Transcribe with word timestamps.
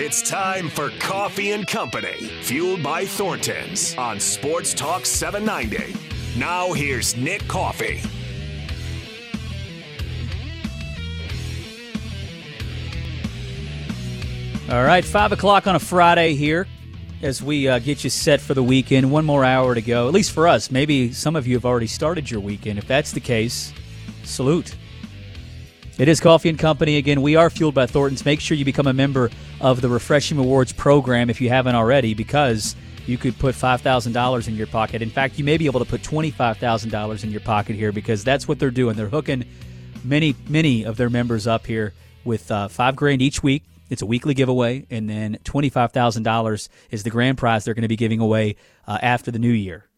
It's 0.00 0.22
time 0.22 0.68
for 0.68 0.90
Coffee 1.00 1.50
and 1.50 1.66
Company, 1.66 2.28
fueled 2.42 2.84
by 2.84 3.04
Thornton's 3.04 3.96
on 3.96 4.20
Sports 4.20 4.72
Talk 4.72 5.04
790. 5.04 5.92
Now 6.38 6.72
here's 6.72 7.16
Nick 7.16 7.48
Coffee. 7.48 8.00
All 14.72 14.84
right, 14.84 15.04
five 15.04 15.32
o'clock 15.32 15.66
on 15.66 15.74
a 15.74 15.80
Friday 15.80 16.36
here 16.36 16.68
as 17.20 17.42
we 17.42 17.66
uh, 17.66 17.80
get 17.80 18.04
you 18.04 18.10
set 18.10 18.40
for 18.40 18.54
the 18.54 18.62
weekend. 18.62 19.10
One 19.10 19.24
more 19.24 19.44
hour 19.44 19.74
to 19.74 19.82
go, 19.82 20.06
at 20.06 20.14
least 20.14 20.30
for 20.30 20.46
us. 20.46 20.70
Maybe 20.70 21.10
some 21.10 21.34
of 21.34 21.48
you 21.48 21.56
have 21.56 21.64
already 21.64 21.88
started 21.88 22.30
your 22.30 22.38
weekend. 22.38 22.78
If 22.78 22.86
that's 22.86 23.10
the 23.10 23.18
case, 23.18 23.72
salute. 24.22 24.76
It 25.98 26.06
is 26.06 26.20
Coffee 26.20 26.48
and 26.48 26.56
Company. 26.56 26.96
Again, 26.96 27.22
we 27.22 27.34
are 27.34 27.50
fueled 27.50 27.74
by 27.74 27.86
Thornton's. 27.86 28.24
Make 28.24 28.38
sure 28.38 28.56
you 28.56 28.64
become 28.64 28.86
a 28.86 28.92
member 28.92 29.30
of 29.60 29.80
the 29.80 29.88
Refreshing 29.88 30.38
Rewards 30.38 30.72
program 30.72 31.28
if 31.28 31.40
you 31.40 31.48
haven't 31.48 31.74
already, 31.74 32.14
because 32.14 32.76
you 33.06 33.18
could 33.18 33.36
put 33.36 33.56
$5,000 33.56 34.46
in 34.48 34.54
your 34.54 34.68
pocket. 34.68 35.02
In 35.02 35.10
fact, 35.10 35.40
you 35.40 35.44
may 35.44 35.56
be 35.56 35.66
able 35.66 35.80
to 35.80 35.84
put 35.84 36.02
$25,000 36.02 37.24
in 37.24 37.30
your 37.32 37.40
pocket 37.40 37.74
here 37.74 37.90
because 37.90 38.22
that's 38.22 38.46
what 38.46 38.60
they're 38.60 38.70
doing. 38.70 38.94
They're 38.94 39.08
hooking 39.08 39.44
many, 40.04 40.36
many 40.48 40.84
of 40.84 40.96
their 40.98 41.10
members 41.10 41.48
up 41.48 41.66
here 41.66 41.94
with 42.24 42.48
uh, 42.52 42.68
five 42.68 42.94
grand 42.94 43.20
each 43.20 43.42
week. 43.42 43.64
It's 43.90 44.02
a 44.02 44.06
weekly 44.06 44.34
giveaway, 44.34 44.86
and 44.90 45.10
then 45.10 45.38
$25,000 45.42 46.68
is 46.92 47.02
the 47.02 47.10
grand 47.10 47.38
prize 47.38 47.64
they're 47.64 47.74
going 47.74 47.82
to 47.82 47.88
be 47.88 47.96
giving 47.96 48.20
away 48.20 48.54
uh, 48.86 48.98
after 49.02 49.32
the 49.32 49.40
new 49.40 49.50
year. 49.50 49.88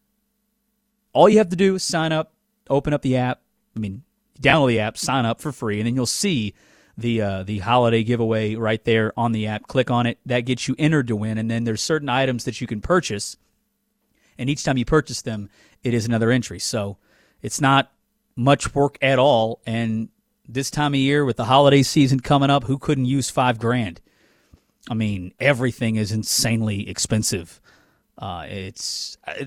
All 1.13 1.29
you 1.29 1.37
have 1.37 1.49
to 1.49 1.55
do 1.55 1.75
is 1.75 1.83
sign 1.83 2.11
up, 2.11 2.33
open 2.71 2.91
up 2.91 3.03
the 3.03 3.17
app. 3.17 3.41
I 3.75 3.79
mean, 3.79 4.01
download 4.39 4.69
the 4.69 4.79
app, 4.79 4.97
sign 4.97 5.25
up 5.25 5.41
for 5.41 5.51
free, 5.51 5.79
and 5.79 5.87
then 5.87 5.95
you'll 5.95 6.05
see 6.05 6.53
the 6.97 7.21
uh, 7.21 7.43
the 7.43 7.59
holiday 7.59 8.03
giveaway 8.03 8.55
right 8.55 8.83
there 8.85 9.13
on 9.17 9.31
the 9.31 9.47
app. 9.47 9.67
Click 9.67 9.89
on 9.89 10.05
it. 10.05 10.19
That 10.25 10.41
gets 10.41 10.67
you 10.67 10.75
entered 10.77 11.07
to 11.07 11.15
win. 11.15 11.37
And 11.37 11.49
then 11.49 11.63
there's 11.63 11.81
certain 11.81 12.09
items 12.09 12.43
that 12.45 12.61
you 12.61 12.67
can 12.67 12.81
purchase, 12.81 13.37
and 14.37 14.49
each 14.49 14.63
time 14.63 14.77
you 14.77 14.85
purchase 14.85 15.21
them, 15.21 15.49
it 15.83 15.93
is 15.93 16.05
another 16.05 16.31
entry. 16.31 16.59
So 16.59 16.97
it's 17.41 17.61
not 17.61 17.91
much 18.35 18.73
work 18.75 18.97
at 19.01 19.19
all. 19.19 19.61
And 19.65 20.09
this 20.47 20.71
time 20.71 20.93
of 20.93 20.99
year 20.99 21.25
with 21.25 21.37
the 21.37 21.45
holiday 21.45 21.83
season 21.83 22.19
coming 22.19 22.49
up, 22.49 22.65
who 22.65 22.77
couldn't 22.77 23.05
use 23.05 23.29
five 23.29 23.59
grand? 23.59 24.01
I 24.89 24.93
mean, 24.93 25.33
everything 25.39 25.95
is 25.95 26.11
insanely 26.11 26.89
expensive. 26.89 27.61
Uh, 28.17 28.45
it's, 28.47 29.17
uh, 29.27 29.45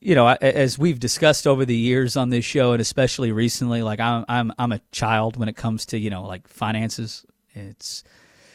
you 0.00 0.14
know, 0.14 0.28
as 0.28 0.78
we've 0.78 1.00
discussed 1.00 1.46
over 1.46 1.64
the 1.64 1.76
years 1.76 2.16
on 2.16 2.30
this 2.30 2.44
show, 2.44 2.72
and 2.72 2.80
especially 2.80 3.32
recently, 3.32 3.82
like 3.82 4.00
I'm, 4.00 4.24
I'm, 4.28 4.52
I'm 4.58 4.72
a 4.72 4.80
child 4.92 5.36
when 5.36 5.48
it 5.48 5.56
comes 5.56 5.86
to 5.86 5.98
you 5.98 6.10
know 6.10 6.24
like 6.24 6.46
finances. 6.48 7.26
It's 7.54 8.04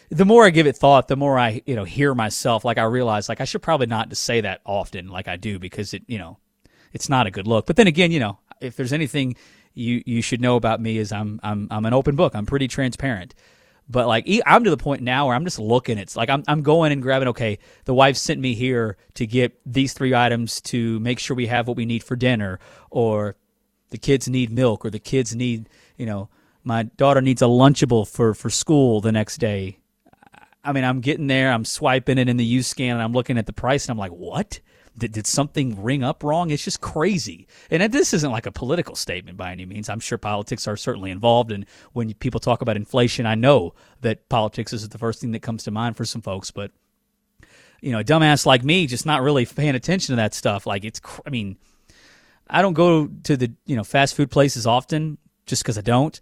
the 0.10 0.26
more 0.26 0.46
I 0.46 0.52
give 0.52 0.68
it 0.68 0.78
thought, 0.78 1.08
the 1.08 1.18
more 1.18 1.38
I 1.38 1.62
you 1.66 1.76
know 1.76 1.84
hear 1.84 2.16
myself. 2.16 2.64
Like 2.64 2.78
I 2.78 2.84
realize, 2.84 3.28
like 3.28 3.42
I 3.42 3.46
should 3.46 3.62
probably 3.62 3.88
not 3.88 4.10
to 4.10 4.16
say 4.16 4.42
that 4.42 4.62
often, 4.66 5.10
like 5.10 5.28
I 5.28 5.36
do, 5.36 5.60
because 5.60 5.94
it 5.94 6.04
you 6.08 6.18
know, 6.18 6.38
it's 6.94 7.10
not 7.10 7.28
a 7.28 7.32
good 7.32 7.48
look. 7.48 7.66
But 7.66 7.76
then 7.76 7.88
again, 7.88 8.12
you 8.12 8.20
know, 8.20 8.40
if 8.62 8.76
there's 8.78 8.94
anything 8.94 9.36
you 9.74 10.02
you 10.06 10.22
should 10.22 10.40
know 10.40 10.56
about 10.56 10.80
me 10.80 10.98
is 10.98 11.12
I'm 11.12 11.40
I'm 11.44 11.68
I'm 11.72 11.86
an 11.86 11.94
open 11.94 12.16
book. 12.16 12.36
I'm 12.36 12.46
pretty 12.46 12.68
transparent. 12.68 13.34
But 13.90 14.08
like 14.08 14.28
I'm 14.46 14.64
to 14.64 14.70
the 14.70 14.78
point 14.78 15.02
now 15.02 15.28
where 15.28 15.36
I'm 15.36 15.44
just 15.44 15.60
looking. 15.60 15.98
It's 15.98 16.16
like 16.16 16.30
I'm 16.30 16.44
I'm 16.48 16.62
going 16.62 16.92
and 16.92 17.02
grabbing. 17.02 17.28
Okay, 17.30 17.60
the 17.86 17.94
wife 17.94 18.18
sent 18.18 18.40
me 18.40 18.54
here 18.54 18.98
to 19.16 19.28
get 19.28 19.60
these 19.66 19.94
three 19.94 20.16
items 20.16 20.62
to 20.62 21.00
make 21.00 21.20
sure 21.20 21.36
we 21.36 21.48
have 21.48 21.68
what 21.68 21.78
we 21.78 21.86
need 21.86 22.04
for 22.04 22.16
dinner, 22.16 22.60
or 22.90 23.36
the 23.90 23.98
kids 23.98 24.28
need 24.28 24.52
milk, 24.52 24.86
or 24.86 24.90
the 24.90 25.00
kids 25.00 25.36
need 25.36 25.70
you 25.98 26.06
know 26.06 26.30
my 26.64 26.84
daughter 26.84 27.22
needs 27.22 27.42
a 27.42 27.46
lunchable 27.46 28.08
for 28.08 28.34
for 28.34 28.50
school 28.50 29.02
the 29.02 29.12
next 29.12 29.38
day. 29.38 29.80
I 30.64 30.72
mean, 30.72 30.86
I'm 30.86 31.02
getting 31.02 31.28
there. 31.28 31.52
I'm 31.52 31.66
swiping 31.66 32.18
it 32.18 32.30
in 32.30 32.38
the 32.38 32.46
U 32.46 32.64
scan, 32.64 32.94
and 32.96 33.02
I'm 33.02 33.12
looking 33.12 33.38
at 33.38 33.46
the 33.46 33.54
price, 33.54 33.86
and 33.86 33.92
I'm 33.92 33.98
like, 33.98 34.12
what? 34.12 34.62
Did, 34.98 35.12
did 35.12 35.28
something 35.28 35.82
ring 35.82 36.04
up 36.04 36.24
wrong? 36.24 36.52
It's 36.52 36.64
just 36.64 36.82
crazy. 36.82 37.48
And 37.72 37.92
this 37.92 38.14
isn't 38.14 38.32
like 38.32 38.46
a 38.46 38.52
political 38.52 38.96
statement 38.96 39.38
by 39.38 39.52
any 39.52 39.66
means. 39.66 39.90
I'm 39.90 40.00
sure 40.00 40.18
politics 40.18 40.68
are 40.68 40.78
certainly 40.78 41.10
involved. 41.10 41.52
And 41.52 41.66
when 41.94 42.14
people 42.14 42.40
talk 42.40 42.62
about 42.62 42.78
inflation, 42.78 43.26
I 43.26 43.36
know 43.36 43.74
that 44.02 44.30
politics 44.30 44.72
is 44.72 44.88
the 44.88 44.98
first 45.00 45.22
thing 45.22 45.32
that 45.32 45.42
comes 45.42 45.64
to 45.64 45.72
mind 45.72 45.98
for 45.98 46.06
some 46.06 46.22
folks. 46.22 46.52
But, 46.52 46.72
you 47.82 47.92
know, 47.92 48.00
a 48.00 48.04
dumbass 48.04 48.46
like 48.46 48.64
me 48.64 48.86
just 48.86 49.06
not 49.06 49.24
really 49.24 49.46
paying 49.46 49.76
attention 49.76 50.14
to 50.14 50.18
that 50.18 50.36
stuff. 50.36 50.68
Like, 50.68 50.86
it's, 50.86 51.02
I 51.26 51.32
mean, 51.32 51.58
I 52.48 52.62
don't 52.62 52.74
go 52.74 53.08
to 53.08 53.36
the, 53.36 53.52
you 53.66 53.76
know, 53.76 53.84
fast 53.84 54.16
food 54.16 54.30
places 54.30 54.68
often 54.68 55.18
just 55.48 55.64
because 55.64 55.78
I 55.78 55.82
don't. 55.82 56.20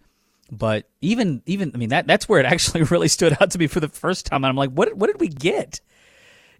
But 0.49 0.89
even, 1.01 1.41
even, 1.45 1.71
I 1.73 1.77
mean, 1.77 1.89
that 1.89 2.07
that's 2.07 2.29
where 2.29 2.39
it 2.39 2.45
actually 2.51 2.83
really 2.83 3.09
stood 3.09 3.37
out 3.41 3.51
to 3.51 3.59
me 3.59 3.67
for 3.67 3.81
the 3.81 3.89
first 3.89 4.25
time. 4.25 4.45
And 4.45 4.49
I'm 4.49 4.55
like, 4.55 4.71
what, 4.71 4.93
what 4.95 5.07
did 5.07 5.19
we 5.19 5.27
get? 5.27 5.81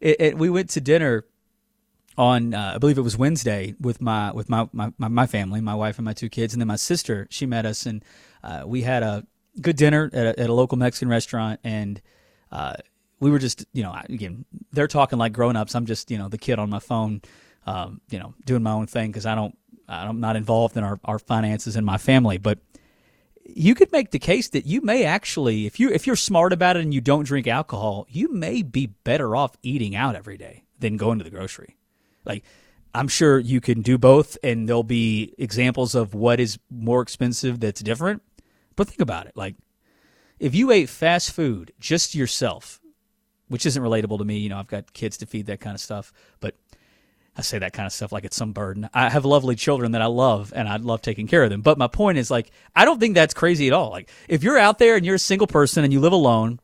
It, 0.02 0.20
it, 0.20 0.38
we 0.38 0.50
went 0.50 0.72
to 0.72 0.82
dinner 0.82 1.26
on 2.18 2.54
uh, 2.54 2.74
I 2.76 2.78
believe 2.78 2.98
it 2.98 3.02
was 3.02 3.18
Wednesday 3.18 3.76
with 3.80 4.02
my 4.02 4.32
with 4.32 4.50
my, 4.50 4.68
my, 4.74 4.92
my 4.98 5.28
family, 5.28 5.62
my 5.62 5.76
wife 5.76 5.98
and 5.98 6.06
my 6.06 6.14
two 6.14 6.30
kids, 6.30 6.54
and 6.54 6.62
then 6.62 6.68
my 6.68 6.76
sister. 6.76 7.28
She 7.30 7.46
met 7.46 7.66
us, 7.66 7.86
and 7.86 8.04
uh, 8.44 8.64
we 8.66 8.82
had 8.82 9.04
a 9.04 9.26
good 9.60 9.76
dinner 9.76 10.10
at 10.14 10.26
a, 10.26 10.40
at 10.40 10.50
a 10.50 10.54
local 10.54 10.78
Mexican 10.78 11.10
restaurant, 11.10 11.60
and 11.64 12.02
uh, 12.52 12.76
we 13.20 13.32
were 13.32 13.40
just 13.40 13.66
you 13.74 13.84
know 13.84 13.96
again 14.10 14.46
they're 14.72 14.88
talking 14.88 15.20
like 15.20 15.34
grown 15.34 15.56
ups. 15.56 15.76
I'm 15.76 15.86
just 15.86 16.12
you 16.12 16.18
know 16.18 16.28
the 16.28 16.38
kid 16.38 16.60
on 16.60 16.70
my 16.70 16.80
phone, 16.80 17.22
um, 17.66 18.02
you 18.10 18.20
know 18.20 18.34
doing 18.46 18.64
my 18.64 18.72
own 18.72 18.88
thing 18.88 19.10
because 19.12 19.26
I 19.26 19.36
don't 19.36 19.58
I'm 19.88 20.20
not 20.20 20.36
involved 20.36 20.78
in 20.78 20.84
our, 20.84 21.00
our 21.04 21.20
finances 21.20 21.76
in 21.76 21.86
my 21.86 21.98
family, 21.98 22.38
but. 22.38 22.60
You 23.54 23.74
could 23.74 23.92
make 23.92 24.12
the 24.12 24.20
case 24.20 24.50
that 24.50 24.66
you 24.66 24.82
may 24.82 25.04
actually, 25.04 25.66
if 25.66 25.78
you 25.78 25.90
if 25.90 26.06
you're 26.06 26.16
smart 26.16 26.54
about 26.54 26.78
it 26.78 26.84
and 26.84 26.94
you 26.94 27.02
don't 27.02 27.26
drink 27.26 27.48
alcohol, 27.48 28.06
you 28.08 28.32
may 28.32 28.62
be 28.62 28.86
better 28.86 29.36
off 29.36 29.58
eating 29.64 29.94
out 29.94 30.16
every 30.16 30.38
day 30.38 30.64
than 30.80 30.96
going 30.96 31.18
to 31.18 31.24
the 31.24 31.32
grocery. 31.32 31.76
Like, 32.26 32.44
I'm 32.94 33.08
sure 33.08 33.40
you 33.40 33.62
can 33.62 33.82
do 33.82 33.98
both, 33.98 34.38
and 34.44 34.68
there'll 34.68 34.84
be 34.84 35.34
examples 35.38 35.96
of 35.96 36.14
what 36.14 36.40
is 36.40 36.60
more 36.70 37.02
expensive 37.02 37.60
that's 37.60 37.82
different. 37.82 38.22
But 38.76 38.88
think 38.88 39.02
about 39.02 39.28
it. 39.28 39.36
Like, 39.36 39.56
if 40.40 40.56
you 40.56 40.72
ate 40.72 40.90
fast 40.90 41.32
food 41.32 41.72
just 41.80 42.16
yourself, 42.16 42.82
which 43.48 43.66
isn't 43.66 43.84
relatable 43.84 44.18
to 44.18 44.26
me, 44.26 44.40
you 44.40 44.50
know, 44.50 44.58
I've 44.58 44.68
got 44.68 44.94
kids 44.94 45.18
to 45.18 45.26
feed, 45.26 45.46
that 45.48 45.60
kind 45.60 45.76
of 45.76 45.82
stuff. 45.82 46.12
But 46.40 46.56
I 47.38 47.42
say 47.42 47.60
that 47.60 47.74
kind 47.74 47.86
of 47.86 47.94
stuff 47.94 48.12
like 48.12 48.26
it's 48.26 48.36
some 48.36 48.52
burden. 48.52 48.90
I 48.94 49.10
have 49.10 49.24
lovely 49.24 49.56
children 49.56 49.94
that 49.94 50.02
I 50.02 50.08
love, 50.08 50.52
and 50.56 50.68
I 50.68 50.78
love 50.78 51.02
taking 51.02 51.28
care 51.28 51.44
of 51.44 51.50
them. 51.50 51.62
But 51.62 51.78
my 51.78 51.88
point 51.88 52.18
is, 52.18 52.30
like, 52.30 52.52
I 52.76 52.84
don't 52.84 53.00
think 53.00 53.16
that's 53.16 53.34
crazy 53.34 53.68
at 53.68 53.74
all. 53.74 53.90
Like, 53.90 54.10
if 54.28 54.44
you're 54.44 54.58
out 54.58 54.80
there 54.80 54.96
and 54.96 55.06
you're 55.06 55.16
a 55.16 55.20
single 55.20 55.48
person 55.48 55.84
and 55.84 55.94
you 55.94 56.02
live 56.02 56.12
alone, 56.14 56.60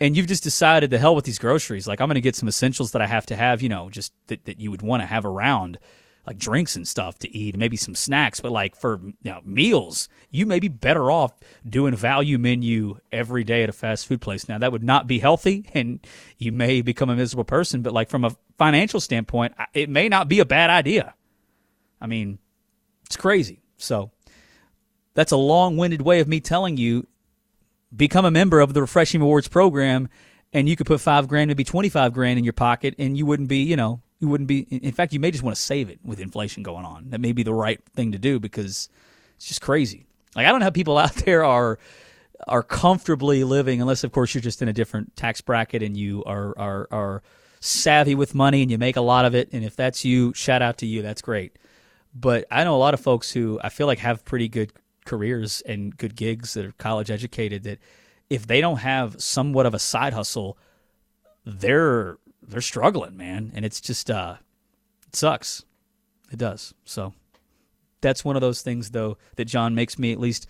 and 0.00 0.16
you've 0.16 0.26
just 0.26 0.42
decided 0.42 0.90
to 0.90 0.98
hell 0.98 1.14
with 1.14 1.24
these 1.24 1.38
groceries. 1.38 1.86
Like 1.88 2.00
I'm 2.00 2.08
going 2.08 2.14
to 2.14 2.20
get 2.20 2.36
some 2.36 2.48
essentials 2.48 2.92
that 2.92 3.02
I 3.02 3.06
have 3.06 3.26
to 3.26 3.36
have, 3.36 3.62
you 3.62 3.68
know, 3.68 3.90
just 3.90 4.12
that, 4.28 4.44
that 4.44 4.60
you 4.60 4.70
would 4.70 4.82
want 4.82 5.02
to 5.02 5.06
have 5.06 5.24
around, 5.24 5.78
like 6.26 6.38
drinks 6.38 6.76
and 6.76 6.86
stuff 6.86 7.18
to 7.20 7.36
eat, 7.36 7.56
maybe 7.56 7.76
some 7.76 7.94
snacks. 7.94 8.38
But 8.40 8.52
like 8.52 8.76
for 8.76 9.00
you 9.02 9.30
know, 9.30 9.40
meals, 9.44 10.08
you 10.30 10.44
may 10.46 10.60
be 10.60 10.68
better 10.68 11.10
off 11.10 11.32
doing 11.68 11.96
value 11.96 12.38
menu 12.38 12.98
every 13.10 13.44
day 13.44 13.62
at 13.62 13.70
a 13.70 13.72
fast 13.72 14.06
food 14.06 14.20
place. 14.20 14.48
Now 14.48 14.58
that 14.58 14.70
would 14.70 14.84
not 14.84 15.06
be 15.06 15.18
healthy, 15.18 15.70
and 15.74 16.06
you 16.36 16.52
may 16.52 16.82
become 16.82 17.10
a 17.10 17.16
miserable 17.16 17.44
person. 17.44 17.82
But 17.82 17.94
like 17.94 18.10
from 18.10 18.24
a 18.24 18.36
financial 18.58 19.00
standpoint, 19.00 19.54
it 19.72 19.88
may 19.88 20.08
not 20.08 20.28
be 20.28 20.40
a 20.40 20.44
bad 20.44 20.70
idea. 20.70 21.14
I 22.00 22.06
mean, 22.06 22.38
it's 23.06 23.16
crazy. 23.16 23.62
So 23.78 24.10
that's 25.14 25.32
a 25.32 25.36
long-winded 25.36 26.02
way 26.02 26.20
of 26.20 26.28
me 26.28 26.40
telling 26.40 26.76
you 26.76 27.06
become 27.94 28.24
a 28.24 28.30
member 28.30 28.60
of 28.60 28.74
the 28.74 28.80
Refreshing 28.80 29.20
Rewards 29.20 29.48
program, 29.48 30.08
and 30.52 30.68
you 30.68 30.76
could 30.76 30.86
put 30.86 31.00
five 31.00 31.28
grand, 31.28 31.48
maybe 31.48 31.64
twenty 31.64 31.88
five 31.88 32.12
grand 32.12 32.38
in 32.38 32.44
your 32.44 32.52
pocket, 32.52 32.94
and 32.98 33.16
you 33.16 33.26
wouldn't 33.26 33.48
be, 33.48 33.58
you 33.58 33.76
know, 33.76 34.00
you 34.18 34.28
wouldn't 34.28 34.48
be. 34.48 34.60
In 34.60 34.92
fact, 34.92 35.12
you 35.12 35.20
may 35.20 35.30
just 35.30 35.44
want 35.44 35.56
to 35.56 35.62
save 35.62 35.90
it 35.90 36.00
with 36.02 36.20
inflation 36.20 36.62
going 36.62 36.84
on. 36.84 37.10
That 37.10 37.20
may 37.20 37.32
be 37.32 37.42
the 37.42 37.54
right 37.54 37.80
thing 37.94 38.12
to 38.12 38.18
do 38.18 38.40
because 38.40 38.88
it's 39.36 39.46
just 39.46 39.60
crazy. 39.60 40.06
Like 40.34 40.46
I 40.46 40.50
don't 40.50 40.60
know 40.60 40.66
how 40.66 40.70
people 40.70 40.98
out 40.98 41.14
there 41.14 41.44
are 41.44 41.78
are 42.46 42.62
comfortably 42.62 43.44
living, 43.44 43.80
unless 43.80 44.04
of 44.04 44.12
course 44.12 44.34
you're 44.34 44.42
just 44.42 44.62
in 44.62 44.68
a 44.68 44.72
different 44.72 45.16
tax 45.16 45.40
bracket 45.40 45.82
and 45.82 45.96
you 45.96 46.24
are 46.24 46.54
are 46.58 46.88
are 46.90 47.22
savvy 47.60 48.14
with 48.14 48.34
money 48.34 48.62
and 48.62 48.70
you 48.70 48.78
make 48.78 48.96
a 48.96 49.00
lot 49.00 49.24
of 49.24 49.34
it. 49.34 49.48
And 49.52 49.64
if 49.64 49.76
that's 49.76 50.04
you, 50.04 50.32
shout 50.34 50.62
out 50.62 50.78
to 50.78 50.86
you. 50.86 51.02
That's 51.02 51.22
great. 51.22 51.58
But 52.14 52.46
I 52.50 52.64
know 52.64 52.74
a 52.74 52.78
lot 52.78 52.94
of 52.94 53.00
folks 53.00 53.30
who 53.30 53.60
I 53.62 53.68
feel 53.68 53.86
like 53.86 53.98
have 53.98 54.24
pretty 54.24 54.48
good 54.48 54.72
careers 55.08 55.62
and 55.62 55.96
good 55.96 56.14
gigs 56.14 56.54
that 56.54 56.66
are 56.66 56.72
college 56.72 57.10
educated 57.10 57.64
that 57.64 57.78
if 58.28 58.46
they 58.46 58.60
don't 58.60 58.78
have 58.78 59.20
somewhat 59.20 59.66
of 59.66 59.74
a 59.74 59.78
side 59.78 60.12
hustle, 60.12 60.58
they're 61.44 62.18
they're 62.42 62.60
struggling, 62.60 63.16
man. 63.16 63.50
And 63.54 63.64
it's 63.64 63.80
just 63.80 64.10
uh 64.10 64.36
it 65.06 65.16
sucks. 65.16 65.64
It 66.30 66.38
does. 66.38 66.74
So 66.84 67.14
that's 68.00 68.24
one 68.24 68.36
of 68.36 68.42
those 68.42 68.62
things 68.62 68.90
though 68.90 69.16
that 69.36 69.46
John 69.46 69.74
makes 69.74 69.98
me 69.98 70.12
at 70.12 70.20
least 70.20 70.46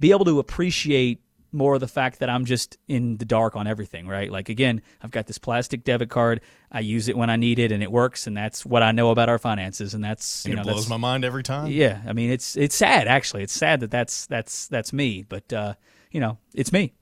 be 0.00 0.10
able 0.10 0.24
to 0.24 0.38
appreciate 0.38 1.20
more 1.50 1.74
of 1.74 1.80
the 1.80 1.88
fact 1.88 2.18
that 2.18 2.28
I'm 2.28 2.44
just 2.44 2.76
in 2.88 3.16
the 3.16 3.24
dark 3.24 3.56
on 3.56 3.66
everything, 3.66 4.06
right? 4.06 4.30
Like 4.30 4.48
again, 4.48 4.82
I've 5.02 5.10
got 5.10 5.26
this 5.26 5.38
plastic 5.38 5.84
debit 5.84 6.10
card. 6.10 6.40
I 6.70 6.80
use 6.80 7.08
it 7.08 7.16
when 7.16 7.30
I 7.30 7.36
need 7.36 7.58
it, 7.58 7.72
and 7.72 7.82
it 7.82 7.90
works, 7.90 8.26
and 8.26 8.36
that's 8.36 8.66
what 8.66 8.82
I 8.82 8.92
know 8.92 9.10
about 9.10 9.28
our 9.28 9.38
finances, 9.38 9.94
and 9.94 10.04
that's 10.04 10.44
And 10.44 10.50
you 10.50 10.56
know 10.56 10.62
it 10.62 10.72
blows 10.72 10.88
my 10.88 10.96
mind 10.98 11.24
every 11.24 11.42
time. 11.42 11.68
yeah, 11.68 12.02
I 12.06 12.12
mean 12.12 12.30
it's 12.30 12.56
it's 12.56 12.76
sad 12.76 13.08
actually. 13.08 13.42
It's 13.42 13.54
sad 13.54 13.80
that 13.80 13.90
that's 13.90 14.26
that's 14.26 14.68
that's 14.68 14.92
me, 14.92 15.24
but 15.28 15.52
uh, 15.52 15.74
you 16.10 16.20
know 16.20 16.38
it's 16.54 16.72
me. 16.72 16.92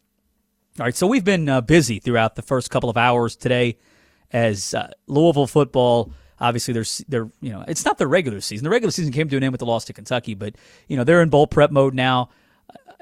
All 0.78 0.84
right, 0.84 0.94
so 0.94 1.06
we've 1.06 1.24
been 1.24 1.48
uh, 1.48 1.62
busy 1.62 1.98
throughout 1.98 2.34
the 2.36 2.42
first 2.42 2.70
couple 2.70 2.90
of 2.90 2.96
hours 2.98 3.34
today, 3.34 3.78
as 4.30 4.74
uh, 4.74 4.90
Louisville 5.06 5.46
football. 5.46 6.12
Obviously, 6.38 6.74
there's 6.74 7.02
they're 7.08 7.30
you 7.40 7.50
know 7.50 7.64
it's 7.66 7.84
not 7.84 7.96
the 7.98 8.06
regular 8.06 8.40
season. 8.42 8.62
The 8.64 8.70
regular 8.70 8.90
season 8.92 9.12
came 9.12 9.28
to 9.30 9.36
an 9.38 9.42
end 9.42 9.52
with 9.52 9.60
the 9.60 9.66
loss 9.66 9.86
to 9.86 9.92
Kentucky, 9.94 10.34
but 10.34 10.54
you 10.86 10.96
know 10.96 11.02
they're 11.02 11.22
in 11.22 11.30
bowl 11.30 11.46
prep 11.46 11.70
mode 11.70 11.94
now. 11.94 12.28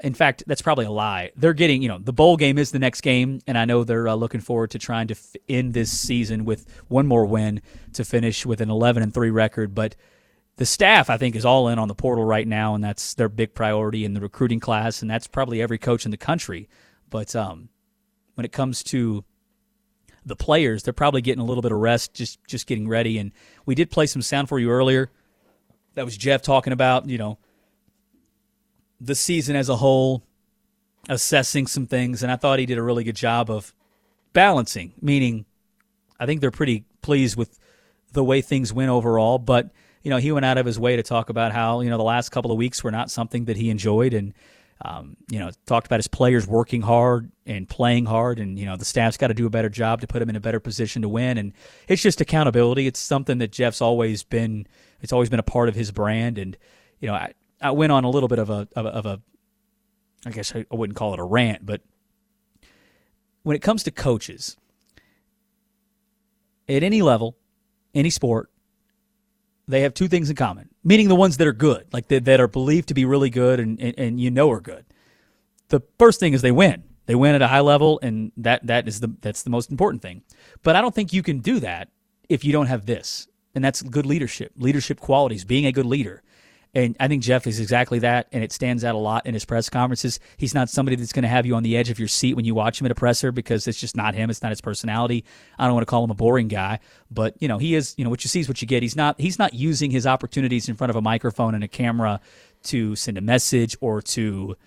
In 0.03 0.13
fact, 0.13 0.43
that's 0.45 0.61
probably 0.61 0.85
a 0.85 0.91
lie. 0.91 1.31
They're 1.37 1.53
getting, 1.53 1.81
you 1.81 1.87
know, 1.87 1.99
the 1.99 2.11
bowl 2.11 2.35
game 2.35 2.57
is 2.57 2.71
the 2.71 2.79
next 2.79 3.01
game, 3.01 3.39
and 3.47 3.57
I 3.57 3.65
know 3.65 3.83
they're 3.83 4.07
uh, 4.07 4.15
looking 4.15 4.41
forward 4.41 4.71
to 4.71 4.79
trying 4.79 5.07
to 5.07 5.13
f- 5.13 5.35
end 5.47 5.73
this 5.73 5.97
season 5.97 6.43
with 6.43 6.65
one 6.89 7.07
more 7.07 7.25
win 7.25 7.61
to 7.93 8.03
finish 8.03 8.45
with 8.45 8.59
an 8.59 8.69
11 8.69 9.03
and 9.03 9.13
three 9.13 9.29
record. 9.29 9.73
But 9.73 9.95
the 10.57 10.65
staff, 10.65 11.09
I 11.09 11.17
think, 11.17 11.35
is 11.35 11.45
all 11.45 11.69
in 11.69 11.79
on 11.79 11.87
the 11.87 11.95
portal 11.95 12.25
right 12.25 12.47
now, 12.47 12.75
and 12.75 12.83
that's 12.83 13.13
their 13.13 13.29
big 13.29 13.53
priority 13.53 14.03
in 14.03 14.13
the 14.13 14.21
recruiting 14.21 14.59
class, 14.59 15.01
and 15.01 15.09
that's 15.09 15.27
probably 15.27 15.61
every 15.61 15.77
coach 15.77 16.03
in 16.03 16.11
the 16.11 16.17
country. 16.17 16.67
But 17.09 17.35
um, 17.35 17.69
when 18.35 18.43
it 18.43 18.51
comes 18.51 18.83
to 18.83 19.23
the 20.25 20.35
players, 20.35 20.83
they're 20.83 20.93
probably 20.93 21.21
getting 21.21 21.41
a 21.41 21.45
little 21.45 21.61
bit 21.61 21.71
of 21.71 21.77
rest, 21.77 22.13
just 22.13 22.43
just 22.47 22.67
getting 22.67 22.87
ready. 22.87 23.17
And 23.17 23.31
we 23.65 23.75
did 23.75 23.91
play 23.91 24.07
some 24.07 24.21
sound 24.21 24.49
for 24.49 24.59
you 24.59 24.69
earlier. 24.69 25.11
That 25.93 26.05
was 26.05 26.17
Jeff 26.17 26.41
talking 26.41 26.73
about, 26.73 27.07
you 27.07 27.17
know, 27.17 27.37
the 28.99 29.15
season 29.15 29.55
as 29.55 29.69
a 29.69 29.75
whole, 29.75 30.23
assessing 31.09 31.67
some 31.67 31.85
things, 31.85 32.23
and 32.23 32.31
I 32.31 32.35
thought 32.35 32.59
he 32.59 32.65
did 32.65 32.77
a 32.77 32.83
really 32.83 33.03
good 33.03 33.15
job 33.15 33.49
of 33.49 33.73
balancing. 34.33 34.93
Meaning, 35.01 35.45
I 36.19 36.25
think 36.25 36.41
they're 36.41 36.51
pretty 36.51 36.85
pleased 37.01 37.37
with 37.37 37.59
the 38.13 38.23
way 38.23 38.41
things 38.41 38.73
went 38.73 38.89
overall, 38.89 39.37
but 39.37 39.71
you 40.03 40.11
know, 40.11 40.17
he 40.17 40.31
went 40.31 40.45
out 40.45 40.57
of 40.57 40.65
his 40.65 40.79
way 40.79 40.95
to 40.95 41.03
talk 41.03 41.29
about 41.29 41.51
how 41.51 41.81
you 41.81 41.89
know 41.89 41.97
the 41.97 42.03
last 42.03 42.29
couple 42.29 42.51
of 42.51 42.57
weeks 42.57 42.83
were 42.83 42.91
not 42.91 43.09
something 43.09 43.45
that 43.45 43.57
he 43.57 43.69
enjoyed, 43.69 44.13
and 44.13 44.33
um, 44.83 45.15
you 45.29 45.39
know, 45.39 45.51
talked 45.65 45.87
about 45.87 45.99
his 45.99 46.07
players 46.07 46.45
working 46.45 46.81
hard 46.81 47.31
and 47.45 47.67
playing 47.67 48.05
hard, 48.05 48.39
and 48.39 48.59
you 48.59 48.65
know, 48.65 48.75
the 48.75 48.85
staff's 48.85 49.17
got 49.17 49.27
to 49.27 49.33
do 49.33 49.45
a 49.45 49.49
better 49.49 49.69
job 49.69 50.01
to 50.01 50.07
put 50.07 50.21
him 50.21 50.29
in 50.29 50.35
a 50.35 50.39
better 50.41 50.59
position 50.59 51.01
to 51.01 51.09
win, 51.09 51.37
and 51.37 51.53
it's 51.87 52.01
just 52.01 52.21
accountability. 52.21 52.87
It's 52.87 52.99
something 52.99 53.37
that 53.37 53.51
Jeff's 53.51 53.81
always 53.81 54.23
been. 54.23 54.67
It's 55.01 55.13
always 55.13 55.29
been 55.29 55.39
a 55.39 55.43
part 55.43 55.69
of 55.69 55.75
his 55.75 55.91
brand, 55.91 56.37
and 56.37 56.57
you 56.99 57.07
know, 57.07 57.13
I, 57.13 57.33
I 57.61 57.71
went 57.71 57.91
on 57.91 58.03
a 58.03 58.09
little 58.09 58.29
bit 58.29 58.39
of 58.39 58.49
a 58.49 58.67
of 58.75 58.85
a, 58.85 58.89
of 58.89 59.05
a 59.05 59.21
I 60.25 60.31
guess 60.31 60.55
I 60.55 60.65
wouldn't 60.71 60.97
call 60.97 61.13
it 61.13 61.19
a 61.19 61.23
rant, 61.23 61.65
but 61.65 61.81
when 63.43 63.55
it 63.55 63.61
comes 63.61 63.83
to 63.83 63.91
coaches 63.91 64.57
at 66.67 66.81
any 66.81 67.01
level, 67.01 67.37
any 67.93 68.09
sport, 68.09 68.49
they 69.67 69.81
have 69.81 69.93
two 69.93 70.07
things 70.07 70.29
in 70.29 70.35
common, 70.35 70.69
meaning 70.83 71.07
the 71.07 71.15
ones 71.15 71.37
that 71.37 71.47
are 71.47 71.53
good, 71.53 71.85
like 71.93 72.07
that, 72.07 72.25
that 72.25 72.39
are 72.39 72.47
believed 72.47 72.87
to 72.87 72.93
be 72.93 73.05
really 73.05 73.29
good 73.29 73.59
and, 73.59 73.79
and, 73.79 73.93
and 73.97 74.19
you 74.19 74.31
know 74.31 74.49
are 74.51 74.61
good. 74.61 74.85
The 75.69 75.81
first 75.97 76.19
thing 76.19 76.33
is 76.33 76.41
they 76.41 76.51
win. 76.51 76.83
They 77.07 77.15
win 77.15 77.35
at 77.35 77.41
a 77.41 77.47
high 77.47 77.59
level, 77.59 77.99
and 78.01 78.31
that 78.37 78.65
that 78.65 78.87
is 78.87 78.99
the 78.99 79.13
that's 79.21 79.43
the 79.43 79.51
most 79.51 79.69
important 79.69 80.01
thing. 80.01 80.23
But 80.63 80.75
I 80.75 80.81
don't 80.81 80.93
think 80.93 81.13
you 81.13 81.21
can 81.21 81.39
do 81.39 81.59
that 81.59 81.89
if 82.29 82.43
you 82.43 82.51
don't 82.51 82.65
have 82.65 82.85
this, 82.87 83.27
and 83.53 83.63
that's 83.63 83.83
good 83.83 84.07
leadership, 84.07 84.53
leadership 84.57 84.99
qualities, 84.99 85.45
being 85.45 85.67
a 85.67 85.71
good 85.71 85.85
leader. 85.85 86.23
And 86.75 86.97
I 86.99 87.07
think 87.07 87.23
Jeff 87.23 87.47
is 87.47 87.61
exactly 87.61 87.99
that, 87.99 88.27
and 88.33 88.43
it 88.43 88.51
stands 88.51 88.83
out 88.83 88.95
a 88.95 88.97
lot 88.97 89.25
in 89.25 89.33
his 89.33 89.45
press 89.45 89.69
conferences. 89.69 90.19
He's 90.35 90.53
not 90.53 90.69
somebody 90.69 90.97
that's 90.97 91.13
going 91.13 91.23
to 91.23 91.29
have 91.29 91.45
you 91.45 91.55
on 91.55 91.63
the 91.63 91.77
edge 91.77 91.89
of 91.89 91.99
your 91.99 92.09
seat 92.09 92.35
when 92.35 92.43
you 92.43 92.53
watch 92.53 92.81
him 92.81 92.85
at 92.85 92.91
a 92.91 92.95
presser 92.95 93.31
because 93.31 93.65
it's 93.65 93.79
just 93.79 93.95
not 93.95 94.13
him. 94.13 94.29
It's 94.29 94.41
not 94.41 94.51
his 94.51 94.59
personality. 94.59 95.23
I 95.57 95.65
don't 95.65 95.73
want 95.73 95.87
to 95.87 95.89
call 95.89 96.03
him 96.03 96.11
a 96.11 96.15
boring 96.15 96.49
guy, 96.49 96.79
but 97.09 97.33
you 97.39 97.47
know 97.47 97.57
he 97.57 97.75
is. 97.75 97.95
You 97.97 98.03
know 98.03 98.09
what 98.09 98.25
you 98.25 98.27
see 98.27 98.41
is 98.41 98.49
what 98.49 98.61
you 98.61 98.67
get. 98.67 98.83
He's 98.83 98.97
not. 98.97 99.19
He's 99.19 99.39
not 99.39 99.53
using 99.53 99.89
his 99.89 100.05
opportunities 100.05 100.67
in 100.67 100.75
front 100.75 100.89
of 100.89 100.97
a 100.97 101.01
microphone 101.01 101.55
and 101.55 101.63
a 101.63 101.69
camera 101.69 102.19
to 102.63 102.95
send 102.97 103.17
a 103.17 103.21
message 103.21 103.77
or 103.79 104.01
to 104.01 104.57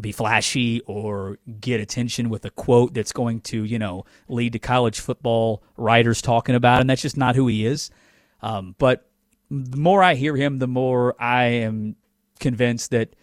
be 0.00 0.10
flashy 0.10 0.80
or 0.80 1.38
get 1.60 1.80
attention 1.80 2.28
with 2.28 2.44
a 2.44 2.50
quote 2.50 2.92
that's 2.92 3.12
going 3.12 3.40
to 3.40 3.62
you 3.62 3.78
know 3.78 4.04
lead 4.28 4.52
to 4.54 4.58
college 4.58 4.98
football 4.98 5.62
writers 5.76 6.20
talking 6.20 6.56
about 6.56 6.80
him. 6.80 6.88
That's 6.88 7.02
just 7.02 7.16
not 7.16 7.36
who 7.36 7.46
he 7.46 7.64
is. 7.64 7.90
Um, 8.42 8.74
but 8.78 9.08
the 9.50 9.76
more 9.76 10.02
I 10.02 10.14
hear 10.14 10.36
him, 10.36 10.58
the 10.58 10.66
more 10.66 11.14
I 11.20 11.44
am 11.44 11.96
convinced 12.40 12.90
that 12.90 13.14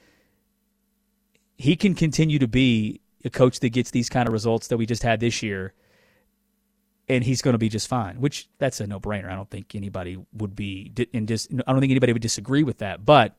he 1.57 1.75
can 1.75 1.95
continue 1.95 2.39
to 2.39 2.47
be 2.47 3.01
a 3.25 3.29
coach 3.29 3.59
that 3.59 3.69
gets 3.69 3.91
these 3.91 4.09
kind 4.09 4.27
of 4.27 4.33
results 4.33 4.67
that 4.67 4.77
we 4.77 4.85
just 4.85 5.03
had 5.03 5.19
this 5.19 5.41
year, 5.41 5.73
and 7.07 7.23
he's 7.23 7.41
going 7.41 7.53
to 7.53 7.59
be 7.59 7.69
just 7.69 7.87
fine. 7.87 8.19
Which 8.19 8.49
that's 8.57 8.79
a 8.79 8.87
no 8.87 8.99
brainer. 8.99 9.29
I 9.29 9.35
don't 9.35 9.49
think 9.49 9.75
anybody 9.75 10.17
would 10.33 10.55
be 10.55 10.91
in 11.13 11.25
dis, 11.25 11.47
I 11.51 11.71
don't 11.71 11.81
think 11.81 11.91
anybody 11.91 12.13
would 12.13 12.21
disagree 12.21 12.63
with 12.63 12.79
that. 12.79 13.05
But 13.05 13.35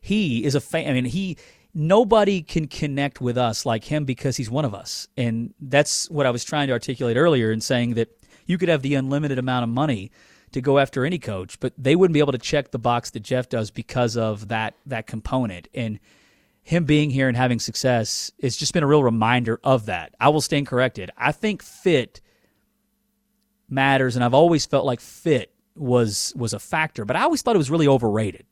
he 0.00 0.44
is 0.44 0.54
a 0.54 0.60
fan. 0.60 0.90
I 0.90 0.94
mean, 0.94 1.04
he 1.04 1.36
nobody 1.74 2.42
can 2.42 2.66
connect 2.66 3.20
with 3.20 3.38
us 3.38 3.64
like 3.64 3.84
him 3.84 4.04
because 4.04 4.36
he's 4.36 4.50
one 4.50 4.64
of 4.64 4.74
us, 4.74 5.08
and 5.16 5.54
that's 5.60 6.10
what 6.10 6.26
I 6.26 6.30
was 6.30 6.44
trying 6.44 6.68
to 6.68 6.72
articulate 6.72 7.16
earlier 7.16 7.52
in 7.52 7.60
saying 7.60 7.94
that 7.94 8.08
you 8.46 8.58
could 8.58 8.68
have 8.68 8.82
the 8.82 8.94
unlimited 8.94 9.38
amount 9.38 9.64
of 9.64 9.68
money 9.68 10.10
to 10.52 10.60
go 10.60 10.78
after 10.78 11.04
any 11.04 11.18
coach, 11.18 11.58
but 11.60 11.72
they 11.78 11.96
wouldn't 11.96 12.14
be 12.14 12.20
able 12.20 12.32
to 12.32 12.38
check 12.38 12.70
the 12.70 12.78
box 12.78 13.10
that 13.10 13.20
Jeff 13.20 13.48
does 13.48 13.70
because 13.70 14.16
of 14.16 14.48
that 14.48 14.74
that 14.86 15.06
component. 15.06 15.68
And 15.74 16.00
him 16.62 16.84
being 16.84 17.10
here 17.10 17.28
and 17.28 17.36
having 17.36 17.58
success 17.58 18.30
has 18.42 18.56
just 18.56 18.74
been 18.74 18.82
a 18.82 18.86
real 18.86 19.02
reminder 19.02 19.58
of 19.64 19.86
that. 19.86 20.14
I 20.20 20.28
will 20.28 20.40
stand 20.40 20.66
corrected. 20.66 21.10
I 21.16 21.32
think 21.32 21.62
fit 21.62 22.20
matters, 23.68 24.16
and 24.16 24.24
I've 24.24 24.34
always 24.34 24.66
felt 24.66 24.84
like 24.84 25.00
fit 25.00 25.52
was 25.74 26.32
was 26.36 26.52
a 26.52 26.58
factor, 26.58 27.04
but 27.04 27.16
I 27.16 27.22
always 27.22 27.42
thought 27.42 27.54
it 27.54 27.58
was 27.58 27.70
really 27.70 27.88
overrated. 27.88 28.46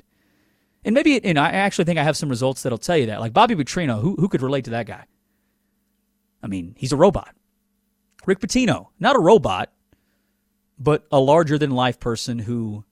And 0.84 0.94
maybe, 0.94 1.22
and 1.24 1.38
I 1.38 1.50
actually 1.50 1.84
think 1.84 1.98
I 1.98 2.04
have 2.04 2.16
some 2.16 2.28
results 2.28 2.62
that'll 2.62 2.78
tell 2.78 2.96
you 2.96 3.06
that. 3.06 3.20
Like 3.20 3.32
Bobby 3.32 3.56
Petrino, 3.56 4.00
who 4.00 4.16
who 4.16 4.28
could 4.28 4.42
relate 4.42 4.64
to 4.66 4.70
that 4.70 4.86
guy? 4.86 5.04
I 6.42 6.46
mean, 6.46 6.74
he's 6.78 6.92
a 6.92 6.96
robot. 6.96 7.34
Rick 8.24 8.40
Pitino, 8.40 8.88
not 8.98 9.16
a 9.16 9.20
robot, 9.20 9.72
but 10.78 11.06
a 11.10 11.20
larger 11.20 11.58
than 11.58 11.70
life 11.70 11.98
person 11.98 12.40
who 12.40 12.84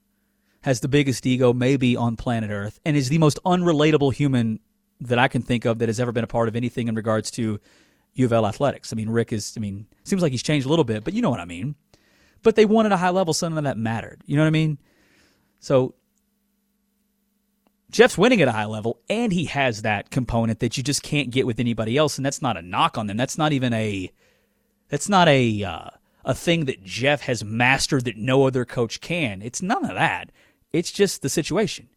has 0.61 0.79
the 0.79 0.87
biggest 0.87 1.25
ego 1.25 1.53
maybe 1.53 1.95
on 1.95 2.15
planet 2.15 2.49
Earth 2.49 2.79
and 2.85 2.97
is 2.97 3.09
the 3.09 3.19
most 3.19 3.39
unrelatable 3.45 4.13
human 4.13 4.59
that 5.01 5.19
I 5.19 5.27
can 5.27 5.41
think 5.41 5.65
of 5.65 5.79
that 5.79 5.89
has 5.89 5.99
ever 5.99 6.11
been 6.11 6.23
a 6.23 6.27
part 6.27 6.47
of 6.47 6.55
anything 6.55 6.87
in 6.87 6.95
regards 6.95 7.29
to 7.31 7.59
U 8.15 8.25
of 8.25 8.33
L 8.33 8.47
athletics. 8.47 8.91
I 8.91 8.95
mean, 8.95 9.09
Rick 9.09 9.33
is, 9.33 9.53
I 9.57 9.59
mean, 9.59 9.87
seems 10.03 10.21
like 10.21 10.31
he's 10.31 10.43
changed 10.43 10.65
a 10.65 10.69
little 10.69 10.85
bit, 10.85 11.03
but 11.03 11.13
you 11.13 11.21
know 11.21 11.29
what 11.29 11.39
I 11.39 11.45
mean. 11.45 11.75
But 12.41 12.55
they 12.55 12.65
won 12.65 12.85
at 12.85 12.91
a 12.91 12.97
high 12.97 13.09
level, 13.09 13.33
so 13.33 13.47
none 13.47 13.57
of 13.57 13.63
that 13.65 13.77
mattered. 13.77 14.21
You 14.25 14.37
know 14.37 14.43
what 14.43 14.47
I 14.47 14.51
mean? 14.51 14.77
So 15.59 15.95
Jeff's 17.91 18.17
winning 18.17 18.41
at 18.41 18.47
a 18.47 18.51
high 18.51 18.65
level, 18.65 18.99
and 19.09 19.31
he 19.31 19.45
has 19.45 19.81
that 19.81 20.09
component 20.09 20.59
that 20.59 20.77
you 20.77 20.83
just 20.83 21.03
can't 21.03 21.29
get 21.29 21.45
with 21.45 21.59
anybody 21.59 21.97
else, 21.97 22.17
and 22.17 22.25
that's 22.25 22.41
not 22.41 22.57
a 22.57 22.61
knock 22.61 22.97
on 22.97 23.07
them. 23.07 23.17
That's 23.17 23.37
not 23.37 23.53
even 23.53 23.73
a, 23.73 24.11
that's 24.89 25.09
not 25.09 25.27
a, 25.27 25.63
uh, 25.63 25.89
a 26.25 26.33
thing 26.33 26.65
that 26.65 26.83
Jeff 26.83 27.21
has 27.21 27.43
mastered 27.43 28.03
that 28.05 28.17
no 28.17 28.45
other 28.45 28.65
coach 28.65 28.99
can. 28.99 29.41
It's 29.41 29.61
none 29.61 29.85
of 29.85 29.95
that. 29.95 30.31
It's 30.73 30.91
just 30.91 31.21
the 31.21 31.29
situation. 31.29 31.87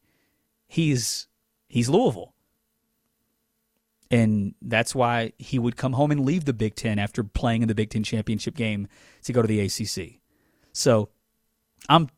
He's 0.69 1.27
he's 1.67 1.89
Louisville. 1.89 2.35
And 4.11 4.55
that's 4.63 4.95
why 4.95 5.33
he 5.39 5.59
would 5.59 5.77
come 5.77 5.95
home 5.95 6.11
and 6.11 6.25
leave 6.25 6.45
the 6.45 6.53
Big 6.53 6.75
Ten 6.75 6.99
after 6.99 7.23
playing 7.25 7.63
in 7.63 7.69
the 7.69 7.75
Big 7.75 7.91
Ten 7.91 8.03
championship 8.03 8.55
game 8.55 8.87
to 9.25 9.33
go 9.33 9.43
to 9.43 9.49
the 9.49 9.61
ACC. 9.61 10.21
So 10.73 11.09
I'm 11.89 12.09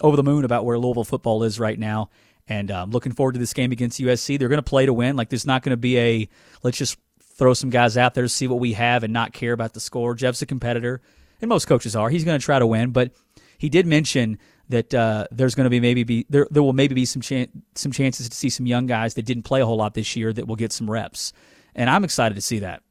over 0.00 0.16
the 0.16 0.22
moon 0.22 0.44
about 0.44 0.64
where 0.64 0.78
Louisville 0.78 1.04
football 1.04 1.42
is 1.42 1.58
right 1.58 1.78
now. 1.78 2.10
And 2.46 2.70
uh, 2.70 2.82
I'm 2.82 2.90
looking 2.90 3.12
forward 3.12 3.32
to 3.32 3.38
this 3.38 3.52
game 3.52 3.70
against 3.70 4.00
USC. 4.00 4.38
They're 4.38 4.48
going 4.48 4.58
to 4.58 4.62
play 4.62 4.86
to 4.86 4.92
win. 4.92 5.16
Like, 5.16 5.28
there's 5.28 5.46
not 5.46 5.62
going 5.62 5.70
to 5.70 5.76
be 5.76 5.98
a 5.98 6.28
let's 6.62 6.78
just 6.78 6.98
throw 7.22 7.54
some 7.54 7.70
guys 7.70 7.96
out 7.96 8.14
there 8.14 8.24
to 8.24 8.28
see 8.28 8.48
what 8.48 8.58
we 8.58 8.72
have 8.74 9.02
and 9.02 9.12
not 9.12 9.32
care 9.32 9.52
about 9.52 9.72
the 9.72 9.80
score. 9.80 10.14
Jeff's 10.14 10.42
a 10.42 10.46
competitor, 10.46 11.00
and 11.40 11.48
most 11.48 11.66
coaches 11.66 11.96
are. 11.96 12.08
He's 12.10 12.24
going 12.24 12.38
to 12.38 12.44
try 12.44 12.58
to 12.58 12.66
win, 12.66 12.90
but 12.90 13.12
he 13.58 13.68
did 13.68 13.86
mention 13.86 14.38
that 14.68 14.94
uh, 14.94 15.26
there's 15.30 15.54
going 15.54 15.64
to 15.64 15.70
be 15.70 15.80
maybe 15.80 16.04
be 16.04 16.26
there, 16.28 16.46
there 16.50 16.62
will 16.62 16.72
maybe 16.72 16.94
be 16.94 17.04
some 17.04 17.22
chan- 17.22 17.50
some 17.74 17.92
chances 17.92 18.28
to 18.28 18.36
see 18.36 18.48
some 18.48 18.66
young 18.66 18.86
guys 18.86 19.14
that 19.14 19.24
didn't 19.24 19.42
play 19.42 19.60
a 19.60 19.66
whole 19.66 19.76
lot 19.76 19.94
this 19.94 20.16
year 20.16 20.32
that 20.32 20.46
will 20.46 20.56
get 20.56 20.72
some 20.72 20.90
reps, 20.90 21.32
and 21.74 21.90
I'm 21.90 22.04
excited 22.04 22.34
to 22.34 22.40
see 22.40 22.60
that. 22.60 22.82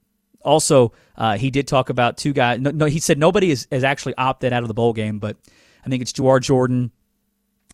Also, 0.42 0.94
uh, 1.18 1.38
he 1.38 1.52
did 1.52 1.68
talk 1.68 1.90
about 1.90 2.18
two 2.18 2.34
guys. 2.34 2.60
No, 2.60 2.72
no 2.72 2.86
he 2.86 3.00
said 3.00 3.18
nobody 3.18 3.50
has, 3.50 3.68
has 3.72 3.84
actually 3.84 4.16
opted 4.16 4.54
out 4.54 4.64
of 4.64 4.68
the 4.68 4.74
bowl 4.74 4.94
game, 4.94 5.20
but 5.20 5.38
I 5.86 5.90
think 5.90 6.02
it's 6.02 6.14
Jawhar 6.14 6.42
Jordan 6.42 6.92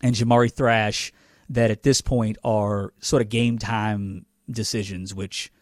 and 0.02 0.14
Jamari 0.14 0.52
Thrash 0.52 1.12
that 1.50 1.70
at 1.70 1.82
this 1.82 2.00
point 2.00 2.38
are 2.42 2.92
sort 3.00 3.22
of 3.22 3.28
game 3.28 3.58
time 3.58 4.26
decisions, 4.50 5.14
which 5.14 5.52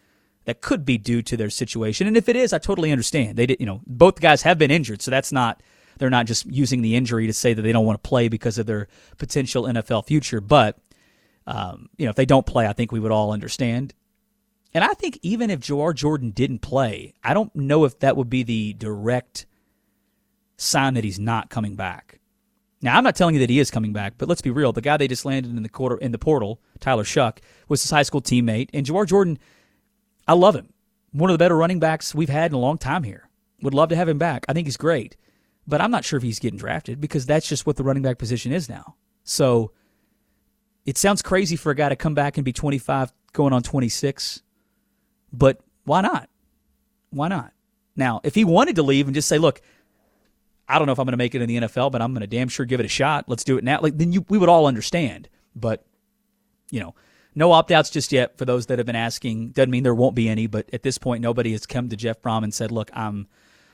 that 0.45 0.61
could 0.61 0.85
be 0.85 0.99
due 0.99 1.23
to 1.23 1.37
their 1.37 1.51
situation. 1.51 2.07
And 2.07 2.17
if 2.17 2.29
it 2.29 2.37
is, 2.37 2.53
I 2.53 2.59
totally 2.59 2.93
understand. 2.93 3.37
They 3.37 3.47
did, 3.47 3.61
you 3.61 3.67
know, 3.67 3.81
both 3.87 4.21
guys 4.21 4.43
have 4.43 4.59
been 4.59 4.71
injured, 4.71 5.03
so 5.03 5.11
that's 5.11 5.33
not 5.33 5.63
they're 5.99 6.11
not 6.11 6.27
just 6.27 6.47
using 6.47 6.83
the 6.83 6.97
injury 6.97 7.27
to 7.27 7.33
say 7.33 7.55
that 7.55 7.63
they 7.63 7.73
don't 7.73 7.87
want 7.87 8.03
to 8.03 8.09
play 8.09 8.29
because 8.29 8.59
of 8.59 8.67
their 8.67 8.89
potential 9.17 9.65
NFL 9.65 10.07
future. 10.07 10.41
But 10.41 10.79
um, 11.47 11.89
you 11.97 12.07
know, 12.07 12.11
if 12.11 12.17
they 12.17 12.27
don't 12.27 12.47
play, 12.47 12.67
I 12.67 12.73
think 12.73 12.93
we 12.93 13.01
would 13.01 13.13
all 13.13 13.33
understand. 13.33 13.95
And 14.73 14.83
I 14.83 14.95
think 14.95 15.19
even 15.23 15.51
if 15.51 15.61
Jawhar 15.61 15.95
Jordan 15.95 16.31
didn't 16.31 16.59
play, 16.61 17.15
I 17.23 17.33
don't 17.33 17.55
know 17.55 17.85
if 17.85 18.01
that 18.01 18.17
would 18.17 18.29
be 18.29 18.43
the 18.43 18.73
direct 18.75 19.47
sign 20.57 20.95
that 20.95 21.05
he's 21.05 21.19
not 21.19 21.49
coming 21.49 21.77
back. 21.77 22.19
Now, 22.83 22.99
I'm 22.99 23.05
not 23.05 23.17
telling 23.17 23.35
you 23.35 23.41
that 23.41 23.51
he 23.51 23.61
is 23.61 23.71
coming 23.71 23.93
back, 23.93 24.15
but 24.19 24.29
let's 24.29 24.43
be 24.43 24.51
real. 24.51 24.73
The 24.73 24.83
guy 24.83 24.97
they 24.97 25.09
just 25.09 25.25
landed 25.25 25.57
in 25.57 25.63
the 25.63 25.69
quarter 25.69 25.97
in 25.97 26.13
the 26.13 26.19
portal, 26.19 26.61
Tyler 26.81 27.05
Shough, 27.05 27.39
was 27.69 27.81
his 27.81 27.91
high 27.91 28.03
school 28.03 28.21
teammate, 28.21 28.69
and 28.75 28.85
Jawhar 28.85 29.07
Jordan, 29.07 29.39
I 30.27 30.35
love 30.35 30.55
him. 30.55 30.73
One 31.13 31.31
of 31.31 31.35
the 31.35 31.39
better 31.43 31.57
running 31.57 31.81
backs 31.81 32.15
we've 32.15 32.29
had 32.29 32.51
in 32.51 32.55
a 32.55 32.61
long 32.61 32.79
time 32.79 33.03
here. 33.03 33.29
Would 33.63 33.75
love 33.75 33.89
to 33.91 33.97
have 33.97 34.09
him 34.09 34.19
back. 34.19 34.45
I 34.49 34.53
think 34.53 34.67
he's 34.67 34.77
great, 34.77 35.17
but 35.67 35.81
I'm 35.81 35.91
not 35.91 36.05
sure 36.05 36.17
if 36.17 36.23
he's 36.23 36.39
getting 36.39 36.59
drafted 36.59 37.01
because 37.01 37.25
that's 37.25 37.49
just 37.49 37.67
what 37.67 37.77
the 37.77 37.85
running 37.85 38.03
back 38.03 38.19
position 38.19 38.53
is 38.53 38.69
now. 38.69 38.97
So 39.23 39.71
it 40.85 40.99
sounds 40.99 41.23
crazy 41.23 41.57
for 41.57 41.71
a 41.71 41.75
guy 41.75 41.89
to 41.89 41.97
come 41.97 42.15
back 42.15 42.37
and 42.37 42.45
be 42.45 42.53
25 42.53 43.13
going 43.33 43.53
on 43.53 43.63
26, 43.63 44.43
but 45.33 45.61
why 45.85 46.01
not? 46.01 46.29
Why 47.11 47.29
not? 47.29 47.53
Now, 47.97 48.21
if 48.25 48.35
he 48.35 48.45
wanted 48.45 48.77
to 48.77 48.83
leave 48.83 49.07
and 49.07 49.15
just 49.15 49.29
say, 49.29 49.39
look, 49.39 49.61
I 50.69 50.79
don't 50.79 50.87
know 50.87 50.93
if 50.93 50.99
I'm 50.99 51.07
going 51.07 51.13
to 51.13 51.19
make 51.19 51.35
it 51.35 51.43
in 51.43 51.49
the 51.49 51.61
NFL, 51.61 51.93
but 51.93 52.03
I'm 52.03 52.13
going 52.13 52.23
to 52.23 52.27
damn 52.27 52.49
sure 52.49 52.67
give 52.67 52.81
it 52.81 52.87
a 52.87 52.89
shot. 52.89 53.29
Let's 53.29 53.45
do 53.45 53.57
it 53.57 53.65
now. 53.65 53.81
Like 53.81 53.99
then 53.99 54.13
you, 54.13 54.25
we 54.29 54.39
would 54.39 54.49
all 54.49 54.67
understand. 54.67 55.29
But 55.55 55.85
you 56.71 56.81
know, 56.81 56.95
no 57.35 57.53
opt 57.53 57.71
outs 57.71 57.91
just 57.91 58.13
yet 58.13 58.39
for 58.39 58.45
those 58.45 58.67
that 58.67 58.79
have 58.79 58.87
been 58.87 58.97
asking. 58.97 59.51
Doesn't 59.51 59.71
mean 59.71 59.83
there 59.83 59.95
won't 59.95 60.15
be 60.15 60.29
any, 60.29 60.47
but 60.47 60.69
at 60.73 60.83
this 60.83 60.99
point, 60.99 61.23
nobody 61.23 61.53
has 61.53 61.67
come 61.67 61.89
to 61.89 61.97
Jeff 61.97 62.21
Brohm 62.23 62.45
and 62.45 62.55
said, 62.55 62.71
"Look, 62.71 62.91
I'm, 62.95 63.27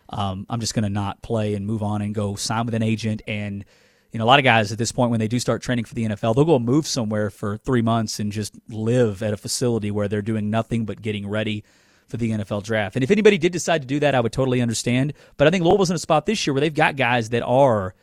um, 0.09 0.47
I'm 0.49 0.61
just 0.61 0.75
going 0.75 0.85
to 0.85 0.91
not 0.91 1.23
play 1.23 1.55
and 1.55 1.67
move 1.67 1.83
on 1.83 2.03
and 2.03 2.15
go 2.15 2.35
sign 2.35 2.67
with 2.67 2.75
an 2.75 2.83
agent." 2.83 3.23
And 3.27 3.65
you 4.13 4.19
know, 4.19 4.25
a 4.25 4.27
lot 4.27 4.39
of 4.39 4.45
guys 4.45 4.73
at 4.73 4.79
this 4.79 4.93
point, 4.93 5.11
when 5.11 5.21
they 5.21 5.29
do 5.29 5.39
start 5.39 5.63
training 5.63 5.85
for 5.85 5.95
the 5.95 6.05
NFL, 6.05 6.35
they'll 6.35 6.45
go 6.45 6.59
move 6.59 6.87
somewhere 6.87 7.31
for 7.31 7.57
three 7.59 7.83
months 7.83 8.19
and 8.19 8.33
just 8.33 8.59
live 8.69 9.23
at 9.23 9.33
a 9.33 9.37
facility 9.37 9.91
where 9.91 10.09
they're 10.09 10.23
doing 10.23 10.51
nothing 10.51 10.85
but 10.85 11.01
getting 11.01 11.29
ready 11.29 11.65
for 12.09 12.17
the 12.17 12.33
NFL 12.33 12.65
draft. 12.65 12.97
And 12.97 13.05
if 13.05 13.11
anybody 13.13 13.39
did 13.39 13.53
decide 13.53 13.83
to 13.83 13.87
do 13.87 14.01
that, 14.01 14.17
I 14.17 14.21
would 14.21 14.33
totally 14.33 14.61
understand. 14.61 15.13
But 15.37 15.47
I 15.47 15.51
think 15.51 15.65
Louisville's 15.65 15.91
in 15.91 15.97
a 15.97 16.01
spot 16.01 16.27
this 16.27 16.45
year 16.45 16.53
where 16.53 16.61
they've 16.61 16.75
got 16.75 16.97
guys 16.97 17.31
that 17.31 17.43
are 17.43 17.95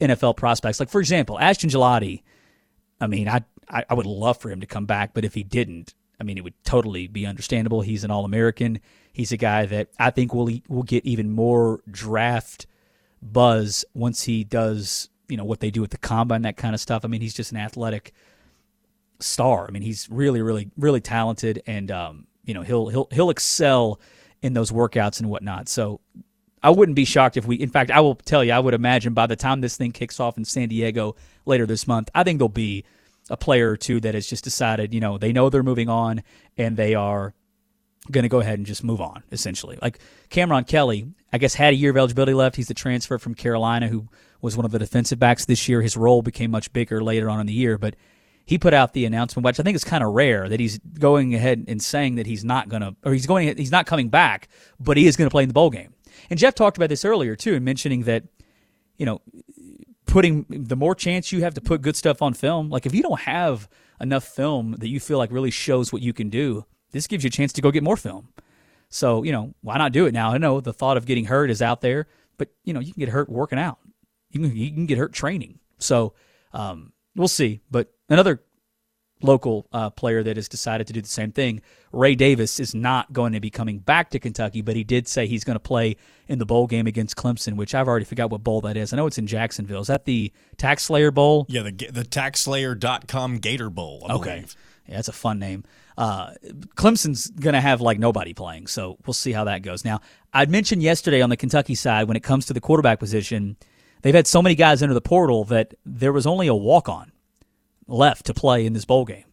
NFL 0.00 0.36
prospects. 0.36 0.80
Like 0.80 0.88
for 0.88 1.00
example, 1.00 1.38
Ashton 1.38 1.68
Gillotte. 1.68 2.22
I 3.02 3.06
mean, 3.06 3.28
I, 3.28 3.42
I 3.70 3.84
I 3.88 3.94
would 3.94 4.06
love 4.06 4.38
for 4.38 4.50
him 4.50 4.60
to 4.60 4.66
come 4.66 4.86
back, 4.86 5.14
but 5.14 5.24
if 5.24 5.34
he 5.34 5.42
didn't, 5.42 5.94
I 6.20 6.24
mean, 6.24 6.36
it 6.36 6.44
would 6.44 6.62
totally 6.64 7.06
be 7.06 7.26
understandable. 7.26 7.80
He's 7.80 8.04
an 8.04 8.10
All 8.10 8.24
American. 8.24 8.80
He's 9.12 9.32
a 9.32 9.36
guy 9.36 9.66
that 9.66 9.88
I 9.98 10.10
think 10.10 10.34
will 10.34 10.50
will 10.68 10.82
get 10.82 11.04
even 11.04 11.30
more 11.30 11.80
draft 11.90 12.66
buzz 13.22 13.84
once 13.94 14.22
he 14.24 14.44
does, 14.44 15.08
you 15.28 15.36
know, 15.36 15.44
what 15.44 15.60
they 15.60 15.70
do 15.70 15.80
with 15.80 15.90
the 15.90 15.98
combine, 15.98 16.36
and 16.36 16.44
that 16.44 16.56
kind 16.56 16.74
of 16.74 16.80
stuff. 16.80 17.04
I 17.04 17.08
mean, 17.08 17.20
he's 17.20 17.34
just 17.34 17.52
an 17.52 17.58
athletic 17.58 18.12
star. 19.18 19.66
I 19.66 19.70
mean, 19.70 19.82
he's 19.82 20.08
really, 20.10 20.42
really, 20.42 20.70
really 20.76 21.00
talented, 21.00 21.62
and 21.66 21.90
um, 21.90 22.26
you 22.44 22.54
know 22.54 22.62
he'll 22.62 22.88
he'll 22.88 23.08
he'll 23.10 23.30
excel 23.30 24.00
in 24.42 24.52
those 24.52 24.70
workouts 24.70 25.20
and 25.20 25.30
whatnot. 25.30 25.68
So 25.68 26.00
I 26.62 26.70
wouldn't 26.70 26.96
be 26.96 27.04
shocked 27.04 27.36
if 27.36 27.46
we. 27.46 27.56
In 27.56 27.70
fact, 27.70 27.90
I 27.90 28.00
will 28.00 28.14
tell 28.14 28.44
you, 28.44 28.52
I 28.52 28.58
would 28.58 28.74
imagine 28.74 29.14
by 29.14 29.26
the 29.26 29.36
time 29.36 29.60
this 29.60 29.76
thing 29.76 29.92
kicks 29.92 30.20
off 30.20 30.36
in 30.36 30.44
San 30.44 30.68
Diego 30.68 31.16
later 31.46 31.66
this 31.66 31.86
month, 31.86 32.10
I 32.14 32.24
think 32.24 32.38
there'll 32.38 32.48
be 32.48 32.84
a 33.30 33.36
player 33.36 33.70
or 33.70 33.76
two 33.76 34.00
that 34.00 34.14
has 34.14 34.26
just 34.26 34.44
decided, 34.44 34.92
you 34.92 35.00
know, 35.00 35.16
they 35.16 35.32
know 35.32 35.48
they're 35.48 35.62
moving 35.62 35.88
on 35.88 36.22
and 36.58 36.76
they 36.76 36.94
are 36.94 37.32
going 38.10 38.22
to 38.22 38.28
go 38.28 38.40
ahead 38.40 38.58
and 38.58 38.66
just 38.66 38.82
move 38.82 39.00
on, 39.00 39.22
essentially. 39.30 39.78
Like 39.80 40.00
Cameron 40.28 40.64
Kelly, 40.64 41.06
I 41.32 41.38
guess, 41.38 41.54
had 41.54 41.72
a 41.72 41.76
year 41.76 41.90
of 41.90 41.96
eligibility 41.96 42.34
left. 42.34 42.56
He's 42.56 42.68
the 42.68 42.74
transfer 42.74 43.18
from 43.18 43.34
Carolina 43.34 43.88
who 43.88 44.08
was 44.40 44.56
one 44.56 44.66
of 44.66 44.72
the 44.72 44.78
defensive 44.78 45.18
backs 45.18 45.44
this 45.44 45.68
year. 45.68 45.80
His 45.80 45.96
role 45.96 46.22
became 46.22 46.50
much 46.50 46.72
bigger 46.72 47.02
later 47.02 47.30
on 47.30 47.40
in 47.40 47.46
the 47.46 47.52
year, 47.52 47.78
but 47.78 47.94
he 48.46 48.58
put 48.58 48.74
out 48.74 48.94
the 48.94 49.04
announcement, 49.04 49.44
which 49.44 49.60
I 49.60 49.62
think 49.62 49.76
is 49.76 49.84
kind 49.84 50.02
of 50.02 50.12
rare, 50.12 50.48
that 50.48 50.58
he's 50.58 50.78
going 50.78 51.34
ahead 51.34 51.64
and 51.68 51.80
saying 51.80 52.16
that 52.16 52.26
he's 52.26 52.44
not 52.44 52.68
going 52.68 52.82
to, 52.82 52.96
or 53.04 53.12
he's 53.12 53.26
going, 53.26 53.56
he's 53.56 53.70
not 53.70 53.86
coming 53.86 54.08
back, 54.08 54.48
but 54.80 54.96
he 54.96 55.06
is 55.06 55.16
going 55.16 55.26
to 55.26 55.30
play 55.30 55.44
in 55.44 55.48
the 55.48 55.54
bowl 55.54 55.70
game. 55.70 55.94
And 56.30 56.38
Jeff 56.38 56.54
talked 56.54 56.76
about 56.76 56.88
this 56.88 57.04
earlier 57.04 57.36
too, 57.36 57.54
in 57.54 57.64
mentioning 57.64 58.04
that, 58.04 58.24
you 58.96 59.06
know, 59.06 59.20
putting 60.06 60.44
the 60.48 60.76
more 60.76 60.94
chance 60.94 61.32
you 61.32 61.42
have 61.42 61.54
to 61.54 61.60
put 61.60 61.82
good 61.82 61.96
stuff 61.96 62.22
on 62.22 62.34
film. 62.34 62.68
Like 62.68 62.86
if 62.86 62.94
you 62.94 63.02
don't 63.02 63.20
have 63.20 63.68
enough 64.00 64.24
film 64.24 64.72
that 64.78 64.88
you 64.88 65.00
feel 65.00 65.18
like 65.18 65.30
really 65.30 65.50
shows 65.50 65.92
what 65.92 66.02
you 66.02 66.12
can 66.12 66.30
do, 66.30 66.64
this 66.92 67.06
gives 67.06 67.24
you 67.24 67.28
a 67.28 67.30
chance 67.30 67.52
to 67.54 67.60
go 67.60 67.70
get 67.70 67.82
more 67.82 67.96
film. 67.96 68.28
So 68.88 69.22
you 69.22 69.32
know, 69.32 69.54
why 69.60 69.78
not 69.78 69.92
do 69.92 70.06
it 70.06 70.14
now? 70.14 70.32
I 70.32 70.38
know 70.38 70.60
the 70.60 70.72
thought 70.72 70.96
of 70.96 71.06
getting 71.06 71.26
hurt 71.26 71.50
is 71.50 71.62
out 71.62 71.80
there, 71.80 72.08
but 72.38 72.48
you 72.64 72.72
know, 72.72 72.80
you 72.80 72.92
can 72.92 73.00
get 73.00 73.10
hurt 73.10 73.28
working 73.28 73.58
out. 73.58 73.78
You 74.30 74.40
can 74.40 74.56
you 74.56 74.70
can 74.72 74.86
get 74.86 74.98
hurt 74.98 75.12
training. 75.12 75.58
So 75.78 76.14
um, 76.52 76.92
we'll 77.14 77.28
see. 77.28 77.60
But 77.70 77.92
another 78.08 78.42
local 79.22 79.66
uh, 79.72 79.90
player 79.90 80.22
that 80.22 80.36
has 80.36 80.48
decided 80.48 80.86
to 80.86 80.92
do 80.92 81.00
the 81.00 81.08
same 81.08 81.32
thing. 81.32 81.60
Ray 81.92 82.14
Davis 82.14 82.60
is 82.60 82.74
not 82.74 83.12
going 83.12 83.32
to 83.32 83.40
be 83.40 83.50
coming 83.50 83.78
back 83.78 84.10
to 84.10 84.18
Kentucky, 84.18 84.62
but 84.62 84.76
he 84.76 84.84
did 84.84 85.08
say 85.08 85.26
he's 85.26 85.44
going 85.44 85.56
to 85.56 85.60
play 85.60 85.96
in 86.28 86.38
the 86.38 86.46
bowl 86.46 86.66
game 86.66 86.86
against 86.86 87.16
Clemson, 87.16 87.56
which 87.56 87.74
I've 87.74 87.88
already 87.88 88.04
forgot 88.04 88.30
what 88.30 88.44
bowl 88.44 88.60
that 88.62 88.76
is. 88.76 88.92
I 88.92 88.96
know 88.96 89.06
it's 89.06 89.18
in 89.18 89.26
Jacksonville. 89.26 89.80
Is 89.80 89.88
that 89.88 90.04
the 90.04 90.32
Tax 90.56 90.84
Slayer 90.84 91.10
Bowl? 91.10 91.46
Yeah, 91.48 91.62
the 91.62 91.72
the 91.72 92.04
TaxSlayer.com 92.04 93.38
Gator 93.38 93.70
Bowl. 93.70 94.06
I 94.08 94.14
okay. 94.14 94.34
Believe. 94.36 94.56
Yeah, 94.86 94.96
that's 94.96 95.08
a 95.08 95.12
fun 95.12 95.38
name. 95.38 95.64
Uh, 95.96 96.32
Clemson's 96.76 97.28
going 97.28 97.54
to 97.54 97.60
have 97.60 97.80
like 97.80 97.98
nobody 97.98 98.32
playing, 98.32 98.66
so 98.66 98.96
we'll 99.06 99.14
see 99.14 99.32
how 99.32 99.44
that 99.44 99.62
goes. 99.62 99.84
Now, 99.84 100.00
I'd 100.32 100.50
mentioned 100.50 100.82
yesterday 100.82 101.20
on 101.20 101.30
the 101.30 101.36
Kentucky 101.36 101.74
side 101.74 102.08
when 102.08 102.16
it 102.16 102.22
comes 102.22 102.46
to 102.46 102.54
the 102.54 102.60
quarterback 102.60 102.98
position, 102.98 103.56
they've 104.02 104.14
had 104.14 104.26
so 104.26 104.40
many 104.40 104.54
guys 104.54 104.82
enter 104.82 104.94
the 104.94 105.00
portal 105.00 105.44
that 105.44 105.74
there 105.84 106.12
was 106.12 106.26
only 106.26 106.46
a 106.46 106.54
walk 106.54 106.88
on 106.88 107.12
left 107.90 108.26
to 108.26 108.34
play 108.34 108.64
in 108.64 108.72
this 108.72 108.84
bowl 108.84 109.04
game. 109.04 109.24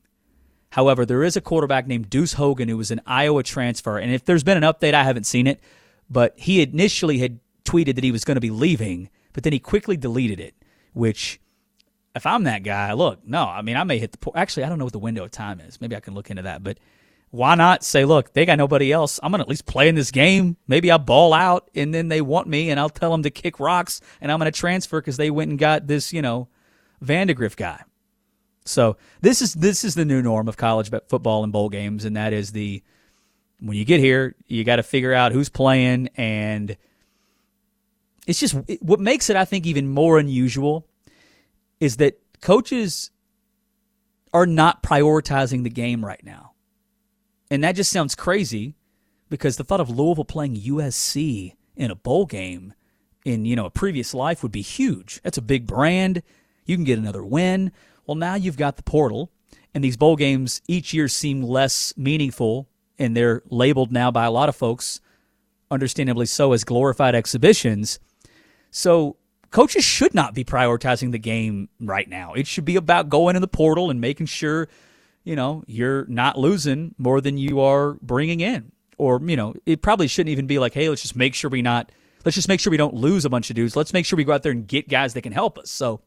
However, 0.71 1.05
there 1.05 1.23
is 1.23 1.37
a 1.37 1.41
quarterback 1.41 1.87
named 1.87 2.09
Deuce 2.09 2.33
Hogan 2.33 2.69
who 2.69 2.77
was 2.77 2.91
an 2.91 3.01
Iowa 3.05 3.43
transfer, 3.43 3.97
and 3.97 4.13
if 4.13 4.25
there's 4.25 4.43
been 4.43 4.61
an 4.61 4.63
update, 4.63 4.93
I 4.93 5.03
haven't 5.03 5.25
seen 5.25 5.47
it, 5.47 5.61
but 6.09 6.33
he 6.37 6.61
initially 6.61 7.19
had 7.19 7.39
tweeted 7.63 7.95
that 7.95 8.03
he 8.03 8.11
was 8.11 8.25
going 8.25 8.35
to 8.35 8.41
be 8.41 8.49
leaving, 8.49 9.09
but 9.33 9.43
then 9.43 9.53
he 9.53 9.59
quickly 9.59 9.97
deleted 9.97 10.39
it, 10.39 10.55
which 10.93 11.39
if 12.15 12.25
I'm 12.25 12.43
that 12.43 12.63
guy, 12.63 12.93
look, 12.93 13.25
no, 13.25 13.43
I 13.43 13.61
mean, 13.61 13.77
I 13.77 13.83
may 13.83 13.99
hit 13.99 14.11
the 14.13 14.31
Actually, 14.35 14.63
I 14.63 14.69
don't 14.69 14.79
know 14.79 14.85
what 14.85 14.93
the 14.93 14.99
window 14.99 15.23
of 15.23 15.31
time 15.31 15.61
is. 15.61 15.79
Maybe 15.79 15.95
I 15.95 15.99
can 15.99 16.13
look 16.13 16.29
into 16.29 16.41
that, 16.43 16.63
but 16.63 16.79
why 17.29 17.55
not 17.55 17.83
say, 17.83 18.05
look, 18.05 18.33
they 18.33 18.45
got 18.45 18.57
nobody 18.57 18.91
else. 18.91 19.19
I'm 19.21 19.31
going 19.31 19.39
to 19.39 19.43
at 19.43 19.49
least 19.49 19.65
play 19.65 19.89
in 19.89 19.95
this 19.95 20.11
game. 20.11 20.57
Maybe 20.67 20.89
I'll 20.89 20.97
ball 20.97 21.33
out 21.33 21.69
and 21.75 21.93
then 21.93 22.07
they 22.07 22.21
want 22.21 22.47
me 22.47 22.69
and 22.69 22.79
I'll 22.79 22.89
tell 22.89 23.11
them 23.11 23.23
to 23.23 23.29
kick 23.29 23.59
rocks 23.59 24.01
and 24.21 24.31
I'm 24.31 24.39
going 24.39 24.51
to 24.51 24.57
transfer 24.57 24.99
because 24.99 25.17
they 25.17 25.29
went 25.29 25.49
and 25.49 25.59
got 25.59 25.87
this, 25.87 26.13
you 26.13 26.21
know, 26.21 26.47
Vandagriff 27.03 27.55
guy. 27.55 27.83
So 28.67 28.97
this 29.21 29.41
is 29.41 29.53
this 29.53 29.83
is 29.83 29.95
the 29.95 30.05
new 30.05 30.21
norm 30.21 30.47
of 30.47 30.57
college 30.57 30.89
football 31.07 31.43
and 31.43 31.53
bowl 31.53 31.69
games, 31.69 32.05
and 32.05 32.15
that 32.15 32.33
is 32.33 32.51
the 32.51 32.83
when 33.59 33.77
you 33.77 33.85
get 33.85 33.99
here, 33.99 34.35
you 34.47 34.63
got 34.63 34.75
to 34.75 34.83
figure 34.83 35.13
out 35.13 35.31
who's 35.31 35.49
playing, 35.49 36.09
and 36.15 36.77
it's 38.27 38.39
just 38.39 38.55
what 38.81 38.99
makes 38.99 39.29
it, 39.29 39.35
I 39.35 39.45
think, 39.45 39.65
even 39.65 39.89
more 39.89 40.19
unusual 40.19 40.87
is 41.79 41.97
that 41.97 42.19
coaches 42.41 43.11
are 44.33 44.45
not 44.45 44.83
prioritizing 44.83 45.63
the 45.63 45.69
game 45.69 46.05
right 46.05 46.23
now, 46.23 46.53
and 47.49 47.63
that 47.63 47.75
just 47.75 47.91
sounds 47.91 48.15
crazy 48.15 48.75
because 49.29 49.57
the 49.57 49.63
thought 49.63 49.79
of 49.79 49.89
Louisville 49.89 50.25
playing 50.25 50.55
USC 50.55 51.53
in 51.75 51.91
a 51.91 51.95
bowl 51.95 52.25
game 52.25 52.73
in 53.25 53.45
you 53.45 53.55
know 53.55 53.65
a 53.65 53.71
previous 53.71 54.13
life 54.13 54.43
would 54.43 54.51
be 54.51 54.61
huge. 54.61 55.19
That's 55.23 55.37
a 55.37 55.41
big 55.41 55.65
brand. 55.65 56.21
You 56.65 56.75
can 56.75 56.85
get 56.85 56.99
another 56.99 57.23
win. 57.23 57.71
Well, 58.07 58.15
now 58.15 58.35
you've 58.35 58.57
got 58.57 58.77
the 58.77 58.83
portal, 58.83 59.31
and 59.73 59.83
these 59.83 59.97
bowl 59.97 60.15
games 60.15 60.61
each 60.67 60.93
year 60.93 61.09
seem 61.09 61.43
less 61.43 61.93
meaningful, 61.97 62.69
and 62.97 63.15
they're 63.15 63.43
labeled 63.49 63.91
now 63.91 64.09
by 64.09 64.25
a 64.25 64.31
lot 64.31 64.49
of 64.49 64.55
folks, 64.55 65.01
understandably 65.69 66.25
so, 66.25 66.53
as 66.53 66.63
glorified 66.63 67.13
exhibitions. 67.13 67.99
So 68.71 69.17
coaches 69.51 69.83
should 69.83 70.13
not 70.13 70.33
be 70.33 70.45
prioritizing 70.45 71.11
the 71.11 71.19
game 71.19 71.67
right 71.81 72.09
now. 72.09 72.33
It 72.33 72.47
should 72.47 72.65
be 72.65 72.77
about 72.77 73.09
going 73.09 73.35
in 73.35 73.41
the 73.41 73.47
portal 73.47 73.89
and 73.89 73.99
making 73.99 74.27
sure, 74.27 74.69
you 75.25 75.35
know, 75.35 75.63
you're 75.67 76.05
not 76.05 76.39
losing 76.39 76.95
more 76.97 77.19
than 77.19 77.37
you 77.37 77.59
are 77.59 77.93
bringing 78.01 78.39
in. 78.39 78.71
Or, 78.97 79.21
you 79.21 79.35
know, 79.35 79.53
it 79.65 79.81
probably 79.81 80.07
shouldn't 80.07 80.31
even 80.31 80.47
be 80.47 80.59
like, 80.59 80.73
hey, 80.73 80.89
let's 80.89 81.01
just 81.01 81.15
make 81.15 81.35
sure 81.35 81.49
we 81.49 81.61
not 81.61 81.91
let's 82.25 82.35
just 82.35 82.47
make 82.47 82.59
sure 82.59 82.71
we 82.71 82.77
don't 82.77 82.93
lose 82.93 83.25
a 83.25 83.29
bunch 83.29 83.49
of 83.49 83.55
dudes. 83.55 83.75
Let's 83.75 83.93
make 83.93 84.05
sure 84.05 84.17
we 84.17 84.23
go 84.23 84.33
out 84.33 84.43
there 84.43 84.51
and 84.51 84.67
get 84.67 84.89
guys 84.89 85.13
that 85.13 85.21
can 85.21 85.31
help 85.31 85.57
us. 85.57 85.69
So 85.69 86.01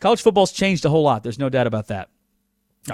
college 0.00 0.22
football's 0.22 0.52
changed 0.52 0.84
a 0.84 0.90
whole 0.90 1.02
lot. 1.02 1.22
There's 1.22 1.38
no 1.38 1.48
doubt 1.48 1.66
about 1.66 1.88
that. 1.88 2.08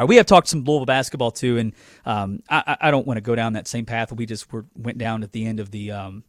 We 0.06 0.16
have 0.16 0.26
talked 0.26 0.48
some 0.48 0.64
Louisville 0.64 0.86
basketball 0.86 1.30
too, 1.30 1.58
and 1.58 1.72
um, 2.04 2.42
I, 2.48 2.76
I, 2.80 2.90
don't 2.90 3.06
want 3.06 3.18
to 3.18 3.20
go 3.20 3.36
down 3.36 3.52
that 3.52 3.68
same 3.68 3.86
path. 3.86 4.10
We 4.10 4.26
just 4.26 4.52
were, 4.52 4.64
went 4.74 4.98
down 4.98 5.22
at 5.22 5.30
the 5.30 5.46
end 5.46 5.60
of 5.60 5.70
the 5.70 5.92
um, 5.92 6.24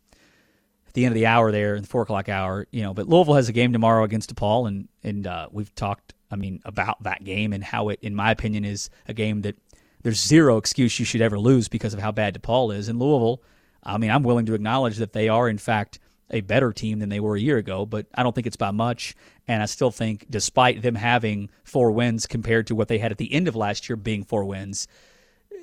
at 0.87 0.93
the 0.93 1.05
end 1.05 1.13
of 1.13 1.15
the 1.15 1.25
hour 1.25 1.51
there, 1.51 1.75
in 1.75 1.81
the 1.81 1.87
four 1.87 2.03
o'clock 2.03 2.29
hour. 2.29 2.67
You 2.69 2.83
know, 2.83 2.93
but 2.93 3.07
Louisville 3.07 3.33
has 3.33 3.49
a 3.49 3.53
game 3.53 3.73
tomorrow 3.73 4.03
against 4.03 4.35
DePaul, 4.35 4.67
and 4.67 4.87
and 5.03 5.25
uh, 5.25 5.47
we've 5.51 5.73
talked 5.73 6.13
I 6.31 6.35
mean, 6.35 6.61
about 6.65 7.03
that 7.03 7.23
game 7.23 7.53
and 7.53 7.63
how 7.63 7.89
it, 7.89 7.99
in 8.01 8.15
my 8.15 8.31
opinion, 8.31 8.65
is 8.65 8.89
a 9.07 9.13
game 9.13 9.41
that 9.43 9.55
there's 10.03 10.19
zero 10.19 10.57
excuse 10.57 10.99
you 10.99 11.05
should 11.05 11.21
ever 11.21 11.39
lose 11.39 11.67
because 11.67 11.93
of 11.93 11.99
how 11.99 12.11
bad 12.11 12.39
DePaul 12.39 12.75
is. 12.75 12.89
In 12.89 12.99
Louisville, 12.99 13.41
I 13.83 13.97
mean, 13.97 14.11
I'm 14.11 14.23
willing 14.23 14.45
to 14.47 14.53
acknowledge 14.53 14.97
that 14.97 15.13
they 15.13 15.29
are, 15.29 15.47
in 15.47 15.57
fact, 15.57 15.99
a 16.31 16.41
better 16.41 16.73
team 16.73 16.99
than 16.99 17.09
they 17.09 17.19
were 17.19 17.35
a 17.35 17.39
year 17.41 17.57
ago, 17.57 17.85
but 17.85 18.07
I 18.15 18.23
don't 18.23 18.33
think 18.33 18.47
it's 18.47 18.55
by 18.55 18.71
much. 18.71 19.15
And 19.47 19.61
I 19.61 19.65
still 19.65 19.91
think, 19.91 20.25
despite 20.29 20.81
them 20.81 20.95
having 20.95 21.49
four 21.63 21.91
wins 21.91 22.25
compared 22.25 22.67
to 22.67 22.75
what 22.75 22.87
they 22.87 22.97
had 22.97 23.11
at 23.11 23.17
the 23.17 23.31
end 23.31 23.47
of 23.47 23.55
last 23.55 23.87
year 23.87 23.95
being 23.95 24.23
four 24.23 24.45
wins, 24.45 24.87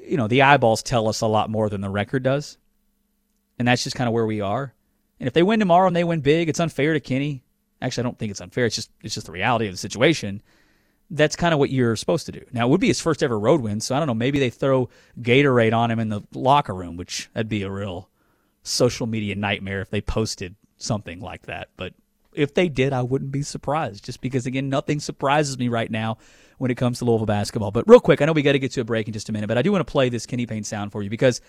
you 0.06 0.16
know, 0.16 0.28
the 0.28 0.42
eyeballs 0.42 0.82
tell 0.82 1.08
us 1.08 1.20
a 1.20 1.26
lot 1.26 1.50
more 1.50 1.68
than 1.68 1.80
the 1.80 1.90
record 1.90 2.22
does. 2.22 2.58
And 3.58 3.68
that's 3.68 3.84
just 3.84 3.96
kind 3.96 4.08
of 4.08 4.14
where 4.14 4.26
we 4.26 4.40
are. 4.40 4.74
And 5.18 5.26
if 5.26 5.34
they 5.34 5.42
win 5.42 5.60
tomorrow 5.60 5.86
and 5.86 5.94
they 5.94 6.04
win 6.04 6.20
big, 6.20 6.48
it's 6.48 6.60
unfair 6.60 6.94
to 6.94 7.00
Kenny. 7.00 7.44
Actually, 7.80 8.02
I 8.02 8.04
don't 8.04 8.18
think 8.18 8.30
it's 8.30 8.40
unfair. 8.40 8.66
It's 8.66 8.76
just 8.76 8.90
it's 9.02 9.14
just 9.14 9.26
the 9.26 9.32
reality 9.32 9.66
of 9.66 9.74
the 9.74 9.78
situation. 9.78 10.42
That's 11.10 11.36
kind 11.36 11.52
of 11.52 11.58
what 11.60 11.70
you're 11.70 11.96
supposed 11.96 12.26
to 12.26 12.32
do. 12.32 12.44
Now, 12.52 12.66
it 12.66 12.70
would 12.70 12.80
be 12.80 12.88
his 12.88 13.00
first 13.00 13.22
ever 13.22 13.38
road 13.38 13.60
win, 13.60 13.80
so 13.80 13.94
I 13.94 13.98
don't 13.98 14.06
know. 14.06 14.14
Maybe 14.14 14.38
they 14.38 14.50
throw 14.50 14.88
Gatorade 15.20 15.76
on 15.76 15.90
him 15.90 15.98
in 15.98 16.08
the 16.08 16.22
locker 16.32 16.74
room, 16.74 16.96
which 16.96 17.28
that'd 17.34 17.48
be 17.48 17.62
a 17.62 17.70
real 17.70 18.08
social 18.62 19.06
media 19.06 19.34
nightmare 19.34 19.80
if 19.80 19.90
they 19.90 20.00
posted 20.00 20.54
something 20.76 21.20
like 21.20 21.42
that. 21.42 21.68
But 21.76 21.94
if 22.34 22.54
they 22.54 22.68
did, 22.68 22.92
I 22.92 23.02
wouldn't 23.02 23.32
be 23.32 23.42
surprised. 23.42 24.04
Just 24.04 24.20
because, 24.20 24.46
again, 24.46 24.68
nothing 24.68 25.00
surprises 25.00 25.58
me 25.58 25.68
right 25.68 25.90
now 25.90 26.18
when 26.58 26.70
it 26.70 26.76
comes 26.76 26.98
to 26.98 27.04
Louisville 27.04 27.26
basketball. 27.26 27.70
But 27.70 27.88
real 27.88 28.00
quick, 28.00 28.22
I 28.22 28.24
know 28.24 28.32
we 28.32 28.42
got 28.42 28.52
to 28.52 28.58
get 28.58 28.72
to 28.72 28.80
a 28.80 28.84
break 28.84 29.06
in 29.06 29.12
just 29.12 29.28
a 29.28 29.32
minute, 29.32 29.48
but 29.48 29.58
I 29.58 29.62
do 29.62 29.72
want 29.72 29.86
to 29.86 29.90
play 29.90 30.08
this 30.08 30.26
Kenny 30.26 30.46
Payne 30.46 30.64
sound 30.64 30.92
for 30.92 31.02
you 31.02 31.10
because 31.10 31.40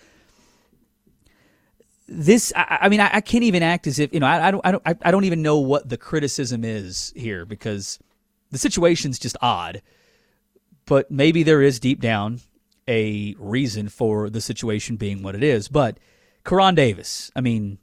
this 2.06 2.52
I, 2.54 2.78
I 2.82 2.88
mean 2.88 3.00
I, 3.00 3.10
I, 3.14 3.20
can't 3.20 3.44
even 3.44 3.62
act 3.62 3.86
as 3.86 3.98
if 3.98 4.12
you 4.12 4.20
know 4.20 4.26
I, 4.26 4.48
I 4.48 4.50
don't 4.50 4.66
I 4.66 4.72
don't 4.72 4.82
I 5.02 5.10
don't 5.10 5.24
even 5.24 5.42
know 5.42 5.58
what 5.58 5.88
the 5.88 5.96
criticism 5.96 6.64
is 6.64 7.12
here 7.16 7.46
because 7.46 7.98
the 8.50 8.58
situation's 8.58 9.18
just 9.18 9.36
odd 9.40 9.80
but 10.84 11.10
maybe 11.10 11.42
there 11.42 11.62
is 11.62 11.80
deep 11.80 12.00
down 12.00 12.40
a 12.86 13.34
reason 13.38 13.88
for 13.88 14.28
the 14.28 14.42
situation 14.42 14.96
being 14.96 15.22
what 15.22 15.34
it 15.34 15.42
is 15.42 15.68
but 15.68 15.98
Koron 16.44 16.74
Davis 16.74 17.30
I 17.34 17.40
mean 17.40 17.78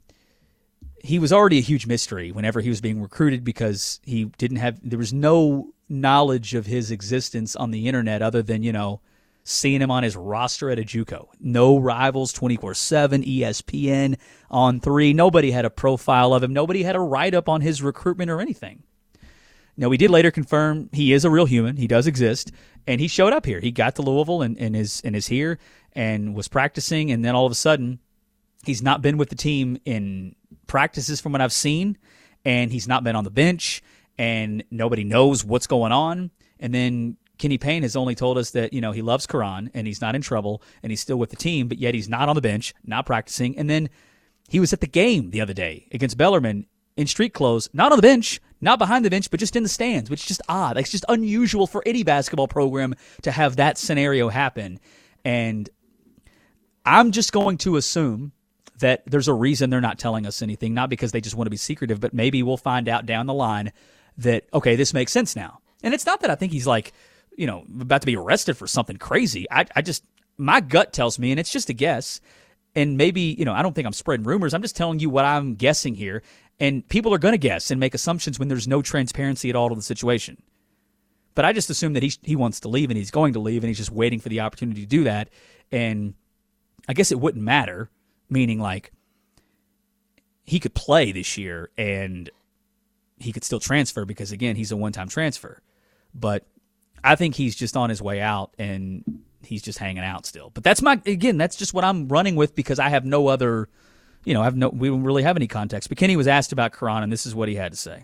he 1.02 1.18
was 1.18 1.32
already 1.32 1.58
a 1.58 1.62
huge 1.62 1.86
mystery 1.86 2.30
whenever 2.30 2.60
he 2.60 2.68
was 2.68 2.80
being 2.80 3.02
recruited 3.02 3.42
because 3.44 4.00
he 4.04 4.26
didn't 4.38 4.58
have 4.58 4.78
there 4.82 4.98
was 4.98 5.12
no 5.12 5.72
knowledge 5.88 6.54
of 6.54 6.66
his 6.66 6.90
existence 6.90 7.54
on 7.56 7.70
the 7.70 7.86
internet 7.88 8.22
other 8.22 8.42
than 8.42 8.62
you 8.62 8.72
know 8.72 9.00
seeing 9.44 9.80
him 9.80 9.90
on 9.90 10.02
his 10.02 10.16
roster 10.16 10.70
at 10.70 10.78
a 10.78 10.82
JUCO. 10.82 11.28
No 11.40 11.78
rivals, 11.78 12.32
24/7, 12.32 13.24
ESPN 13.24 14.16
on 14.50 14.80
3. 14.80 15.12
Nobody 15.12 15.50
had 15.50 15.64
a 15.64 15.70
profile 15.70 16.32
of 16.32 16.42
him. 16.42 16.52
Nobody 16.52 16.82
had 16.82 16.96
a 16.96 17.00
write 17.00 17.34
up 17.34 17.48
on 17.48 17.60
his 17.60 17.82
recruitment 17.82 18.30
or 18.30 18.40
anything. 18.40 18.82
Now, 19.76 19.88
we 19.88 19.96
did 19.96 20.10
later 20.10 20.30
confirm 20.30 20.90
he 20.92 21.12
is 21.12 21.24
a 21.24 21.30
real 21.30 21.46
human. 21.46 21.76
He 21.76 21.86
does 21.86 22.06
exist. 22.06 22.52
And 22.86 23.00
he 23.00 23.08
showed 23.08 23.32
up 23.32 23.46
here. 23.46 23.60
He 23.60 23.70
got 23.70 23.96
to 23.96 24.02
Louisville 24.02 24.42
and, 24.42 24.58
and, 24.58 24.76
is, 24.76 25.00
and 25.04 25.16
is 25.16 25.28
here 25.28 25.58
and 25.92 26.34
was 26.34 26.48
practicing. 26.48 27.10
And 27.10 27.24
then 27.24 27.34
all 27.34 27.46
of 27.46 27.52
a 27.52 27.56
sudden, 27.56 28.00
he's 28.64 28.82
not 28.82 29.02
been 29.02 29.18
with 29.18 29.28
the 29.28 29.36
team 29.36 29.78
in 29.84 30.34
practices 30.66 31.20
from 31.20 31.32
what 31.32 31.40
I've 31.40 31.52
seen. 31.52 31.98
And 32.44 32.72
he's 32.72 32.88
not 32.88 33.04
been 33.04 33.16
on 33.16 33.24
the 33.24 33.30
bench. 33.30 33.82
And 34.18 34.64
nobody 34.70 35.04
knows 35.04 35.44
what's 35.44 35.66
going 35.66 35.92
on. 35.92 36.30
And 36.58 36.74
then 36.74 37.16
Kenny 37.38 37.58
Payne 37.58 37.82
has 37.82 37.96
only 37.96 38.14
told 38.14 38.38
us 38.38 38.52
that, 38.52 38.72
you 38.72 38.80
know, 38.80 38.92
he 38.92 39.02
loves 39.02 39.26
Koron 39.26 39.70
and 39.74 39.86
he's 39.86 40.00
not 40.00 40.14
in 40.14 40.22
trouble 40.22 40.62
and 40.82 40.92
he's 40.92 41.00
still 41.00 41.16
with 41.16 41.30
the 41.30 41.36
team, 41.36 41.66
but 41.66 41.78
yet 41.78 41.94
he's 41.94 42.08
not 42.08 42.28
on 42.28 42.36
the 42.36 42.40
bench, 42.40 42.74
not 42.84 43.06
practicing. 43.06 43.58
And 43.58 43.68
then 43.68 43.90
he 44.48 44.60
was 44.60 44.72
at 44.72 44.80
the 44.80 44.86
game 44.86 45.30
the 45.30 45.40
other 45.40 45.54
day 45.54 45.88
against 45.92 46.16
Bellarmine 46.16 46.66
in 46.96 47.06
street 47.06 47.34
clothes, 47.34 47.68
not 47.72 47.90
on 47.90 47.98
the 47.98 48.02
bench, 48.02 48.40
not 48.60 48.78
behind 48.78 49.04
the 49.04 49.10
bench, 49.10 49.30
but 49.30 49.40
just 49.40 49.56
in 49.56 49.62
the 49.62 49.68
stands, 49.68 50.08
which 50.08 50.20
is 50.20 50.26
just 50.26 50.42
odd. 50.48 50.76
It's 50.76 50.90
just 50.90 51.04
unusual 51.08 51.66
for 51.66 51.82
any 51.86 52.02
basketball 52.04 52.48
program 52.48 52.94
to 53.22 53.32
have 53.32 53.56
that 53.56 53.78
scenario 53.78 54.28
happen. 54.28 54.78
And 55.24 55.68
I'm 56.84 57.12
just 57.12 57.32
going 57.32 57.58
to 57.58 57.76
assume 57.76 58.32
that 58.82 59.02
there's 59.06 59.28
a 59.28 59.32
reason 59.32 59.70
they're 59.70 59.80
not 59.80 59.98
telling 59.98 60.26
us 60.26 60.42
anything, 60.42 60.74
not 60.74 60.90
because 60.90 61.12
they 61.12 61.20
just 61.20 61.34
want 61.34 61.46
to 61.46 61.50
be 61.50 61.56
secretive, 61.56 61.98
but 61.98 62.12
maybe 62.12 62.42
we'll 62.42 62.56
find 62.56 62.88
out 62.88 63.06
down 63.06 63.26
the 63.26 63.34
line 63.34 63.72
that, 64.18 64.44
okay, 64.52 64.76
this 64.76 64.92
makes 64.92 65.10
sense 65.10 65.34
now. 65.34 65.58
And 65.82 65.94
it's 65.94 66.06
not 66.06 66.20
that 66.20 66.30
I 66.30 66.34
think 66.34 66.52
he's 66.52 66.66
like, 66.66 66.92
you 67.36 67.46
know, 67.46 67.64
about 67.80 68.02
to 68.02 68.06
be 68.06 68.16
arrested 68.16 68.56
for 68.56 68.66
something 68.66 68.96
crazy. 68.96 69.46
I, 69.50 69.64
I 69.74 69.82
just, 69.82 70.04
my 70.36 70.60
gut 70.60 70.92
tells 70.92 71.18
me, 71.18 71.30
and 71.30 71.40
it's 71.40 71.50
just 71.50 71.70
a 71.70 71.72
guess. 71.72 72.20
And 72.74 72.96
maybe, 72.96 73.34
you 73.38 73.44
know, 73.44 73.52
I 73.52 73.62
don't 73.62 73.74
think 73.74 73.86
I'm 73.86 73.92
spreading 73.92 74.24
rumors. 74.24 74.54
I'm 74.54 74.62
just 74.62 74.76
telling 74.76 74.98
you 74.98 75.10
what 75.10 75.24
I'm 75.24 75.54
guessing 75.54 75.94
here. 75.94 76.22
And 76.60 76.86
people 76.88 77.12
are 77.14 77.18
going 77.18 77.32
to 77.32 77.38
guess 77.38 77.70
and 77.70 77.80
make 77.80 77.94
assumptions 77.94 78.38
when 78.38 78.48
there's 78.48 78.68
no 78.68 78.82
transparency 78.82 79.50
at 79.50 79.56
all 79.56 79.68
to 79.68 79.74
the 79.74 79.82
situation. 79.82 80.42
But 81.34 81.44
I 81.44 81.52
just 81.52 81.70
assume 81.70 81.94
that 81.94 82.02
he, 82.02 82.12
he 82.22 82.36
wants 82.36 82.60
to 82.60 82.68
leave 82.68 82.90
and 82.90 82.98
he's 82.98 83.10
going 83.10 83.32
to 83.34 83.40
leave 83.40 83.62
and 83.62 83.68
he's 83.68 83.78
just 83.78 83.90
waiting 83.90 84.20
for 84.20 84.28
the 84.28 84.40
opportunity 84.40 84.82
to 84.82 84.86
do 84.86 85.04
that. 85.04 85.30
And 85.70 86.14
I 86.88 86.94
guess 86.94 87.12
it 87.12 87.20
wouldn't 87.20 87.44
matter, 87.44 87.90
meaning 88.32 88.58
like 88.58 88.92
he 90.44 90.58
could 90.58 90.74
play 90.74 91.12
this 91.12 91.38
year 91.38 91.70
and 91.78 92.30
he 93.18 93.32
could 93.32 93.44
still 93.44 93.60
transfer 93.60 94.04
because, 94.04 94.32
again, 94.32 94.56
he's 94.56 94.72
a 94.72 94.76
one 94.76 94.92
time 94.92 95.08
transfer. 95.08 95.62
But 96.14 96.44
I 97.04 97.14
think 97.14 97.34
he's 97.34 97.54
just 97.54 97.76
on 97.76 97.90
his 97.90 98.02
way 98.02 98.20
out 98.20 98.52
and 98.58 99.22
he's 99.42 99.62
just 99.62 99.78
hanging 99.78 100.04
out 100.04 100.26
still. 100.26 100.50
But 100.50 100.64
that's 100.64 100.82
my 100.82 101.00
again, 101.06 101.36
that's 101.36 101.56
just 101.56 101.74
what 101.74 101.84
I'm 101.84 102.08
running 102.08 102.36
with 102.36 102.54
because 102.54 102.78
I 102.78 102.88
have 102.88 103.04
no 103.04 103.28
other, 103.28 103.68
you 104.24 104.34
know, 104.34 104.40
I 104.40 104.44
have 104.44 104.56
no 104.56 104.68
we 104.68 104.88
don't 104.88 105.04
really 105.04 105.22
have 105.22 105.36
any 105.36 105.48
context. 105.48 105.88
But 105.88 105.98
Kenny 105.98 106.16
was 106.16 106.26
asked 106.26 106.52
about 106.52 106.72
Koron 106.72 107.02
and 107.02 107.12
this 107.12 107.26
is 107.26 107.34
what 107.34 107.48
he 107.48 107.54
had 107.54 107.72
to 107.72 107.78
say. 107.78 108.02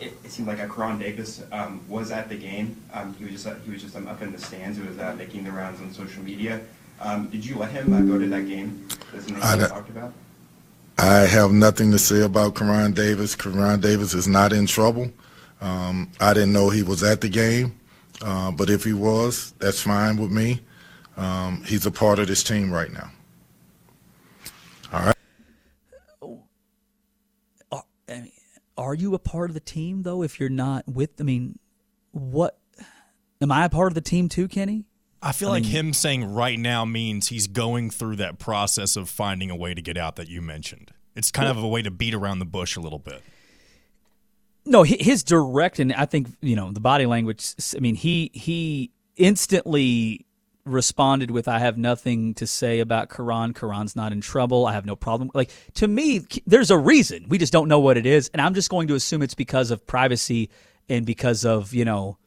It, 0.00 0.12
it 0.24 0.30
seemed 0.30 0.46
like 0.46 0.58
Koron 0.58 1.00
Davis 1.00 1.42
um, 1.50 1.80
was 1.88 2.12
at 2.12 2.28
the 2.28 2.36
game. 2.36 2.76
Um, 2.92 3.14
he 3.14 3.24
was 3.24 3.42
just 3.42 3.48
he 3.64 3.70
was 3.70 3.82
just 3.82 3.96
um, 3.96 4.06
up 4.06 4.22
in 4.22 4.32
the 4.32 4.38
stands. 4.38 4.78
He 4.78 4.86
was 4.86 4.98
uh, 4.98 5.14
making 5.16 5.44
the 5.44 5.50
rounds 5.50 5.80
on 5.80 5.92
social 5.92 6.22
media. 6.22 6.60
Um, 7.00 7.28
did 7.28 7.44
you 7.44 7.56
let 7.56 7.70
him 7.70 7.92
uh, 7.92 8.00
go 8.00 8.18
to 8.18 8.26
that 8.28 8.46
game? 8.46 8.88
I 9.42 9.56
talked 9.56 9.90
about. 9.90 10.12
I 10.98 11.20
have 11.20 11.52
nothing 11.52 11.92
to 11.92 11.98
say 11.98 12.22
about 12.22 12.54
Koron 12.54 12.92
Davis. 12.92 13.36
Koron 13.36 13.80
Davis 13.80 14.14
is 14.14 14.26
not 14.26 14.52
in 14.52 14.66
trouble. 14.66 15.12
Um, 15.60 16.10
I 16.20 16.34
didn't 16.34 16.52
know 16.52 16.70
he 16.70 16.82
was 16.82 17.02
at 17.02 17.20
the 17.20 17.28
game, 17.28 17.78
uh, 18.22 18.50
but 18.50 18.68
if 18.68 18.84
he 18.84 18.92
was, 18.92 19.52
that's 19.58 19.82
fine 19.82 20.16
with 20.16 20.32
me. 20.32 20.60
Um, 21.16 21.62
he's 21.64 21.86
a 21.86 21.90
part 21.90 22.18
of 22.18 22.26
this 22.26 22.42
team 22.42 22.72
right 22.72 22.92
now. 22.92 23.10
All 24.92 25.00
right. 25.00 25.14
Are, 27.70 27.84
I 28.08 28.20
mean, 28.20 28.32
are 28.76 28.94
you 28.94 29.14
a 29.14 29.18
part 29.18 29.50
of 29.50 29.54
the 29.54 29.60
team 29.60 30.02
though? 30.02 30.22
If 30.22 30.40
you're 30.40 30.48
not 30.48 30.88
with, 30.88 31.10
I 31.20 31.24
mean, 31.24 31.58
what? 32.12 32.58
Am 33.40 33.52
I 33.52 33.64
a 33.64 33.68
part 33.68 33.88
of 33.88 33.94
the 33.94 34.00
team 34.00 34.28
too, 34.28 34.48
Kenny? 34.48 34.84
I 35.22 35.32
feel 35.32 35.48
I 35.48 35.52
like 35.52 35.62
mean, 35.64 35.72
him 35.72 35.92
saying 35.92 36.32
right 36.32 36.58
now 36.58 36.84
means 36.84 37.28
he's 37.28 37.46
going 37.46 37.90
through 37.90 38.16
that 38.16 38.38
process 38.38 38.96
of 38.96 39.08
finding 39.08 39.50
a 39.50 39.56
way 39.56 39.74
to 39.74 39.82
get 39.82 39.96
out 39.96 40.16
that 40.16 40.28
you 40.28 40.40
mentioned. 40.40 40.92
It's 41.16 41.32
kind 41.32 41.48
of 41.48 41.56
a 41.56 41.66
way 41.66 41.82
to 41.82 41.90
beat 41.90 42.14
around 42.14 42.38
the 42.38 42.44
bush 42.44 42.76
a 42.76 42.80
little 42.80 43.00
bit. 43.00 43.22
No, 44.64 44.84
his 44.84 45.24
direct 45.24 45.80
and 45.80 45.92
I 45.92 46.04
think 46.04 46.28
you 46.40 46.54
know 46.54 46.70
the 46.70 46.80
body 46.80 47.06
language. 47.06 47.54
I 47.74 47.80
mean, 47.80 47.96
he 47.96 48.30
he 48.34 48.92
instantly 49.16 50.26
responded 50.64 51.30
with, 51.30 51.48
"I 51.48 51.58
have 51.58 51.78
nothing 51.78 52.34
to 52.34 52.46
say 52.46 52.78
about 52.78 53.08
Koron. 53.08 53.54
Koron's 53.54 53.96
not 53.96 54.12
in 54.12 54.20
trouble. 54.20 54.66
I 54.66 54.74
have 54.74 54.86
no 54.86 54.94
problem." 54.94 55.30
Like 55.34 55.50
to 55.74 55.88
me, 55.88 56.26
there's 56.46 56.70
a 56.70 56.78
reason. 56.78 57.26
We 57.28 57.38
just 57.38 57.52
don't 57.52 57.68
know 57.68 57.80
what 57.80 57.96
it 57.96 58.06
is, 58.06 58.30
and 58.32 58.40
I'm 58.40 58.54
just 58.54 58.70
going 58.70 58.86
to 58.88 58.94
assume 58.94 59.22
it's 59.22 59.34
because 59.34 59.70
of 59.72 59.86
privacy 59.86 60.50
and 60.88 61.04
because 61.04 61.44
of 61.44 61.74
you 61.74 61.84
know. 61.84 62.18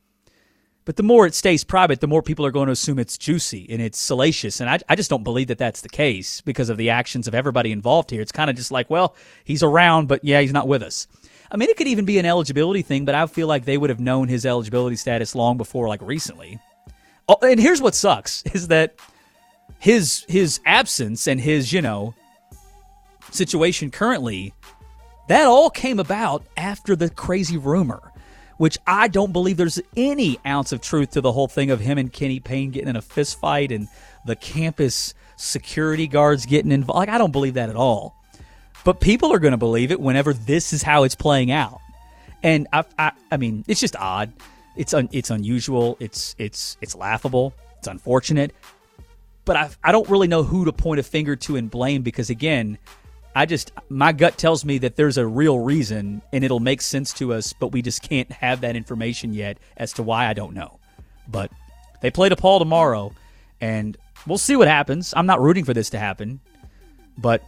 But 0.84 0.96
the 0.96 1.04
more 1.04 1.28
it 1.28 1.36
stays 1.36 1.63
private, 1.63 2.02
the 2.02 2.08
more 2.08 2.24
people 2.24 2.46
are 2.46 2.52
going 2.52 2.65
to 2.65 2.72
assume 2.72 2.98
it's 2.98 3.17
juicy 3.17 3.67
and 3.70 3.82
it's 3.82 4.00
salacious. 4.00 4.60
And 4.60 4.70
I, 4.70 4.80
I 4.89 4.96
just 4.96 5.12
don't 5.12 5.24
believe 5.24 5.48
that 5.48 5.60
that's 5.60 5.82
the 5.82 5.89
case 5.89 6.41
because 6.41 6.70
of 6.70 6.78
the 6.78 6.89
actions 6.89 7.28
of 7.28 7.36
everybody 7.36 7.72
involved 7.72 8.10
here. 8.10 8.22
It's 8.22 8.32
kind 8.32 8.50
of 8.50 8.56
just 8.56 8.72
like, 8.72 8.89
well, 8.89 9.15
he's 9.44 9.62
around, 9.62 10.08
but 10.08 10.24
yeah, 10.24 10.41
he's 10.41 10.54
not 10.54 10.67
with 10.67 10.82
us. 10.82 11.08
I 11.52 11.58
mean, 11.58 11.70
it 11.70 11.78
could 11.78 11.88
even 11.88 12.06
be 12.06 12.17
an 12.17 12.26
eligibility 12.26 12.82
thing, 12.82 13.06
but 13.06 13.13
I 13.13 13.28
feel 13.28 13.48
like 13.48 13.65
they 13.65 13.78
would 13.78 13.89
have 13.89 14.00
known 14.00 14.28
his 14.28 14.46
eligibility 14.46 14.96
status 14.96 15.36
long 15.36 15.58
before, 15.58 15.88
like 15.88 16.02
recently. 16.02 16.60
Oh, 17.28 17.38
and 17.41 17.60
here's 17.60 17.82
what 17.82 17.94
sucks 17.94 18.41
is 18.54 18.70
that 18.70 18.96
his 19.80 20.26
his 20.28 20.60
absence 20.65 21.28
and 21.28 21.39
his 21.39 21.74
you 21.74 21.82
know 21.82 22.13
situation 23.32 23.89
currently 23.89 24.54
that 25.28 25.46
all 25.46 25.70
came 25.70 26.00
about 26.00 26.44
after 26.58 26.96
the 26.96 27.10
crazy 27.10 27.58
rumor 27.58 28.11
which 28.62 28.78
I 28.86 29.08
don't 29.08 29.34
believe 29.34 29.58
there's 29.58 29.82
any 29.97 30.38
ounce 30.45 30.71
of 30.71 30.82
truth 30.82 31.10
to 31.13 31.21
the 31.21 31.32
whole 31.32 31.47
thing 31.47 31.71
of 31.71 31.80
him 31.80 31.97
and 31.97 32.13
Kenny 32.13 32.39
Payne 32.39 32.69
getting 32.69 32.89
in 32.89 32.95
a 32.95 33.02
fist 33.02 33.39
fight 33.39 33.71
and 33.71 33.88
the 34.24 34.36
campus 34.36 35.15
security 35.36 36.06
guards 36.06 36.45
getting 36.45 36.71
involved. 36.71 37.00
Like 37.00 37.10
I 37.10 37.17
don't 37.17 37.32
believe 37.32 37.56
that 37.56 37.71
at 37.71 37.76
all. 37.76 38.15
But 38.86 39.00
people 39.00 39.34
are 39.34 39.39
going 39.39 39.54
to 39.54 39.58
believe 39.58 39.91
it 39.91 40.00
whenever 40.00 40.32
this 40.32 40.74
is 40.74 40.84
how 40.84 41.06
it's 41.06 41.15
playing 41.15 41.50
out. 41.50 41.80
And 42.43 42.67
I, 42.71 42.84
I, 43.00 43.13
I 43.32 43.38
mean, 43.38 43.65
it's 43.67 43.80
just 43.80 43.95
odd. 43.95 44.32
It's 44.76 44.93
un, 44.93 45.10
it's 45.12 45.32
unusual. 45.32 45.97
It's 46.00 46.36
it's 46.38 46.78
it's 46.82 46.93
laughable. 46.93 47.56
It's 47.80 47.88
unfortunate. 47.88 48.54
But 49.43 49.56
I, 49.56 49.69
I 49.84 49.91
don't 49.91 50.08
really 50.08 50.28
know 50.28 50.43
who 50.43 50.65
to 50.65 50.71
point 50.71 51.00
a 51.00 51.04
finger 51.04 51.36
to 51.36 51.56
and 51.56 51.71
blame 51.71 52.04
because 52.04 52.30
again, 52.30 52.78
I 53.36 53.46
just 53.46 53.72
my 53.89 54.12
gut 54.12 54.38
tells 54.38 54.65
me 54.65 54.78
that 54.80 54.96
there's 54.96 55.17
a 55.17 55.26
real 55.26 55.60
reason 55.60 56.22
and 56.34 56.44
it'll 56.44 56.60
make 56.60 56.82
sense 56.82 57.13
to 57.13 57.34
us, 57.34 57.54
but 57.54 57.67
we 57.67 57.82
just 57.82 58.02
can't 58.02 58.32
have 58.32 58.62
that 58.62 58.76
information 58.76 59.34
yet 59.34 59.58
as 59.78 59.94
to 59.94 60.04
why 60.04 60.28
I 60.28 60.34
don't 60.34 60.54
know. 60.54 60.80
But 61.28 61.52
they 62.02 62.12
play 62.12 62.30
DePaul 62.30 62.60
tomorrow, 62.60 63.13
and 63.62 63.98
we'll 64.28 64.38
see 64.38 64.56
what 64.56 64.67
happens. 64.67 65.13
I'm 65.15 65.28
not 65.28 65.41
rooting 65.41 65.65
for 65.65 65.74
this 65.74 65.91
to 65.91 66.00
happen, 66.00 66.41
but 67.17 67.44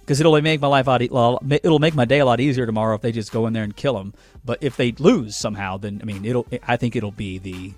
because 0.00 0.18
it'll 0.18 0.40
make 0.40 0.60
my 0.60 0.66
life 0.66 0.88
out, 0.88 1.02
it'll 1.02 1.78
make 1.78 1.94
my 1.94 2.06
day 2.06 2.18
a 2.18 2.24
lot 2.24 2.40
easier 2.40 2.64
tomorrow 2.66 2.94
if 2.94 3.02
they 3.02 3.12
just 3.12 3.30
go 3.30 3.46
in 3.46 3.52
there 3.52 3.62
and 3.62 3.76
kill 3.76 3.94
them. 3.94 4.14
But 4.44 4.58
if 4.62 4.76
they 4.76 4.92
lose 4.92 5.36
somehow, 5.36 5.76
then 5.76 6.00
I 6.02 6.06
mean, 6.06 6.24
it'll. 6.24 6.46
I 6.66 6.76
think 6.76 6.96
it'll 6.96 7.10
be 7.12 7.38
the 7.38 7.74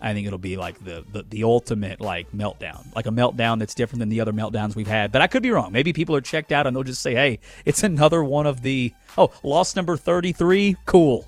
I 0.00 0.12
think 0.12 0.26
it'll 0.26 0.38
be 0.38 0.56
like 0.56 0.82
the, 0.84 1.04
the, 1.12 1.22
the 1.22 1.44
ultimate 1.44 2.00
like 2.00 2.30
meltdown, 2.32 2.94
like 2.94 3.06
a 3.06 3.10
meltdown 3.10 3.58
that's 3.58 3.74
different 3.74 4.00
than 4.00 4.08
the 4.08 4.20
other 4.20 4.32
meltdowns 4.32 4.76
we've 4.76 4.86
had. 4.86 5.12
But 5.12 5.22
I 5.22 5.26
could 5.26 5.42
be 5.42 5.50
wrong. 5.50 5.72
Maybe 5.72 5.92
people 5.92 6.14
are 6.14 6.20
checked 6.20 6.52
out 6.52 6.66
and 6.66 6.76
they'll 6.76 6.82
just 6.82 7.02
say, 7.02 7.14
"Hey, 7.14 7.40
it's 7.64 7.82
another 7.82 8.22
one 8.22 8.46
of 8.46 8.62
the 8.62 8.92
oh 9.16 9.30
loss 9.42 9.74
number 9.76 9.96
thirty 9.96 10.32
three. 10.32 10.76
Cool, 10.86 11.26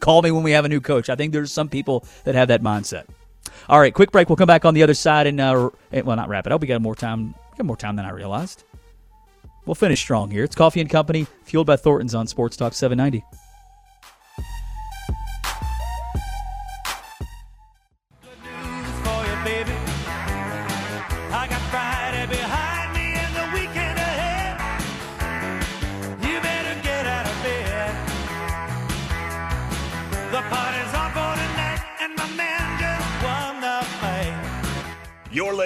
call 0.00 0.22
me 0.22 0.30
when 0.30 0.42
we 0.42 0.52
have 0.52 0.64
a 0.64 0.68
new 0.68 0.80
coach." 0.80 1.08
I 1.08 1.16
think 1.16 1.32
there's 1.32 1.52
some 1.52 1.68
people 1.68 2.04
that 2.24 2.34
have 2.34 2.48
that 2.48 2.62
mindset. 2.62 3.04
All 3.68 3.80
right, 3.80 3.94
quick 3.94 4.12
break. 4.12 4.28
We'll 4.28 4.36
come 4.36 4.46
back 4.46 4.64
on 4.64 4.74
the 4.74 4.82
other 4.82 4.94
side 4.94 5.26
and 5.26 5.40
uh, 5.40 5.70
well, 5.92 6.16
not 6.16 6.28
wrap 6.28 6.46
it 6.46 6.52
up. 6.52 6.60
We 6.60 6.66
got 6.66 6.82
more 6.82 6.94
time. 6.94 7.28
We 7.28 7.56
got 7.58 7.66
more 7.66 7.76
time 7.76 7.96
than 7.96 8.04
I 8.04 8.10
realized. 8.10 8.64
We'll 9.64 9.74
finish 9.74 10.00
strong 10.00 10.30
here. 10.30 10.44
It's 10.44 10.54
Coffee 10.54 10.80
and 10.80 10.88
Company, 10.88 11.26
fueled 11.44 11.66
by 11.66 11.76
Thornton's 11.76 12.14
on 12.14 12.28
Sports 12.28 12.56
Talk 12.56 12.72
790. 12.72 13.24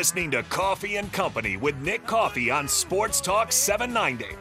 Listening 0.01 0.31
to 0.31 0.43
Coffee 0.45 0.97
and 0.97 1.13
Company 1.13 1.59
with 1.59 1.79
Nick 1.83 2.07
Coffee 2.07 2.51
on 2.51 2.67
Sports 2.67 3.21
Talk 3.21 3.53
790. 3.53 4.35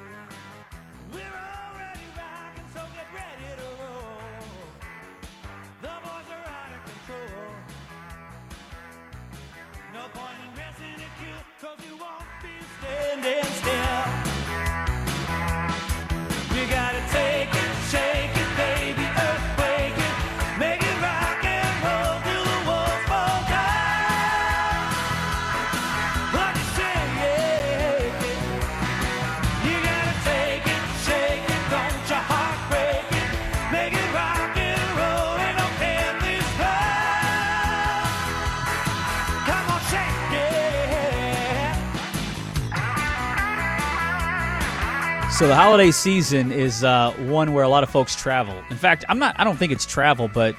So 45.39 45.47
the 45.47 45.56
holiday 45.56 45.91
season 45.91 46.52
is 46.52 46.84
uh, 46.84 47.13
one 47.13 47.54
where 47.54 47.63
a 47.63 47.69
lot 47.69 47.82
of 47.82 47.89
folks 47.89 48.13
travel. 48.13 48.62
In 48.69 48.75
fact, 48.75 49.06
I'm 49.08 49.19
not. 49.19 49.39
I 49.39 49.45
don't 49.45 49.56
think 49.56 49.71
it's 49.71 49.86
travel, 49.86 50.28
but 50.28 50.54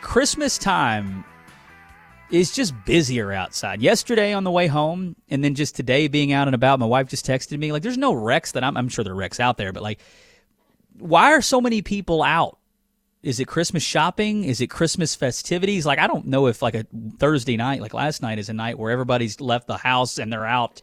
Christmas 0.00 0.58
time 0.58 1.24
is 2.30 2.52
just 2.52 2.72
busier 2.84 3.32
outside. 3.32 3.82
Yesterday 3.82 4.32
on 4.32 4.44
the 4.44 4.50
way 4.52 4.68
home, 4.68 5.16
and 5.28 5.42
then 5.42 5.56
just 5.56 5.74
today 5.74 6.06
being 6.06 6.30
out 6.30 6.46
and 6.46 6.54
about. 6.54 6.78
My 6.78 6.86
wife 6.86 7.08
just 7.08 7.26
texted 7.26 7.58
me 7.58 7.72
like, 7.72 7.82
"There's 7.82 7.98
no 7.98 8.12
wrecks 8.12 8.52
that 8.52 8.62
I'm. 8.62 8.76
I'm 8.76 8.88
sure 8.88 9.02
there 9.02 9.12
are 9.12 9.16
wrecks 9.16 9.40
out 9.40 9.56
there, 9.56 9.72
but 9.72 9.82
like, 9.82 9.98
why 10.96 11.32
are 11.32 11.42
so 11.42 11.60
many 11.60 11.82
people 11.82 12.22
out? 12.22 12.58
Is 13.24 13.40
it 13.40 13.48
Christmas 13.48 13.82
shopping? 13.82 14.44
Is 14.44 14.60
it 14.60 14.68
Christmas 14.68 15.16
festivities? 15.16 15.84
Like, 15.84 15.98
I 15.98 16.06
don't 16.06 16.26
know 16.26 16.46
if 16.46 16.62
like 16.62 16.76
a 16.76 16.86
Thursday 17.18 17.56
night, 17.56 17.80
like 17.80 17.92
last 17.92 18.22
night, 18.22 18.38
is 18.38 18.50
a 18.50 18.54
night 18.54 18.78
where 18.78 18.92
everybody's 18.92 19.40
left 19.40 19.66
the 19.66 19.78
house 19.78 20.18
and 20.18 20.32
they're 20.32 20.46
out 20.46 20.80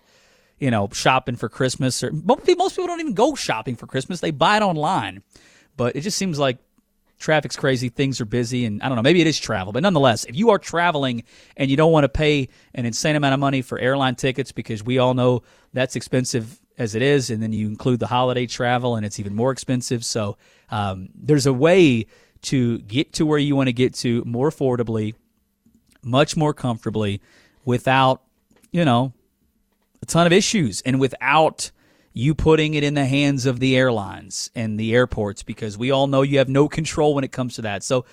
you 0.60 0.72
know, 0.72 0.89
shopping 0.92 1.36
for 1.36 1.50
Christmas. 1.50 2.04
Or 2.04 2.12
most 2.12 2.46
people 2.46 2.70
don't 2.70 3.00
even 3.00 3.13
go 3.13 3.36
shopping 3.36 3.76
for 3.76 3.88
Christmas; 3.88 4.20
they 4.20 4.32
buy 4.32 4.58
it 4.58 4.62
online. 4.62 5.24
But 5.76 5.96
it 5.96 6.02
just 6.02 6.18
seems 6.18 6.38
like 6.38 6.58
traffic's 7.24 7.56
crazy, 7.56 7.89
things 7.89 8.20
are 8.22 8.26
busy, 8.26 8.66
and 8.66 8.84
I 8.84 8.89
don't 8.89 8.98
know. 8.98 9.02
Maybe 9.02 9.22
it 9.22 9.28
is 9.28 9.39
travel, 9.39 9.72
but 9.72 9.82
nonetheless, 9.82 10.26
if 10.26 10.36
you 10.36 10.50
are 10.50 10.60
traveling 10.60 11.24
and 11.56 11.72
you 11.72 11.78
don't 11.78 11.92
want 11.92 12.04
to 12.04 12.10
pay 12.10 12.50
an 12.76 12.86
insane 12.86 13.16
amount 13.16 13.34
of 13.34 13.39
money 13.39 13.62
for 13.62 13.80
airline 13.80 14.16
tickets 14.16 14.52
because 14.52 14.84
we 14.84 14.98
all 14.98 15.13
know 15.13 15.42
that's 15.72 15.96
expensive 15.96 16.60
as 16.78 16.96
it 16.96 17.02
is, 17.02 17.30
and 17.30 17.42
then 17.42 17.54
you 17.54 17.68
include 17.68 18.00
the 18.00 18.08
holiday 18.08 18.46
travel 18.46 18.96
and 18.96 19.06
it's 19.06 19.20
even 19.20 19.34
more 19.34 19.52
expensive. 19.52 20.04
So 20.04 20.38
um, 20.70 21.10
there's 21.16 21.46
a 21.46 21.54
way 21.54 22.08
to 22.44 22.80
get 22.80 23.13
to 23.13 23.26
where 23.26 23.39
you 23.39 23.56
want 23.56 23.68
to 23.68 23.74
get 23.74 23.94
to 23.96 24.24
more 24.26 24.50
affordably, 24.50 25.16
much 26.02 26.36
more 26.36 26.54
comfortably, 26.54 27.22
without 27.63 28.22
you 28.72 28.84
know 28.84 29.13
a 30.04 30.06
ton 30.06 30.28
of 30.28 30.34
issues. 30.34 30.82
And 30.82 31.00
without 31.00 31.72
you 32.13 32.36
putting 32.36 32.76
it 32.76 32.84
in 32.84 32.94
the 32.94 33.06
hands 33.06 33.48
of 33.48 33.60
the 33.60 33.76
airlines 33.76 34.52
and 34.54 34.80
the 34.80 34.94
airports, 34.94 35.42
because 35.42 35.78
we 35.78 35.89
all 35.89 36.06
know 36.06 36.22
you 36.22 36.38
have 36.38 36.50
no 36.50 36.68
control 36.68 37.16
when 37.16 37.24
it 37.24 37.32
comes 37.32 37.56
to 37.56 37.63
that. 37.63 37.84
So, 37.84 38.06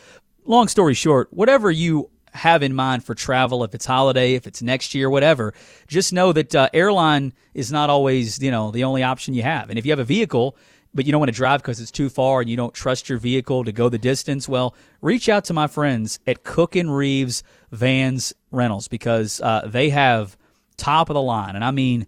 long 0.46 0.68
story 0.68 0.94
short, 0.94 1.28
whatever 1.32 1.70
you 1.70 2.08
have 2.32 2.62
in 2.62 2.74
mind 2.74 3.04
for 3.04 3.14
travel, 3.14 3.64
if 3.64 3.74
it's 3.74 3.84
holiday, 3.84 4.34
if 4.34 4.46
it's 4.46 4.62
next 4.62 4.94
year, 4.94 5.10
whatever, 5.10 5.52
just 5.88 6.12
know 6.12 6.32
that 6.32 6.54
uh, 6.54 6.68
airline 6.72 7.34
is 7.52 7.72
not 7.72 7.90
always, 7.90 8.40
you 8.40 8.52
know, 8.52 8.70
the 8.70 8.84
only 8.84 9.02
option 9.02 9.34
you 9.34 9.42
have. 9.42 9.68
And 9.68 9.78
if 9.78 9.84
you 9.84 9.92
have 9.92 9.98
a 9.98 10.04
vehicle, 10.04 10.56
but 10.94 11.04
you 11.04 11.12
don't 11.12 11.20
want 11.20 11.30
to 11.30 11.36
drive 11.36 11.60
because 11.60 11.80
it's 11.80 11.90
too 11.90 12.08
far 12.08 12.40
and 12.40 12.48
you 12.48 12.56
don't 12.56 12.72
trust 12.72 13.08
your 13.08 13.18
vehicle 13.18 13.64
to 13.64 13.72
go 13.72 13.88
the 13.88 13.98
distance, 13.98 14.48
well, 14.48 14.74
reach 15.02 15.28
out 15.28 15.44
to 15.46 15.52
my 15.52 15.66
friends 15.66 16.20
at 16.26 16.44
Cook 16.44 16.76
and 16.76 16.94
Reeves 16.94 17.42
Vans 17.72 18.32
Rentals 18.50 18.88
because 18.88 19.40
uh, 19.40 19.62
they 19.66 19.90
have 19.90 20.36
top 20.80 21.10
of 21.10 21.14
the 21.14 21.22
line, 21.22 21.54
and 21.54 21.64
I 21.64 21.70
mean 21.70 22.06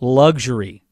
luxury 0.00 0.84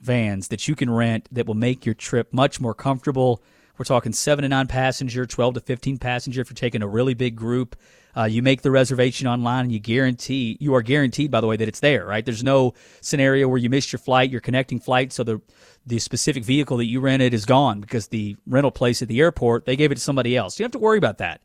vans 0.00 0.48
that 0.48 0.68
you 0.68 0.76
can 0.76 0.90
rent 0.90 1.28
that 1.32 1.46
will 1.46 1.54
make 1.54 1.84
your 1.84 1.94
trip 1.94 2.32
much 2.32 2.60
more 2.60 2.74
comfortable. 2.74 3.42
We're 3.76 3.84
talking 3.84 4.12
seven 4.12 4.42
to 4.42 4.48
nine 4.48 4.66
passenger, 4.66 5.26
12 5.26 5.54
to 5.54 5.60
15 5.60 5.98
passenger 5.98 6.40
if 6.40 6.50
you're 6.50 6.54
taking 6.54 6.82
a 6.82 6.88
really 6.88 7.14
big 7.14 7.36
group. 7.36 7.76
Uh, 8.16 8.24
you 8.24 8.42
make 8.42 8.62
the 8.62 8.70
reservation 8.70 9.28
online 9.28 9.66
and 9.66 9.72
you 9.72 9.78
guarantee, 9.78 10.56
you 10.60 10.74
are 10.74 10.82
guaranteed, 10.82 11.30
by 11.30 11.40
the 11.40 11.46
way, 11.46 11.56
that 11.56 11.68
it's 11.68 11.80
there, 11.80 12.04
right? 12.04 12.24
There's 12.24 12.42
no 12.42 12.74
scenario 13.00 13.46
where 13.48 13.58
you 13.58 13.70
missed 13.70 13.92
your 13.92 14.00
flight, 14.00 14.30
your 14.30 14.40
connecting 14.40 14.80
flight, 14.80 15.12
so 15.12 15.22
the, 15.22 15.40
the 15.86 15.98
specific 16.00 16.44
vehicle 16.44 16.78
that 16.78 16.86
you 16.86 17.00
rented 17.00 17.32
is 17.32 17.44
gone 17.44 17.80
because 17.80 18.08
the 18.08 18.36
rental 18.46 18.72
place 18.72 19.02
at 19.02 19.08
the 19.08 19.20
airport, 19.20 19.66
they 19.66 19.76
gave 19.76 19.92
it 19.92 19.96
to 19.96 20.00
somebody 20.00 20.36
else. 20.36 20.58
You 20.58 20.64
don't 20.64 20.74
have 20.74 20.80
to 20.80 20.84
worry 20.84 20.98
about 20.98 21.18
that 21.18 21.40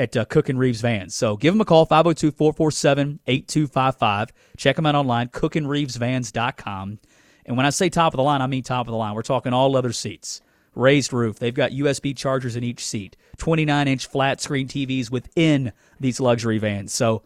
at 0.00 0.16
uh, 0.16 0.24
Cook 0.24 0.48
and 0.48 0.58
Reeves 0.58 0.80
Vans. 0.80 1.14
So 1.14 1.36
give 1.36 1.52
them 1.52 1.60
a 1.60 1.64
call, 1.66 1.84
502 1.84 2.30
447 2.30 3.20
8255. 3.26 4.32
Check 4.56 4.76
them 4.76 4.86
out 4.86 4.94
online, 4.94 5.28
cookandreevesvans.com. 5.28 6.98
And 7.44 7.56
when 7.56 7.66
I 7.66 7.70
say 7.70 7.90
top 7.90 8.14
of 8.14 8.16
the 8.16 8.22
line, 8.22 8.40
I 8.40 8.46
mean 8.46 8.62
top 8.62 8.86
of 8.86 8.92
the 8.92 8.96
line. 8.96 9.14
We're 9.14 9.22
talking 9.22 9.52
all 9.52 9.70
leather 9.70 9.92
seats, 9.92 10.40
raised 10.74 11.12
roof. 11.12 11.38
They've 11.38 11.54
got 11.54 11.72
USB 11.72 12.16
chargers 12.16 12.56
in 12.56 12.64
each 12.64 12.84
seat, 12.84 13.16
29 13.36 13.88
inch 13.88 14.06
flat 14.06 14.40
screen 14.40 14.66
TVs 14.66 15.10
within 15.10 15.72
these 16.00 16.18
luxury 16.18 16.58
vans. 16.58 16.94
So 16.94 17.22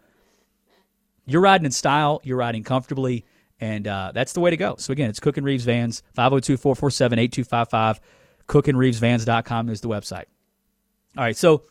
you're 1.26 1.42
riding 1.42 1.64
in 1.64 1.70
style, 1.70 2.20
you're 2.24 2.36
riding 2.36 2.64
comfortably, 2.64 3.24
and 3.60 3.86
uh, 3.86 4.10
that's 4.12 4.32
the 4.32 4.40
way 4.40 4.50
to 4.50 4.56
go. 4.56 4.74
So 4.78 4.92
again, 4.92 5.10
it's 5.10 5.20
Cook 5.20 5.36
and 5.36 5.46
Reeves 5.46 5.64
Vans, 5.64 6.02
502 6.14 6.56
447 6.56 7.18
8255. 7.20 8.00
Cookandreevesvans.com 8.48 9.68
is 9.70 9.80
the 9.80 9.88
website. 9.88 10.24
All 11.16 11.22
right, 11.22 11.36
so 11.36 11.62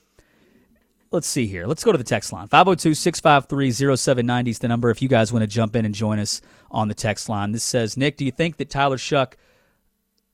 let's 1.14 1.28
see 1.28 1.46
here. 1.46 1.68
Let's 1.68 1.84
go 1.84 1.92
to 1.92 1.98
the 1.98 2.04
text 2.04 2.34
line. 2.34 2.48
502 2.48 2.96
653 2.96 3.96
0790 3.96 4.52
is 4.52 4.60
the 4.60 4.68
number 4.68 4.90
if 4.90 5.02
you 5.02 5.08
guys 5.08 5.32
want 5.32 5.44
to 5.44 5.48
jump 5.48 5.76
in 5.76 5.86
and 5.86 5.94
join 5.94 6.20
us 6.20 6.42
on 6.72 6.88
the 6.88 6.96
text 6.96 7.30
line. 7.30 7.52
This 7.52 7.64
says, 7.64 7.96
Nick, 7.96 8.18
do 8.18 8.26
you 8.26 8.32
think 8.32 8.58
that 8.58 8.70
Tyler 8.70 8.98
Shough 8.98 9.34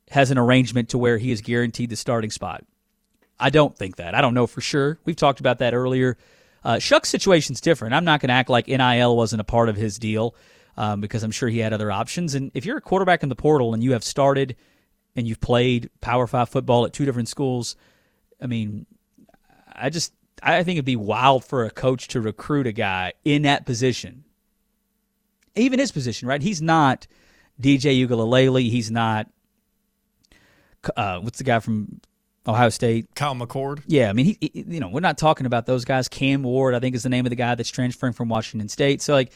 has 0.09 0.31
an 0.31 0.37
arrangement 0.37 0.89
to 0.89 0.97
where 0.97 1.17
he 1.17 1.31
is 1.31 1.41
guaranteed 1.41 1.89
the 1.89 1.97
starting 1.97 2.31
spot? 2.31 2.63
I 3.39 3.49
don't 3.49 3.77
think 3.77 3.97
that. 3.97 4.15
I 4.15 4.21
don't 4.21 4.33
know 4.33 4.47
for 4.47 4.61
sure. 4.61 4.97
We've 5.05 5.15
talked 5.15 5.41
about 5.41 5.59
that 5.59 5.73
earlier. 5.73 6.17
Uh, 6.63 6.75
Shough's 6.75 7.09
situation's 7.09 7.61
different. 7.61 7.93
I'm 7.93 8.05
not 8.05 8.21
going 8.21 8.29
to 8.29 8.33
act 8.33 8.49
like 8.49 8.67
NIL 8.67 9.15
wasn't 9.15 9.41
a 9.41 9.45
part 9.45 9.69
of 9.69 9.75
his 9.75 9.99
deal 9.99 10.33
um, 10.77 11.01
because 11.01 11.23
I'm 11.23 11.31
sure 11.31 11.49
he 11.49 11.59
had 11.59 11.73
other 11.73 11.91
options. 11.91 12.35
And 12.35 12.51
if 12.53 12.65
you're 12.65 12.77
a 12.77 12.81
quarterback 12.81 13.21
in 13.21 13.29
the 13.29 13.35
portal 13.35 13.73
and 13.73 13.83
you 13.83 13.91
have 13.91 14.03
started 14.03 14.55
and 15.15 15.27
you've 15.27 15.41
played 15.41 15.89
Power 15.99 16.25
Five 16.25 16.49
football 16.49 16.85
at 16.85 16.93
two 16.93 17.05
different 17.05 17.27
schools, 17.27 17.75
I 18.41 18.47
mean, 18.47 18.85
I 19.73 19.89
just 19.89 20.13
I 20.41 20.63
think 20.63 20.77
it'd 20.77 20.85
be 20.85 20.95
wild 20.95 21.43
for 21.43 21.65
a 21.65 21.69
coach 21.69 22.07
to 22.09 22.21
recruit 22.21 22.67
a 22.67 22.71
guy 22.71 23.13
in 23.23 23.43
that 23.43 23.65
position. 23.65 24.23
Even 25.55 25.79
his 25.79 25.91
position, 25.91 26.27
right? 26.27 26.41
He's 26.41 26.61
not 26.61 27.07
DJ 27.61 28.07
Uiagalelei. 28.07 28.69
He's 28.69 28.91
not. 28.91 29.27
Uh, 30.95 31.19
what's 31.19 31.39
the 31.39 31.43
guy 31.43 31.59
from 31.59 31.99
Ohio 32.47 32.69
State? 32.69 33.13
Kyle 33.15 33.35
McCord. 33.35 33.83
Yeah, 33.85 34.09
I 34.09 34.13
mean, 34.13 34.25
he, 34.25 34.37
he, 34.39 34.65
you 34.67 34.79
know, 34.79 34.89
we're 34.89 35.01
not 35.01 35.17
talking 35.17 35.45
about 35.45 35.65
those 35.65 35.83
guys. 35.83 36.07
Cam 36.07 36.43
Ward, 36.43 36.73
I 36.73 36.79
think, 36.79 36.95
is 36.95 37.03
the 37.03 37.09
name 37.09 37.25
of 37.25 37.29
the 37.29 37.35
guy 37.35 37.55
that's 37.55 37.69
transferring 37.69 38.13
from 38.13 38.29
Washington 38.29 38.69
State. 38.69 39.01
So, 39.01 39.13
like, 39.13 39.31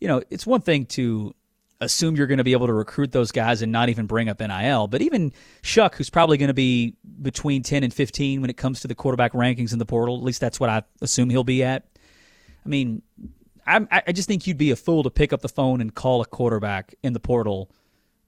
you 0.00 0.08
know, 0.08 0.22
it's 0.30 0.46
one 0.46 0.62
thing 0.62 0.86
to 0.86 1.34
assume 1.80 2.16
you're 2.16 2.26
going 2.26 2.38
to 2.38 2.44
be 2.44 2.52
able 2.52 2.66
to 2.66 2.72
recruit 2.72 3.12
those 3.12 3.32
guys 3.32 3.62
and 3.62 3.70
not 3.70 3.88
even 3.88 4.06
bring 4.06 4.28
up 4.28 4.40
NIL, 4.40 4.86
but 4.86 5.02
even 5.02 5.32
Shough, 5.62 5.94
who's 5.94 6.10
probably 6.10 6.38
going 6.38 6.48
to 6.48 6.54
be 6.54 6.94
between 7.20 7.62
10 7.62 7.84
and 7.84 7.92
15 7.92 8.40
when 8.40 8.50
it 8.50 8.56
comes 8.56 8.80
to 8.80 8.88
the 8.88 8.94
quarterback 8.94 9.32
rankings 9.32 9.72
in 9.72 9.78
the 9.78 9.86
portal. 9.86 10.16
At 10.16 10.22
least 10.22 10.40
that's 10.40 10.58
what 10.58 10.70
I 10.70 10.82
assume 11.00 11.30
he'll 11.30 11.44
be 11.44 11.62
at. 11.62 11.86
I 12.64 12.68
mean, 12.68 13.02
I'm, 13.66 13.88
I 13.90 14.12
just 14.12 14.28
think 14.28 14.46
you'd 14.46 14.58
be 14.58 14.70
a 14.70 14.76
fool 14.76 15.02
to 15.02 15.10
pick 15.10 15.32
up 15.32 15.42
the 15.42 15.48
phone 15.48 15.80
and 15.80 15.94
call 15.94 16.20
a 16.20 16.26
quarterback 16.26 16.94
in 17.02 17.12
the 17.12 17.20
portal 17.20 17.70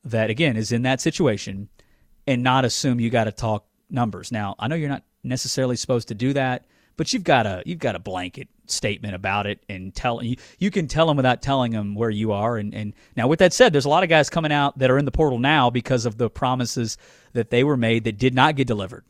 that, 0.05 0.31
again, 0.31 0.57
is 0.57 0.73
in 0.73 0.83
that 0.83 1.01
situation 1.01 1.69
and 2.27 2.43
not 2.43 2.65
assume 2.65 3.01
you 3.01 3.09
got 3.09 3.25
to 3.25 3.33
talk 3.33 3.67
numbers. 3.89 4.33
Now, 4.33 4.57
I 4.59 4.69
know 4.69 4.75
you're 4.75 4.89
not 4.89 5.05
necessarily 5.23 5.77
supposed 5.77 6.09
to 6.09 6.15
do 6.15 6.33
that, 6.33 6.67
but 6.99 7.13
you've 7.13 7.25
got 7.25 7.47
a 7.47 7.63
you've 7.65 7.79
got 7.79 7.95
a 7.95 7.99
blanket 7.99 8.49
statement 8.67 9.15
about 9.15 9.47
it 9.47 9.61
and 9.71 9.95
tell 9.95 10.23
you 10.23 10.37
you 10.59 10.71
can 10.71 10.87
tell 10.87 11.07
them 11.07 11.17
without 11.17 11.41
telling 11.41 11.73
them 11.73 11.95
where 11.95 12.11
you 12.11 12.33
are. 12.33 12.59
And 12.59 12.75
and 12.75 12.93
now 13.17 13.27
with 13.29 13.39
that 13.39 13.55
said, 13.55 13.73
there's 13.73 13.87
a 13.87 13.89
lot 13.89 14.03
of 14.03 14.11
guys 14.11 14.29
coming 14.29 14.53
out 14.53 14.79
that 14.79 14.91
are 14.91 14.99
in 14.99 15.07
the 15.07 15.11
portal 15.11 15.39
now 15.39 15.71
because 15.71 16.05
of 16.05 16.19
the 16.19 16.29
promises 16.29 16.99
that 17.33 17.49
they 17.49 17.65
were 17.65 17.77
made 17.77 18.05
that 18.05 18.19
did 18.19 18.35
not 18.35 18.57
get 18.57 18.67
delivered. 18.67 19.05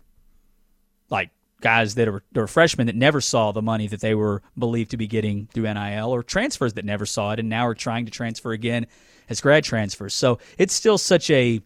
Like 1.10 1.30
guys 1.60 1.96
that 1.96 2.06
are, 2.06 2.22
that 2.32 2.40
are 2.42 2.46
freshmen 2.46 2.86
that 2.86 2.94
never 2.94 3.20
saw 3.20 3.50
the 3.50 3.62
money 3.62 3.88
that 3.88 4.00
they 4.00 4.14
were 4.14 4.42
believed 4.56 4.90
to 4.92 4.96
be 4.96 5.08
getting 5.08 5.48
through 5.52 5.72
NIL, 5.72 6.14
or 6.14 6.22
transfers 6.22 6.74
that 6.74 6.84
never 6.84 7.06
saw 7.06 7.32
it 7.32 7.40
and 7.40 7.48
now 7.48 7.66
are 7.66 7.74
trying 7.74 8.04
to 8.04 8.12
transfer 8.12 8.52
again 8.52 8.86
as 9.30 9.40
grad 9.40 9.64
transfers. 9.64 10.14
So 10.14 10.38
it's 10.58 10.74
still 10.74 10.98
such 10.98 11.30
a 11.30 11.60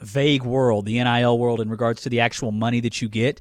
vague 0.00 0.42
world, 0.42 0.86
the 0.86 1.02
NIL 1.02 1.38
world, 1.38 1.60
in 1.60 1.70
regards 1.70 2.02
to 2.02 2.08
the 2.08 2.20
actual 2.20 2.50
money 2.50 2.80
that 2.80 3.00
you 3.00 3.08
get. 3.08 3.40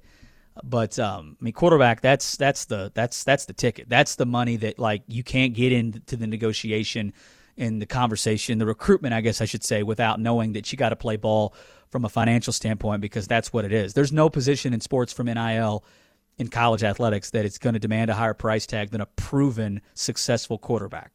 But 0.63 0.99
um, 0.99 1.37
I 1.39 1.43
mean, 1.43 1.53
quarterback 1.53 2.01
that's 2.01 2.37
that's 2.37 2.65
the 2.65 2.91
that's 2.93 3.23
that's 3.23 3.45
the 3.45 3.53
ticket. 3.53 3.89
That's 3.89 4.15
the 4.15 4.25
money 4.25 4.57
that 4.57 4.79
like 4.79 5.03
you 5.07 5.23
can't 5.23 5.53
get 5.53 5.71
into 5.71 6.15
the 6.15 6.27
negotiation 6.27 7.13
in 7.57 7.79
the 7.79 7.85
conversation, 7.85 8.57
the 8.57 8.65
recruitment, 8.65 9.13
I 9.13 9.21
guess 9.21 9.41
I 9.41 9.45
should 9.45 9.63
say, 9.63 9.83
without 9.83 10.19
knowing 10.19 10.53
that 10.53 10.71
you 10.71 10.77
got 10.77 10.89
to 10.89 10.95
play 10.95 11.17
ball 11.17 11.53
from 11.89 12.05
a 12.05 12.09
financial 12.09 12.53
standpoint 12.53 13.01
because 13.01 13.27
that's 13.27 13.51
what 13.51 13.65
it 13.65 13.73
is. 13.73 13.93
There's 13.93 14.11
no 14.11 14.29
position 14.29 14.73
in 14.73 14.79
sports 14.81 15.11
from 15.11 15.27
NIL 15.27 15.83
in 16.37 16.47
college 16.47 16.83
athletics 16.83 17.31
that 17.31 17.45
it's 17.45 17.57
going 17.57 17.73
to 17.73 17.79
demand 17.79 18.09
a 18.09 18.15
higher 18.15 18.33
price 18.33 18.65
tag 18.65 18.91
than 18.91 19.01
a 19.01 19.05
proven 19.05 19.81
successful 19.93 20.57
quarterback. 20.57 21.11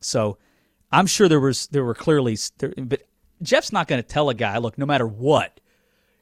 So 0.00 0.38
I'm 0.92 1.06
sure 1.06 1.28
there 1.28 1.40
was 1.40 1.66
there 1.68 1.84
were 1.84 1.94
clearly, 1.94 2.38
there, 2.58 2.72
but 2.76 3.02
Jeff's 3.42 3.72
not 3.72 3.88
going 3.88 4.02
to 4.02 4.08
tell 4.08 4.28
a 4.30 4.34
guy, 4.34 4.58
look, 4.58 4.78
no 4.78 4.86
matter 4.86 5.06
what, 5.06 5.60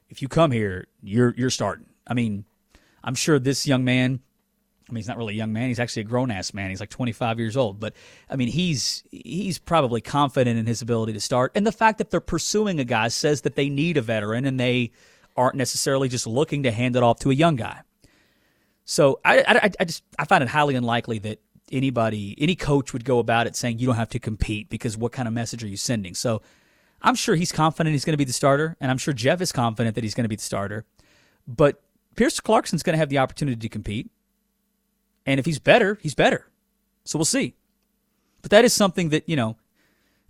if 0.09 0.21
you 0.21 0.27
come 0.27 0.51
here, 0.51 0.87
you're 1.01 1.33
you're 1.37 1.49
starting. 1.49 1.85
I 2.07 2.13
mean, 2.13 2.45
I'm 3.03 3.15
sure 3.15 3.39
this 3.39 3.67
young 3.67 3.83
man. 3.83 4.19
I 4.87 4.91
mean, 4.91 4.97
he's 4.97 5.07
not 5.07 5.17
really 5.17 5.33
a 5.33 5.37
young 5.37 5.51
man. 5.51 5.69
He's 5.69 5.79
actually 5.79 6.01
a 6.01 6.05
grown 6.05 6.29
ass 6.29 6.53
man. 6.53 6.69
He's 6.69 6.79
like 6.79 6.91
25 6.91 7.39
years 7.39 7.57
old. 7.57 7.79
But 7.79 7.95
I 8.29 8.35
mean, 8.35 8.49
he's 8.49 9.03
he's 9.11 9.57
probably 9.57 9.99
confident 9.99 10.59
in 10.59 10.67
his 10.67 10.81
ability 10.81 11.13
to 11.13 11.19
start. 11.19 11.51
And 11.55 11.65
the 11.65 11.71
fact 11.71 11.97
that 11.97 12.11
they're 12.11 12.19
pursuing 12.19 12.79
a 12.79 12.83
guy 12.83 13.07
says 13.07 13.41
that 13.41 13.55
they 13.55 13.69
need 13.69 13.97
a 13.97 14.01
veteran 14.01 14.45
and 14.45 14.59
they 14.59 14.91
aren't 15.35 15.55
necessarily 15.55 16.07
just 16.07 16.27
looking 16.27 16.63
to 16.63 16.71
hand 16.71 16.95
it 16.95 17.03
off 17.03 17.19
to 17.19 17.31
a 17.31 17.33
young 17.33 17.55
guy. 17.55 17.81
So 18.85 19.19
I, 19.25 19.43
I, 19.47 19.71
I 19.79 19.85
just 19.85 20.03
I 20.19 20.25
find 20.25 20.43
it 20.43 20.49
highly 20.49 20.75
unlikely 20.75 21.19
that 21.19 21.39
anybody 21.71 22.35
any 22.37 22.55
coach 22.55 22.93
would 22.93 23.03
go 23.03 23.17
about 23.17 23.47
it 23.47 23.55
saying 23.55 23.79
you 23.79 23.87
don't 23.87 23.95
have 23.95 24.09
to 24.09 24.19
compete 24.19 24.69
because 24.69 24.95
what 24.95 25.11
kind 25.11 25.27
of 25.27 25.33
message 25.33 25.63
are 25.63 25.67
you 25.67 25.77
sending? 25.77 26.13
So 26.13 26.43
I'm 27.01 27.15
sure 27.15 27.35
he's 27.35 27.51
confident 27.51 27.93
he's 27.93 28.05
going 28.05 28.13
to 28.13 28.17
be 28.17 28.23
the 28.23 28.33
starter, 28.33 28.77
and 28.79 28.89
I'm 28.89 28.97
sure 28.97 29.13
Jeff 29.13 29.41
is 29.41 29.51
confident 29.51 29.95
that 29.95 30.03
he's 30.03 30.13
going 30.13 30.23
to 30.23 30.29
be 30.29 30.35
the 30.35 30.43
starter. 30.43 30.85
But 31.47 31.81
Pierce 32.15 32.39
Clarkson's 32.39 32.83
going 32.83 32.93
to 32.93 32.99
have 32.99 33.09
the 33.09 33.17
opportunity 33.17 33.59
to 33.59 33.69
compete. 33.69 34.09
And 35.25 35.39
if 35.39 35.45
he's 35.45 35.59
better, 35.59 35.97
he's 36.01 36.15
better. 36.15 36.47
So 37.03 37.17
we'll 37.17 37.25
see. 37.25 37.55
But 38.41 38.51
that 38.51 38.65
is 38.65 38.73
something 38.73 39.09
that, 39.09 39.27
you 39.27 39.35
know, 39.35 39.57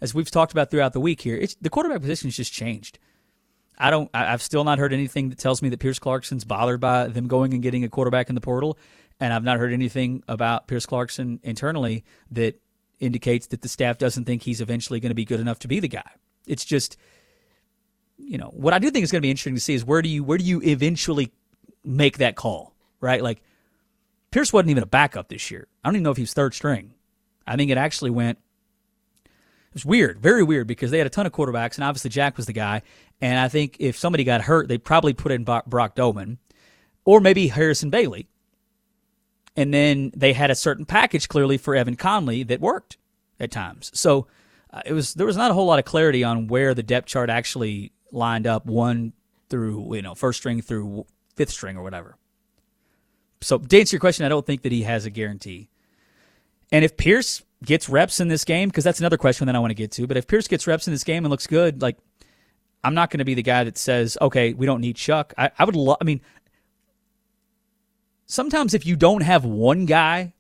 as 0.02 0.14
we've 0.14 0.32
talked 0.32 0.52
about 0.52 0.72
throughout 0.72 0.94
the 0.94 1.00
week 1.00 1.22
here, 1.22 1.46
the 1.62 1.70
quarterback 1.70 2.02
position 2.02 2.28
has 2.28 2.36
just 2.36 2.54
changed. 2.54 3.00
I 3.78 3.90
don't. 3.90 4.10
I, 4.14 4.26
have 4.26 4.42
still 4.42 4.64
not 4.64 4.80
heard 4.80 4.94
anything 4.94 5.30
that 5.30 5.38
tells 5.38 5.62
me 5.62 5.70
that 5.70 5.80
Pierce 5.80 6.00
Clarkson's 6.00 6.46
bothered 6.46 6.80
by 6.80 7.08
them 7.08 7.28
going 7.28 7.54
and 7.54 7.62
getting 7.62 7.84
a 7.84 7.90
quarterback 7.90 8.30
in 8.30 8.36
the 8.36 8.42
portal, 8.42 8.78
and 9.20 9.34
I've 9.34 9.44
not 9.44 9.58
heard 9.58 9.74
anything 9.74 10.24
about 10.28 10.68
Pierce 10.68 10.86
Clarkson 10.86 11.40
internally 11.44 12.04
that 12.32 12.60
indicates 13.00 13.48
that 13.48 13.62
the 13.62 13.68
staff 13.68 13.98
doesn't 13.98 14.26
think 14.26 14.44
he's 14.44 14.62
eventually 14.62 15.00
going 15.00 15.10
to 15.10 15.16
be 15.16 15.26
good 15.26 15.40
enough 15.40 15.60
to 15.60 15.68
be 15.68 15.80
the 15.80 15.90
guy. 15.90 16.10
It's 16.48 16.64
just, 16.64 16.96
you 18.18 18.38
know, 18.38 18.52
what 18.54 18.74
I 18.74 18.80
do 18.80 18.90
think 18.92 19.04
is 19.04 19.12
going 19.12 19.22
to 19.22 19.26
be 19.26 19.32
interesting 19.32 19.56
to 19.56 19.62
see 19.62 19.74
is 19.74 19.84
where 19.84 20.02
do 20.02 20.10
you 20.10 20.24
where 20.24 20.38
do 20.38 20.46
you 20.46 20.62
eventually 20.62 21.32
make 21.86 22.18
that 22.18 22.36
call, 22.36 22.74
right? 23.00 23.22
Like 23.22 23.42
Pierce 24.32 24.52
wasn't 24.52 24.72
even 24.72 24.84
a 24.84 24.88
backup 24.88 25.30
this 25.30 25.50
year. 25.50 25.68
I 25.84 25.88
don't 25.88 25.96
even 25.96 26.04
know 26.04 26.12
if 26.12 26.18
he's 26.18 26.34
third 26.34 26.54
string. 26.54 26.94
I 27.48 27.56
think 27.56 27.72
it 27.72 27.78
actually 27.78 28.12
went. 28.12 28.40
It 29.26 29.74
was 29.74 29.86
weird, 29.86 30.20
very 30.20 30.44
weird, 30.44 30.68
because 30.68 30.92
they 30.92 30.98
had 30.98 31.08
a 31.08 31.10
ton 31.10 31.26
of 31.26 31.32
quarterbacks, 31.32 31.76
and 31.76 31.84
obviously 31.84 32.10
Jack 32.10 32.38
was 32.38 32.46
the 32.46 32.54
guy. 32.54 32.82
And 33.22 33.38
I 33.40 33.48
think 33.50 33.78
if 33.80 33.98
somebody 33.98 34.24
got 34.24 34.42
hurt, 34.42 34.68
they 34.68 34.78
probably 34.78 35.14
put 35.14 35.32
in 35.32 35.44
Brock 35.44 35.96
Domann, 35.96 36.38
or 37.04 37.20
maybe 37.20 37.48
Harrison 37.48 37.90
Bailey. 37.90 38.28
And 39.56 39.74
then 39.74 40.12
they 40.16 40.34
had 40.34 40.52
a 40.52 40.56
certain 40.56 40.86
package 40.86 41.30
clearly 41.30 41.58
for 41.58 41.76
Evan 41.76 41.96
Conley 41.96 42.44
that 42.44 42.60
worked 42.60 42.98
at 43.40 43.52
times. 43.52 43.92
So 43.94 44.28
uh, 44.72 44.82
it 44.86 44.94
was 44.94 45.14
there 45.14 45.26
was 45.26 45.38
not 45.38 45.52
a 45.52 45.54
whole 45.54 45.66
lot 45.66 45.80
of 45.80 45.86
clarity 45.86 46.24
on 46.24 46.48
where 46.48 46.74
the 46.74 46.84
depth 46.84 47.08
chart 47.08 47.30
actually 47.30 47.94
lined 48.12 48.48
up 48.48 48.66
one 48.66 49.14
through 49.50 49.96
you 49.96 50.02
know 50.02 50.16
first 50.16 50.40
string 50.40 50.62
through 50.62 51.06
fifth 51.36 51.52
string 51.52 51.78
or 51.78 51.84
whatever. 51.84 52.18
So 53.42 53.58
to 53.58 53.80
answer 53.80 53.96
your 53.96 54.00
question, 54.00 54.26
I 54.26 54.30
don't 54.30 54.46
think 54.46 54.64
that 54.64 54.72
he 54.72 54.84
has 54.84 55.06
a 55.06 55.10
guarantee. 55.10 55.70
And 56.72 56.84
if 56.84 56.98
Pierce 56.98 57.44
gets 57.64 57.90
reps 57.90 58.20
in 58.20 58.28
this 58.28 58.44
game, 58.44 58.70
because 58.70 58.84
that's 58.84 59.00
another 59.00 59.18
question 59.18 59.46
that 59.48 59.56
I 59.56 59.60
want 59.60 59.72
to 59.72 59.76
get 59.76 59.92
to, 59.94 60.08
but 60.08 60.18
if 60.18 60.28
Pierce 60.28 60.48
gets 60.48 60.68
reps 60.68 60.88
in 60.88 60.94
this 60.94 61.04
game 61.04 61.26
and 61.26 61.30
looks 61.30 61.48
good, 61.48 61.82
like 61.82 61.98
I'm 62.84 62.96
not 62.96 63.10
going 63.10 63.20
to 63.20 63.26
be 63.26 63.34
the 63.34 63.44
guy 63.44 63.64
that 63.64 63.78
says, 63.78 64.18
okay, 64.22 64.54
we 64.54 64.66
don't 64.66 64.82
need 64.82 64.96
Shough. 64.96 65.32
I, 65.38 65.52
I 65.58 65.66
would 65.66 65.76
love, 65.76 65.98
I 66.02 66.04
mean, 66.04 66.22
sometimes 68.26 68.74
if 68.74 68.86
you 68.86 68.96
don't 68.96 69.22
have 69.22 69.46
one 69.46 69.86
guy, 69.86 70.34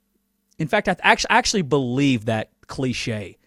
in 0.57 0.67
fact, 0.67 0.87
I 0.87 0.95
actually, 1.01 1.29
actually 1.29 1.61
believe 1.63 2.25
that 2.25 2.49
cliche 2.67 3.37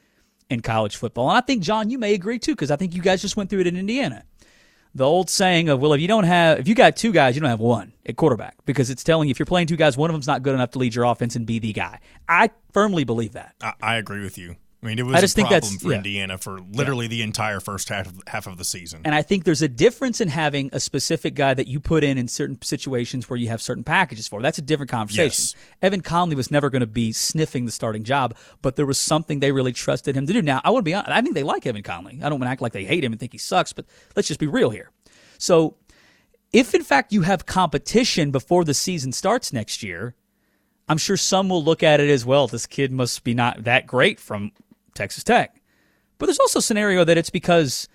in 0.51 0.61
college 0.61 0.97
football. 0.97 1.29
And 1.29 1.39
I 1.39 1.41
think, 1.41 1.63
John, 1.63 1.91
you 1.91 1.99
may 1.99 2.15
agree 2.15 2.39
too, 2.39 2.53
because 2.53 2.71
I 2.71 2.77
think 2.77 2.95
you 2.95 3.03
guys 3.03 3.23
just 3.23 3.37
went 3.37 3.51
through 3.51 3.61
it 3.61 3.67
in 3.67 3.77
Indiana 3.77 4.25
the 4.95 5.05
old 5.05 5.31
saying 5.31 5.69
of 5.69 5.81
well 5.81 5.93
if 5.93 6.01
you 6.01 6.09
don't 6.09 6.25
have 6.25 6.59
if 6.59 6.69
you 6.69 6.75
got 6.75 6.97
two 6.97 7.13
guys 7.13 7.35
you 7.35 7.41
don't 7.41 7.51
have 7.51 7.61
one 7.61 7.93
at 8.07 8.17
quarterback 8.17 8.57
because 8.67 8.91
it's 8.91 9.05
telling 9.05 9.29
you 9.29 9.31
if 9.31 9.39
you're 9.39 9.47
playing 9.47 9.67
two 9.67 9.77
guys 9.77 9.97
one 9.97 10.11
of 10.11 10.15
them's 10.15 10.27
not 10.27 10.43
good 10.43 10.55
enough 10.55 10.71
to 10.71 10.79
lead 10.79 10.95
your 10.95 11.05
offense 11.05 11.37
and 11.37 11.47
be 11.47 11.59
the 11.59 11.73
guy. 11.73 12.01
I 12.29 12.51
firmly 12.73 13.05
believe 13.05 13.33
that. 13.33 13.55
I, 13.61 13.73
I 13.81 13.97
agree 13.97 14.23
with 14.23 14.39
you 14.39 14.57
I 14.81 14.87
mean, 14.87 14.99
it 15.01 15.03
was 15.07 15.17
I 15.17 15.21
just 15.21 15.37
a 15.37 15.41
problem 15.43 15.61
think 15.61 15.73
that's, 15.73 15.83
for 15.83 15.91
yeah. 15.91 15.97
Indiana 15.97 16.39
for 16.39 16.61
literally 16.61 17.07
yeah. 17.07 17.11
the 17.11 17.23
entire 17.23 17.59
first 17.59 17.89
half 17.89 18.07
of, 18.07 18.23
half 18.29 18.47
of 18.47 18.59
the 18.59 18.65
season. 18.65 19.01
And 19.05 19.13
I 19.13 19.23
think 19.23 19.43
there's 19.43 19.63
a 19.63 19.69
difference 19.69 20.21
in 20.21 20.29
having 20.29 20.71
a 20.73 20.79
specific 20.79 21.35
guy 21.35 21.53
that 21.55 21.67
you 21.67 21.81
put 21.81 22.05
in 22.05 22.17
in 22.17 22.29
certain 22.29 22.63
situations 22.63 23.29
where 23.29 23.37
you 23.37 23.49
have 23.49 23.61
certain 23.61 23.83
packages 23.83 24.29
for. 24.29 24.41
That's 24.41 24.59
a 24.59 24.63
different 24.63 24.91
conversation. 24.91 25.25
Yes. 25.25 25.55
Evan 25.83 26.01
Conley 26.01 26.37
was 26.37 26.53
never 26.53 26.71
going 26.71 26.81
to 26.81 26.87
be 26.87 27.11
sniffing 27.11 27.65
the 27.65 27.73
starting 27.73 28.05
job, 28.05 28.37
but 28.63 28.77
there 28.77 28.87
was 28.87 28.99
something 28.99 29.41
they 29.41 29.51
really 29.51 29.73
trusted 29.73 30.17
him 30.17 30.27
to 30.29 30.33
do. 30.33 30.43
Now, 30.43 30.61
I 30.63 30.71
want 30.71 30.85
to 30.85 30.89
be 30.89 30.95
honest. 30.95 31.11
I 31.11 31.23
think 31.23 31.35
they 31.35 31.43
like 31.43 31.67
Evan 31.67 31.83
Conley. 31.83 32.21
I 32.23 32.29
don't 32.29 32.39
want 32.39 32.45
to 32.45 32.53
act 32.53 32.63
like 32.63 32.73
they 32.73 32.85
hate 32.85 33.03
him 33.03 33.13
and 33.13 33.19
think 33.19 33.33
he 33.33 33.39
sucks, 33.39 33.73
but 33.73 33.85
let's 34.15 34.29
just 34.29 34.41
be 34.41 34.47
real 34.47 34.71
here. 34.71 34.93
So, 35.39 35.77
if 36.53 36.73
in 36.73 36.85
fact 36.85 37.13
you 37.13 37.23
have 37.23 37.47
competition 37.47 38.31
before 38.31 38.65
the 38.65 38.75
season 38.75 39.11
starts 39.11 39.53
next 39.53 39.83
year, 39.83 40.15
I'm 40.89 40.99
sure 40.99 41.17
some 41.17 41.49
will 41.49 41.63
look 41.63 41.83
at 41.83 42.01
it 42.01 42.09
as 42.09 42.25
well. 42.25 42.47
This 42.47 42.67
kid 42.67 42.93
must 42.93 43.23
be 43.25 43.35
not 43.35 43.65
that 43.65 43.87
great 43.87 44.19
from 44.19 44.53
Texas 44.95 45.25
Tech. 45.25 45.61
But 46.19 46.27
there's 46.27 46.39
also 46.39 46.59
a 46.59 46.63
scenario 46.63 47.05
that 47.05 47.19
it's 47.19 47.31
because 47.31 47.89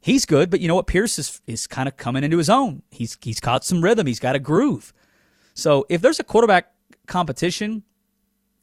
he's 0.00 0.26
good, 0.26 0.50
but 0.50 0.60
you 0.60 0.68
know 0.68 0.74
what? 0.74 0.86
Pierce 0.86 1.18
is, 1.18 1.40
is 1.46 1.66
kind 1.66 1.88
of 1.88 1.96
coming 1.96 2.24
into 2.24 2.38
his 2.38 2.50
own. 2.50 2.82
He's 2.90 3.16
he's 3.22 3.40
caught 3.40 3.64
some 3.64 3.82
rhythm. 3.82 4.06
He's 4.06 4.20
got 4.20 4.36
a 4.36 4.40
groove. 4.40 4.92
So 5.54 5.86
if 5.88 6.00
there's 6.00 6.20
a 6.20 6.24
quarterback 6.24 6.72
competition, 7.06 7.84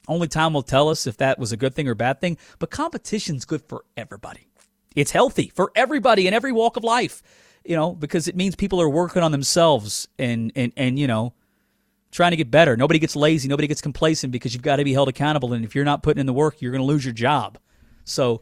only 0.08 0.28
time 0.28 0.54
will 0.54 0.64
tell 0.64 0.90
us 0.90 1.08
if 1.08 1.18
that 1.18 1.40
was 1.40 1.52
a 1.52 1.58
good 1.58 1.74
thing 1.76 1.88
or 1.88 1.96
bad 1.96 2.20
thing. 2.20 2.38
But 2.60 2.72
competition's 2.72 3.46
good 3.46 3.62
for 3.68 3.86
everybody. 3.96 4.48
It's 4.96 5.12
healthy 5.12 5.52
for 5.56 5.72
everybody 5.76 6.28
in 6.28 6.34
every 6.34 6.52
walk 6.52 6.76
of 6.76 6.84
life 6.84 7.22
you 7.68 7.76
know, 7.76 7.94
because 7.94 8.28
it 8.28 8.36
means 8.36 8.56
people 8.56 8.82
are 8.82 8.90
working 8.90 9.22
on 9.22 9.32
themselves 9.32 10.08
and 10.18 10.52
and 10.56 10.72
and 10.78 10.98
you 10.98 11.06
know, 11.06 11.34
trying 12.12 12.32
to 12.32 12.38
get 12.38 12.50
better. 12.50 12.78
Nobody 12.78 12.98
gets 12.98 13.16
lazy, 13.16 13.48
nobody 13.48 13.68
gets 13.68 13.82
complacent 13.82 14.32
because 14.32 14.54
you've 14.54 14.64
got 14.64 14.78
to 14.78 14.84
be 14.84 14.94
held 14.94 15.10
accountable 15.10 15.54
and 15.54 15.66
if 15.66 15.76
you're 15.76 15.86
not 15.86 16.02
putting 16.02 16.22
in 16.22 16.26
the 16.26 16.34
work, 16.34 16.62
you're 16.62 16.72
going 16.72 16.82
to 16.82 16.88
lose 16.88 17.06
your 17.06 17.14
job. 17.14 17.58
So, 18.08 18.42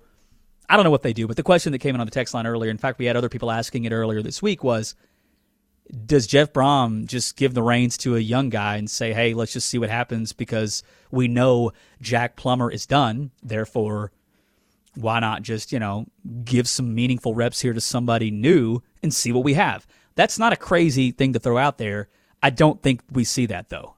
I 0.69 0.75
don't 0.75 0.84
know 0.84 0.91
what 0.91 1.04
they 1.04 1.13
do, 1.13 1.28
but 1.28 1.38
the 1.38 1.43
question 1.43 1.71
that 1.73 1.80
came 1.80 1.95
in 1.95 2.01
on 2.01 2.08
the 2.08 2.12
text 2.12 2.34
line 2.34 2.47
earlier, 2.47 2.71
in 2.71 2.78
fact, 2.78 2.97
we 2.97 3.06
had 3.06 3.15
other 3.15 3.30
people 3.30 3.51
asking 3.51 3.86
it 3.86 3.91
earlier 3.91 4.21
this 4.21 4.41
week 4.41 4.63
was 4.63 4.95
does 6.08 6.25
Jeff 6.25 6.51
Brohm 6.51 7.06
just 7.06 7.38
give 7.38 7.54
the 7.54 7.62
reins 7.62 7.95
to 7.97 8.15
a 8.15 8.19
young 8.19 8.49
guy 8.49 8.78
and 8.78 8.89
say, 8.89 9.13
"Hey, 9.13 9.36
let's 9.36 9.54
just 9.54 9.69
see 9.69 9.78
what 9.78 9.91
happens 9.91 10.34
because 10.34 10.82
we 11.12 11.28
know 11.28 11.73
Jack 12.01 12.36
Plummer 12.36 12.71
is 12.71 12.88
done, 12.88 13.30
therefore 13.43 14.12
why 14.95 15.19
not 15.19 15.43
just, 15.43 15.71
you 15.71 15.80
know, 15.80 16.06
give 16.43 16.67
some 16.67 16.95
meaningful 16.95 17.36
reps 17.36 17.62
here 17.62 17.73
to 17.73 17.82
somebody 17.82 18.32
new 18.32 18.82
and 19.04 19.13
see 19.13 19.32
what 19.32 19.43
we 19.43 19.54
have? 19.54 19.86
That's 20.15 20.39
not 20.39 20.54
a 20.54 20.58
crazy 20.58 21.12
thing 21.12 21.34
to 21.34 21.39
throw 21.39 21.58
out 21.58 21.78
there. 21.78 22.08
I 22.41 22.49
don't 22.49 22.82
think 22.82 23.01
we 23.12 23.23
see 23.23 23.45
that, 23.47 23.69
though. 23.69 23.95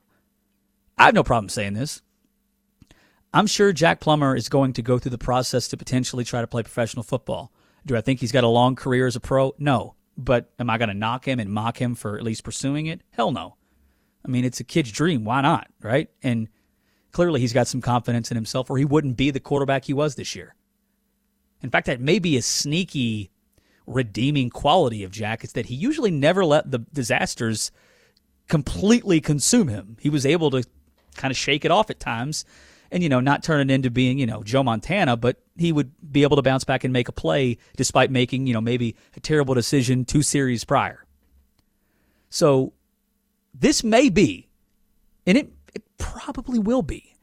I 0.98 1.06
have 1.06 1.14
no 1.14 1.24
problem 1.24 1.50
saying 1.50 1.74
this. 1.74 2.02
I'm 3.34 3.48
sure 3.48 3.74
Jack 3.74 4.00
Plummer 4.00 4.36
is 4.36 4.50
going 4.50 4.74
to 4.74 4.82
go 4.82 4.98
through 4.98 5.12
the 5.12 5.18
process 5.18 5.68
to 5.70 5.78
potentially 5.78 6.24
try 6.24 6.42
to 6.42 6.48
play 6.48 6.64
professional 6.64 7.04
football. 7.04 7.52
Do 7.86 7.96
I 7.96 8.02
think 8.02 8.20
he's 8.20 8.32
got 8.32 8.44
a 8.44 8.50
long 8.50 8.76
career 8.76 9.08
as 9.08 9.16
a 9.16 9.20
pro? 9.20 9.54
No. 9.58 9.96
But 10.18 10.52
am 10.58 10.70
I 10.70 10.78
going 10.78 10.90
to 10.90 10.96
knock 10.96 11.28
him 11.28 11.40
and 11.40 11.52
mock 11.52 11.80
him 11.80 11.94
for 11.94 12.18
at 12.18 12.24
least 12.24 12.44
pursuing 12.44 12.88
it? 12.88 13.02
Hell 13.12 13.32
no. 13.32 13.56
I 14.26 14.30
mean, 14.30 14.46
it's 14.46 14.60
a 14.60 14.64
kid's 14.64 14.92
dream. 14.92 15.24
Why 15.24 15.42
not? 15.42 15.68
Right? 15.82 16.10
And 16.24 16.48
clearly 17.12 17.40
he's 17.40 17.54
got 17.54 17.68
some 17.68 17.82
confidence 17.82 18.32
in 18.32 18.36
himself 18.36 18.70
or 18.70 18.78
he 18.78 18.86
wouldn't 18.86 19.18
be 19.18 19.30
the 19.30 19.40
quarterback 19.40 19.86
he 19.86 19.94
was 19.94 20.16
this 20.16 20.36
year. 20.36 20.56
In 21.62 21.70
fact, 21.70 21.88
that 21.88 22.02
may 22.02 22.20
be 22.20 22.38
a 22.38 22.42
sneaky 22.42 23.32
redeeming 23.86 24.50
quality 24.50 25.04
of 25.04 25.12
Jack 25.12 25.44
is 25.44 25.54
that 25.54 25.68
he 25.68 25.76
usually 25.76 26.12
never 26.12 26.44
let 26.44 26.72
the 26.72 26.80
disasters 26.80 27.72
completely 28.48 29.22
consume 29.22 29.68
him. 29.68 29.98
He 30.00 30.10
was 30.10 30.26
able 30.26 30.52
to 30.52 30.64
kind 31.16 31.32
of 31.32 31.38
shake 31.38 31.66
it 31.66 31.72
off 31.72 31.90
at 31.90 32.00
times 32.00 32.46
and, 32.92 33.04
you 33.04 33.10
know, 33.10 33.20
not 33.20 33.44
turn 33.44 33.60
it 33.60 33.74
into 33.74 33.90
being, 33.90 34.20
you 34.20 34.26
know, 34.26 34.44
Joe 34.44 34.64
Montana, 34.64 35.18
but 35.18 35.38
he 35.58 35.72
would 35.72 35.92
be 36.12 36.24
able 36.24 36.36
to 36.38 36.42
bounce 36.42 36.64
back 36.64 36.84
and 36.84 36.94
make 36.94 37.08
a 37.08 37.12
play 37.12 37.58
despite 37.76 38.12
making, 38.12 38.48
you 38.48 38.54
know, 38.54 38.62
maybe 38.62 38.96
a 39.16 39.20
terrible 39.20 39.54
decision 39.54 40.06
two 40.06 40.22
series 40.22 40.64
prior. 40.64 41.06
So 42.30 42.74
this 43.54 43.84
may 43.84 44.10
be, 44.10 44.50
and 45.26 45.38
it, 45.38 45.52
it 45.74 45.84
probably 45.98 46.60
will 46.60 46.82
be, 46.82 47.16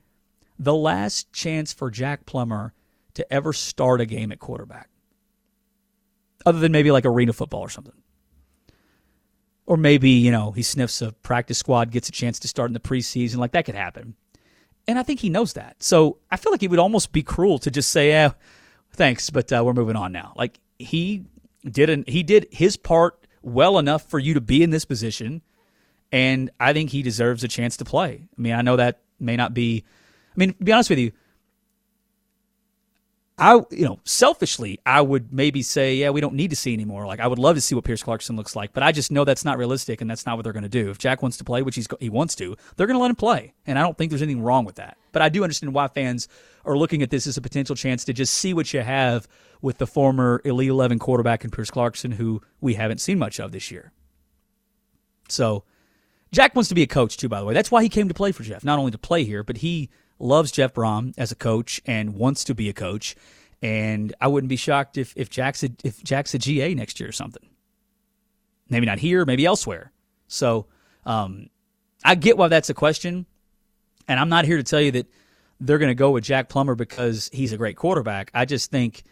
the 0.59 0.74
last 0.74 1.33
chance 1.33 1.72
for 1.72 1.90
Jack 1.90 2.27
Plummer 2.27 2.72
to 3.14 3.33
ever 3.33 3.53
start 3.53 4.00
a 4.00 4.07
game 4.07 4.31
at 4.33 4.38
quarterback. 4.38 4.88
Other 6.46 6.61
than 6.61 6.72
maybe 6.72 6.90
like 6.90 7.05
arena 7.05 7.33
football 7.33 7.61
or 7.61 7.70
something. 7.70 7.94
Or 9.66 9.77
maybe, 9.77 10.11
you 10.11 10.31
know, 10.31 10.53
he 10.53 10.62
sniffs 10.62 11.00
a 11.00 11.12
practice 11.12 11.59
squad, 11.59 11.90
gets 11.90 12.09
a 12.09 12.12
chance 12.12 12.38
to 12.40 12.48
start 12.48 12.68
in 12.68 12.74
the 12.74 12.81
preseason. 12.81 13.37
Like 13.37 13.53
that 13.53 13.64
could 13.64 13.74
happen. 13.74 14.14
And 14.87 14.99
I 14.99 15.03
think 15.03 15.20
he 15.20 15.31
knows 15.31 15.55
that. 15.55 15.83
So 15.83 16.18
I 16.31 16.37
feel 16.37 16.53
like 16.53 16.62
it 16.62 16.70
would 16.70 16.79
almost 16.79 17.12
be 17.12 17.23
cruel 17.23 17.59
to 17.61 17.70
just 17.70 17.90
say, 17.90 18.09
"Yeah, 18.09 18.33
thanks, 18.92 19.31
but 19.31 19.53
uh, 19.53 19.62
we're 19.64 19.73
moving 19.73 19.97
on 19.97 20.12
now." 20.12 20.33
Like 20.37 20.61
he 20.79 21.25
didn't. 21.64 22.09
He 22.09 22.23
did 22.23 22.47
his 22.51 22.77
part 22.77 23.27
well 23.42 23.79
enough 23.79 24.09
for 24.09 24.18
you 24.18 24.35
to 24.35 24.40
be 24.40 24.62
in 24.62 24.70
this 24.70 24.85
position, 24.85 25.42
and 26.12 26.51
I 26.61 26.73
think 26.73 26.90
he 26.90 27.03
deserves 27.03 27.42
a 27.44 27.49
chance 27.49 27.77
to 27.79 27.85
play. 27.85 28.29
I 28.37 28.40
mean, 28.40 28.53
I 28.53 28.62
know 28.62 28.77
that 28.77 29.01
may 29.18 29.37
not 29.37 29.55
be. 29.55 29.85
I 30.35 30.37
mean, 30.37 30.53
to 30.55 30.64
be 30.64 30.73
honest 30.73 30.90
with 30.90 30.99
you, 30.99 31.12
I, 33.37 33.61
you 33.73 33.85
know, 33.85 33.99
selfishly, 34.05 34.79
I 34.87 35.01
would 35.01 35.33
maybe 35.33 35.61
say, 35.62 35.97
yeah, 35.97 36.11
we 36.11 36.20
don't 36.20 36.35
need 36.37 36.51
to 36.51 36.57
see 36.57 36.73
anymore. 36.73 37.05
Like, 37.05 37.18
I 37.18 37.27
would 37.27 37.38
love 37.40 37.57
to 37.57 37.61
see 37.61 37.75
what 37.75 37.83
Pierce 37.83 38.03
Clarkson 38.03 38.37
looks 38.37 38.55
like, 38.55 38.73
but 38.73 38.85
I 38.85 38.92
just 38.92 39.11
know 39.11 39.25
that's 39.25 39.44
not 39.44 39.59
realistic, 39.59 40.01
and 40.01 40.09
that's 40.09 40.25
not 40.25 40.37
what 40.37 40.44
they're 40.44 40.53
going 40.53 40.62
to 40.62 40.68
do. 40.68 40.88
If 40.88 40.99
Jack 40.99 41.20
wants 41.20 41.37
to 41.38 41.44
play, 41.44 41.62
which 41.62 41.75
he's 41.75 41.88
he 41.99 42.09
wants 42.09 42.37
to, 42.37 42.57
they're 42.77 42.87
going 42.87 42.97
to 42.97 43.03
let 43.03 43.11
him 43.11 43.16
play, 43.16 43.55
and 43.66 43.77
I 43.77 43.83
don't 43.83 43.99
think 43.99 44.11
there's 44.11 44.23
anything 44.23 44.42
wrong 44.42 44.64
with 44.64 44.77
that. 44.77 44.97
But 45.11 45.23
I 45.23 45.31
do 45.31 45.42
understand 45.42 45.75
why 45.75 45.88
fans 45.88 46.29
are 46.64 46.79
looking 46.79 47.03
at 47.03 47.11
this 47.11 47.27
as 47.27 47.37
a 47.37 47.40
potential 47.40 47.75
chance 47.75 48.05
to 48.05 48.12
just 48.12 48.35
see 48.35 48.55
what 48.55 48.73
you 48.73 48.83
have 48.83 49.27
with 49.61 49.79
the 49.79 49.87
former 49.87 50.40
Elite 50.44 50.70
Eleven 50.70 51.01
quarterback 51.01 51.44
in 51.44 51.51
Pierce 51.51 51.70
Clarkson, 51.70 52.12
who 52.12 52.40
we 52.61 52.75
haven't 52.75 53.01
seen 53.01 53.18
much 53.18 53.40
of 53.40 53.51
this 53.51 53.68
year. 53.68 53.90
So, 55.29 55.64
Jack 56.31 56.55
wants 56.55 56.68
to 56.68 56.77
be 56.77 56.83
a 56.83 56.87
coach 56.87 57.16
too. 57.16 57.29
By 57.29 57.40
the 57.40 57.47
way, 57.47 57.55
that's 57.55 57.73
why 57.73 57.83
he 57.83 57.88
came 57.88 58.07
to 58.07 58.14
play 58.14 58.31
for 58.31 58.44
Jeff, 58.44 58.64
not 58.64 58.79
only 58.79 58.92
to 58.92 58.99
play 58.99 59.25
here, 59.25 59.42
but 59.42 59.57
he 59.57 59.90
loves 60.18 60.50
Jeff 60.50 60.74
Brohm 60.74 61.14
as 61.16 61.33
a 61.33 61.37
coach 61.37 61.81
and 61.87 62.14
wants 62.14 62.44
to 62.44 62.55
be 62.55 62.68
a 62.68 62.72
coach. 62.72 63.14
And 63.62 64.14
I 64.20 64.29
wouldn't 64.29 64.48
be 64.48 64.57
shocked 64.57 64.98
if 64.98 65.14
if 65.16 65.31
Jack's 65.31 65.62
a, 65.62 65.70
if 65.83 66.03
Jack's 66.03 66.35
a 66.35 66.38
GA 66.38 66.74
next 66.74 67.00
year 67.00 67.09
or 67.09 67.12
something. 67.12 67.48
Maybe 68.68 68.87
not 68.87 68.98
here, 68.98 69.24
maybe 69.24 69.46
elsewhere. 69.46 69.92
So 70.27 70.66
um, 71.07 71.48
I 72.05 72.14
get 72.14 72.37
why 72.37 72.48
that's 72.48 72.70
a 72.70 72.74
question, 72.74 73.27
and 74.09 74.20
I'm 74.20 74.29
not 74.29 74.44
here 74.44 74.57
to 74.57 74.62
tell 74.62 74.81
you 74.81 74.90
that 74.92 75.07
they're 75.61 75.79
going 75.79 75.90
to 75.90 75.94
go 75.94 76.11
with 76.11 76.24
Jack 76.24 76.48
Plummer 76.48 76.74
because 76.74 77.31
he's 77.33 77.53
a 77.53 77.57
great 77.57 77.77
quarterback. 77.77 78.31
I 78.35 78.44
just 78.44 78.70
think 78.70 79.03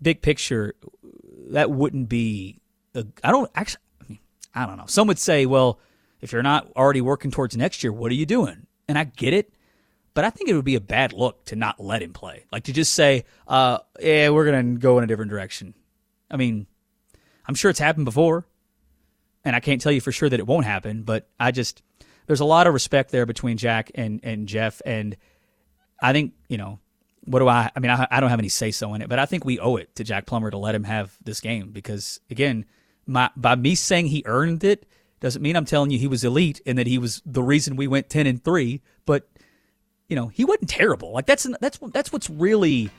big 0.00 0.22
picture 0.22 0.74
that 1.50 1.70
wouldn't 1.70 2.08
be. 2.08 2.60
I 2.94 3.30
don't 3.30 3.50
actually. 3.54 3.80
I, 4.00 4.04
mean, 4.08 4.18
I 4.54 4.66
don't 4.66 4.76
know. 4.76 4.86
Some 4.86 5.06
would 5.08 5.18
say, 5.18 5.46
well, 5.46 5.78
if 6.20 6.32
you're 6.32 6.42
not 6.42 6.70
already 6.76 7.00
working 7.00 7.30
towards 7.30 7.56
next 7.56 7.82
year, 7.82 7.92
what 7.92 8.10
are 8.10 8.14
you 8.14 8.26
doing? 8.26 8.66
And 8.88 8.98
I 8.98 9.04
get 9.04 9.32
it. 9.32 9.53
But 10.14 10.24
I 10.24 10.30
think 10.30 10.48
it 10.48 10.54
would 10.54 10.64
be 10.64 10.76
a 10.76 10.80
bad 10.80 11.12
look 11.12 11.44
to 11.46 11.56
not 11.56 11.80
let 11.80 12.02
him 12.02 12.12
play. 12.12 12.46
Like 12.52 12.64
to 12.64 12.72
just 12.72 12.94
say, 12.94 13.24
uh, 13.48 13.78
yeah, 14.00 14.30
we're 14.30 14.44
going 14.44 14.74
to 14.74 14.80
go 14.80 14.96
in 14.98 15.04
a 15.04 15.06
different 15.08 15.30
direction. 15.30 15.74
I 16.30 16.36
mean, 16.36 16.66
I'm 17.46 17.56
sure 17.56 17.70
it's 17.70 17.80
happened 17.80 18.04
before. 18.04 18.46
And 19.44 19.54
I 19.54 19.60
can't 19.60 19.80
tell 19.80 19.92
you 19.92 20.00
for 20.00 20.12
sure 20.12 20.28
that 20.28 20.40
it 20.40 20.46
won't 20.46 20.64
happen, 20.64 21.02
but 21.02 21.28
I 21.38 21.50
just, 21.50 21.82
there's 22.26 22.40
a 22.40 22.46
lot 22.46 22.66
of 22.66 22.72
respect 22.72 23.10
there 23.10 23.26
between 23.26 23.58
Jack 23.58 23.90
and, 23.94 24.20
and 24.22 24.48
Jeff. 24.48 24.80
And 24.86 25.18
I 26.00 26.14
think, 26.14 26.32
you 26.48 26.56
know, 26.56 26.78
what 27.24 27.40
do 27.40 27.48
I, 27.48 27.70
I 27.76 27.80
mean, 27.80 27.90
I, 27.90 28.06
I 28.10 28.20
don't 28.20 28.30
have 28.30 28.38
any 28.38 28.48
say 28.48 28.70
so 28.70 28.94
in 28.94 29.02
it, 29.02 29.08
but 29.10 29.18
I 29.18 29.26
think 29.26 29.44
we 29.44 29.58
owe 29.58 29.76
it 29.76 29.94
to 29.96 30.04
Jack 30.04 30.24
Plummer 30.24 30.50
to 30.50 30.56
let 30.56 30.74
him 30.74 30.84
have 30.84 31.16
this 31.22 31.40
game 31.40 31.72
because, 31.72 32.20
again, 32.30 32.64
my, 33.06 33.30
by 33.36 33.54
me 33.54 33.74
saying 33.74 34.06
he 34.06 34.22
earned 34.24 34.64
it 34.64 34.86
doesn't 35.20 35.42
mean 35.42 35.56
I'm 35.56 35.64
telling 35.66 35.90
you 35.90 35.98
he 35.98 36.06
was 36.06 36.24
elite 36.24 36.62
and 36.64 36.78
that 36.78 36.86
he 36.86 36.96
was 36.96 37.22
the 37.26 37.42
reason 37.42 37.76
we 37.76 37.86
went 37.86 38.08
10 38.08 38.26
and 38.26 38.42
3, 38.42 38.80
but 39.04 39.28
you 40.08 40.16
know, 40.16 40.28
he 40.28 40.44
wasn't 40.44 40.68
terrible. 40.68 41.12
Like 41.12 41.26
that's 41.26 41.46
that's 41.60 41.78
that's 41.92 42.12
what's 42.12 42.28
really 42.28 42.90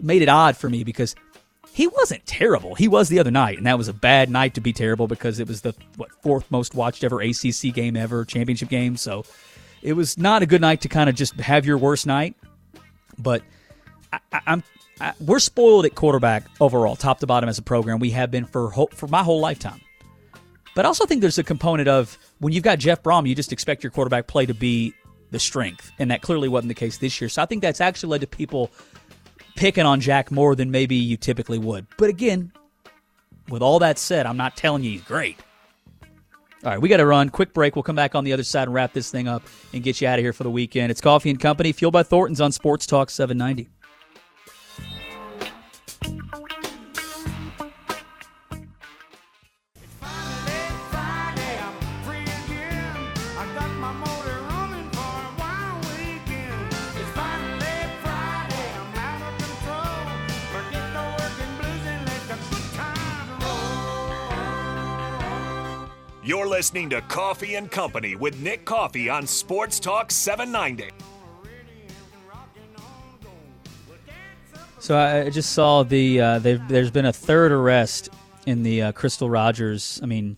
made 0.00 0.22
it 0.22 0.28
odd 0.28 0.56
for 0.56 0.68
me 0.70 0.84
because 0.84 1.14
he 1.72 1.86
wasn't 1.86 2.24
terrible. 2.26 2.74
He 2.74 2.88
was 2.88 3.08
the 3.08 3.18
other 3.18 3.30
night, 3.30 3.58
and 3.58 3.66
that 3.66 3.78
was 3.78 3.88
a 3.88 3.92
bad 3.92 4.30
night 4.30 4.54
to 4.54 4.60
be 4.60 4.72
terrible 4.72 5.06
because 5.06 5.38
it 5.38 5.46
was 5.46 5.60
the 5.60 5.74
what 5.96 6.10
fourth 6.22 6.50
most 6.50 6.74
watched 6.74 7.04
ever 7.04 7.20
ACC 7.20 7.72
game 7.74 7.96
ever, 7.96 8.24
championship 8.24 8.68
game. 8.68 8.96
So 8.96 9.24
it 9.82 9.92
was 9.92 10.18
not 10.18 10.42
a 10.42 10.46
good 10.46 10.60
night 10.60 10.80
to 10.82 10.88
kind 10.88 11.08
of 11.08 11.14
just 11.14 11.34
have 11.34 11.64
your 11.64 11.78
worst 11.78 12.06
night. 12.06 12.34
But 13.18 13.42
I, 14.12 14.40
am 14.46 14.64
we're 15.20 15.38
spoiled 15.38 15.86
at 15.86 15.94
quarterback 15.94 16.44
overall, 16.60 16.96
top 16.96 17.20
to 17.20 17.26
bottom 17.26 17.48
as 17.48 17.58
a 17.58 17.62
program. 17.62 17.98
We 17.98 18.10
have 18.10 18.30
been 18.30 18.46
for 18.46 18.70
for 18.92 19.06
my 19.06 19.22
whole 19.22 19.40
lifetime. 19.40 19.80
But 20.74 20.84
I 20.84 20.88
also 20.88 21.04
think 21.04 21.20
there's 21.20 21.38
a 21.38 21.44
component 21.44 21.88
of 21.88 22.16
when 22.38 22.52
you've 22.52 22.64
got 22.64 22.78
Jeff 22.78 23.02
Brohm, 23.02 23.28
you 23.28 23.34
just 23.34 23.52
expect 23.52 23.82
your 23.82 23.90
quarterback 23.90 24.26
play 24.28 24.46
to 24.46 24.54
be 24.54 24.94
the 25.30 25.38
strength. 25.38 25.92
And 25.98 26.10
that 26.10 26.22
clearly 26.22 26.48
wasn't 26.48 26.68
the 26.68 26.74
case 26.74 26.98
this 26.98 27.20
year. 27.20 27.28
So 27.28 27.42
I 27.42 27.46
think 27.46 27.62
that's 27.62 27.80
actually 27.80 28.10
led 28.10 28.20
to 28.22 28.26
people 28.26 28.70
picking 29.56 29.86
on 29.86 30.00
Jack 30.00 30.30
more 30.30 30.54
than 30.54 30.70
maybe 30.70 30.96
you 30.96 31.16
typically 31.16 31.58
would. 31.58 31.86
But 31.96 32.10
again, 32.10 32.52
with 33.48 33.62
all 33.62 33.78
that 33.80 33.98
said, 33.98 34.26
I'm 34.26 34.36
not 34.36 34.56
telling 34.56 34.84
you 34.84 34.92
he's 34.92 35.02
great. 35.02 35.38
All 36.62 36.70
right, 36.70 36.80
we 36.80 36.90
got 36.90 36.98
to 36.98 37.06
run. 37.06 37.30
Quick 37.30 37.54
break. 37.54 37.74
We'll 37.74 37.82
come 37.82 37.96
back 37.96 38.14
on 38.14 38.24
the 38.24 38.34
other 38.34 38.42
side 38.42 38.64
and 38.64 38.74
wrap 38.74 38.92
this 38.92 39.10
thing 39.10 39.26
up 39.26 39.42
and 39.72 39.82
get 39.82 40.00
you 40.00 40.08
out 40.08 40.18
of 40.18 40.22
here 40.22 40.34
for 40.34 40.42
the 40.42 40.50
weekend. 40.50 40.90
It's 40.90 41.00
Coffey 41.00 41.30
and 41.30 41.40
Company, 41.40 41.72
fueled 41.72 41.94
by 41.94 42.02
Thornton's 42.02 42.40
on 42.40 42.52
Sports 42.52 42.86
Talk 42.86 43.08
790. 43.08 43.68
You're 66.30 66.46
listening 66.46 66.88
to 66.90 67.00
Coffey 67.00 67.56
and 67.56 67.68
Company 67.68 68.14
with 68.14 68.38
Nick 68.38 68.64
Coffey 68.64 69.08
on 69.08 69.26
Sports 69.26 69.80
Talk 69.80 70.12
790. 70.12 70.88
So 74.78 74.96
I 74.96 75.28
just 75.30 75.54
saw 75.54 75.82
the 75.82 76.20
uh, 76.20 76.38
there's 76.38 76.92
been 76.92 77.06
a 77.06 77.12
third 77.12 77.50
arrest 77.50 78.10
in 78.46 78.62
the 78.62 78.80
uh, 78.80 78.92
Crystal 78.92 79.28
Rogers. 79.28 79.98
I 80.04 80.06
mean, 80.06 80.36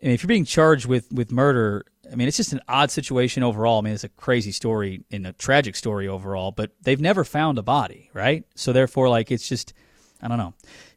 if 0.00 0.24
you're 0.24 0.28
being 0.28 0.44
charged 0.44 0.86
with 0.86 1.12
with 1.12 1.30
murder, 1.30 1.84
I 2.10 2.16
mean 2.16 2.26
it's 2.26 2.36
just 2.36 2.52
an 2.52 2.60
odd 2.66 2.90
situation 2.90 3.44
overall. 3.44 3.78
I 3.78 3.82
mean 3.82 3.92
it's 3.92 4.02
a 4.02 4.08
crazy 4.08 4.50
story 4.50 5.04
and 5.12 5.24
a 5.24 5.32
tragic 5.34 5.76
story 5.76 6.08
overall, 6.08 6.50
but 6.50 6.72
they've 6.82 7.00
never 7.00 7.22
found 7.22 7.58
a 7.58 7.62
body, 7.62 8.10
right? 8.12 8.44
So 8.56 8.72
therefore, 8.72 9.08
like 9.08 9.30
it's 9.30 9.48
just 9.48 9.72
I 10.20 10.26
don't 10.26 10.38
know 10.38 10.54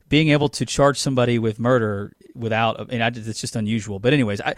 being 0.09 0.29
able 0.29 0.49
to 0.49 0.65
charge 0.65 0.97
somebody 0.97 1.39
with 1.39 1.59
murder 1.59 2.11
without, 2.35 2.91
and 2.91 3.03
I, 3.03 3.07
it's 3.07 3.41
just 3.41 3.55
unusual. 3.55 3.99
But 3.99 4.13
anyways, 4.13 4.41
I, 4.41 4.55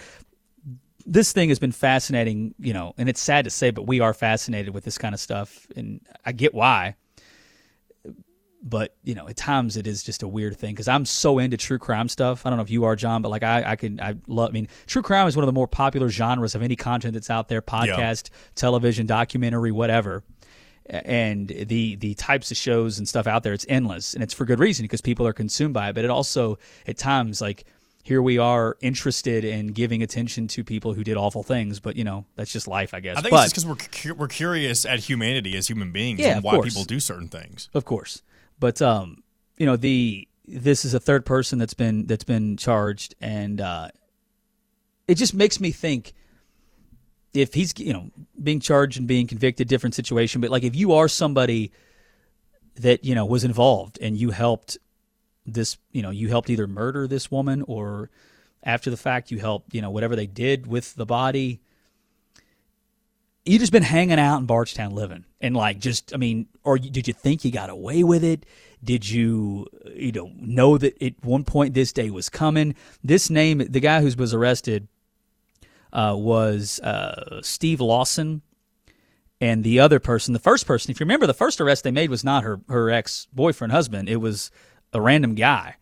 this 1.05 1.31
thing 1.33 1.49
has 1.49 1.59
been 1.59 1.71
fascinating, 1.71 2.53
you 2.59 2.73
know, 2.73 2.93
and 2.97 3.09
it's 3.09 3.21
sad 3.21 3.45
to 3.45 3.51
say, 3.51 3.71
but 3.71 3.87
we 3.87 3.99
are 3.99 4.13
fascinated 4.13 4.73
with 4.73 4.83
this 4.83 4.97
kind 4.97 5.13
of 5.13 5.19
stuff, 5.19 5.67
and 5.75 6.01
I 6.25 6.31
get 6.31 6.53
why. 6.53 6.95
But 8.63 8.95
you 9.03 9.15
know, 9.15 9.27
at 9.27 9.37
times 9.37 9.75
it 9.75 9.87
is 9.87 10.03
just 10.03 10.21
a 10.21 10.27
weird 10.27 10.55
thing 10.55 10.75
because 10.75 10.87
I'm 10.87 11.05
so 11.05 11.39
into 11.39 11.57
true 11.57 11.79
crime 11.79 12.07
stuff. 12.07 12.45
I 12.45 12.49
don't 12.49 12.57
know 12.57 12.63
if 12.63 12.69
you 12.69 12.83
are, 12.83 12.95
John, 12.95 13.23
but 13.23 13.29
like 13.29 13.41
I, 13.41 13.71
I 13.71 13.75
can, 13.75 13.99
I 13.99 14.15
love. 14.27 14.49
I 14.49 14.51
mean, 14.51 14.67
true 14.85 15.01
crime 15.01 15.27
is 15.27 15.35
one 15.35 15.43
of 15.43 15.47
the 15.47 15.53
more 15.53 15.67
popular 15.67 16.09
genres 16.09 16.53
of 16.53 16.61
any 16.61 16.75
content 16.75 17.15
that's 17.15 17.31
out 17.31 17.47
there: 17.47 17.63
podcast, 17.63 18.29
yeah. 18.29 18.37
television, 18.53 19.07
documentary, 19.07 19.71
whatever. 19.71 20.23
And 20.89 21.47
the 21.47 21.95
the 21.95 22.13
types 22.15 22.51
of 22.51 22.57
shows 22.57 22.97
and 22.97 23.07
stuff 23.07 23.27
out 23.27 23.43
there 23.43 23.53
it's 23.53 23.65
endless 23.69 24.13
and 24.13 24.23
it's 24.23 24.33
for 24.33 24.45
good 24.45 24.59
reason 24.59 24.83
because 24.83 25.01
people 25.01 25.25
are 25.27 25.33
consumed 25.33 25.73
by 25.73 25.89
it 25.89 25.93
but 25.93 26.03
it 26.03 26.09
also 26.09 26.57
at 26.87 26.97
times 26.97 27.39
like 27.41 27.65
here 28.03 28.21
we 28.21 28.39
are 28.39 28.77
interested 28.81 29.45
in 29.45 29.67
giving 29.67 30.01
attention 30.01 30.47
to 30.47 30.63
people 30.63 30.93
who 30.93 31.03
did 31.03 31.15
awful 31.17 31.43
things 31.43 31.79
but 31.79 31.95
you 31.95 32.03
know 32.03 32.25
that's 32.35 32.51
just 32.51 32.67
life 32.67 32.93
i 32.93 32.99
guess 32.99 33.17
I 33.17 33.21
think 33.21 33.31
but, 33.31 33.43
it's 33.45 33.53
because 33.53 33.65
we're 33.65 33.75
cu- 33.75 34.13
we're 34.15 34.27
curious 34.27 34.85
at 34.85 34.99
humanity 34.99 35.55
as 35.55 35.67
human 35.67 35.91
beings 35.91 36.19
Yeah, 36.19 36.35
and 36.35 36.43
why 36.43 36.55
course. 36.55 36.69
people 36.73 36.83
do 36.83 36.99
certain 36.99 37.27
things. 37.27 37.69
of 37.73 37.85
course 37.85 38.21
but 38.59 38.81
um 38.81 39.23
you 39.57 39.65
know 39.65 39.75
the 39.75 40.27
this 40.47 40.83
is 40.83 40.93
a 40.93 40.99
third 40.99 41.25
person 41.25 41.59
that's 41.59 41.75
been 41.75 42.07
that's 42.07 42.23
been 42.23 42.57
charged 42.57 43.13
and 43.21 43.61
uh 43.61 43.89
it 45.07 45.15
just 45.15 45.33
makes 45.33 45.59
me 45.59 45.71
think 45.71 46.13
if 47.33 47.53
he's 47.53 47.73
you 47.77 47.93
know 47.93 48.09
being 48.41 48.59
charged 48.59 48.97
and 48.97 49.07
being 49.07 49.27
convicted 49.27 49.67
different 49.67 49.95
situation. 49.95 50.41
But 50.41 50.49
like 50.49 50.63
if 50.63 50.75
you 50.75 50.93
are 50.93 51.07
somebody 51.07 51.71
that 52.75 53.03
you 53.03 53.15
know 53.15 53.25
was 53.25 53.43
involved 53.43 53.99
and 54.01 54.17
you 54.17 54.31
helped 54.31 54.77
this 55.45 55.77
you 55.91 56.01
know 56.01 56.09
you 56.09 56.29
helped 56.29 56.49
either 56.49 56.67
murder 56.67 57.07
this 57.07 57.31
woman 57.31 57.63
or 57.67 58.09
after 58.63 58.89
the 58.89 58.97
fact 58.97 59.31
you 59.31 59.39
helped 59.39 59.73
you 59.73 59.81
know 59.81 59.89
whatever 59.89 60.15
they 60.15 60.27
did 60.27 60.67
with 60.67 60.95
the 60.95 61.05
body 61.05 61.61
you 63.45 63.57
just 63.57 63.71
been 63.71 63.83
hanging 63.83 64.19
out 64.19 64.37
in 64.37 64.45
Bardstown 64.45 64.91
living. 64.91 65.25
And 65.39 65.55
like 65.55 65.79
just 65.79 66.13
I 66.13 66.17
mean 66.17 66.47
or 66.63 66.77
did 66.77 67.07
you 67.07 67.13
think 67.13 67.43
you 67.43 67.51
got 67.51 67.69
away 67.69 68.03
with 68.03 68.23
it? 68.23 68.45
Did 68.83 69.09
you 69.09 69.67
you 69.95 70.11
know 70.11 70.31
know 70.35 70.77
that 70.77 71.01
at 71.01 71.13
one 71.23 71.43
point 71.43 71.73
this 71.73 71.91
day 71.91 72.09
was 72.09 72.29
coming? 72.29 72.75
This 73.03 73.29
name 73.29 73.59
the 73.59 73.79
guy 73.79 74.01
who 74.01 74.11
was 74.15 74.33
arrested 74.33 74.87
uh, 75.93 76.15
was 76.17 76.79
uh, 76.81 77.41
Steve 77.41 77.81
Lawson 77.81 78.41
and 79.39 79.63
the 79.63 79.79
other 79.79 79.99
person 79.99 80.33
the 80.33 80.39
first 80.39 80.67
person 80.67 80.91
if 80.91 80.99
you 80.99 81.03
remember 81.03 81.25
the 81.25 81.33
first 81.33 81.59
arrest 81.59 81.83
they 81.83 81.91
made 81.91 82.09
was 82.09 82.23
not 82.23 82.43
her 82.43 82.61
her 82.69 82.89
ex 82.91 83.27
boyfriend 83.33 83.71
husband 83.71 84.07
it 84.07 84.17
was 84.17 84.51
a 84.93 85.01
random 85.01 85.33
guy 85.33 85.75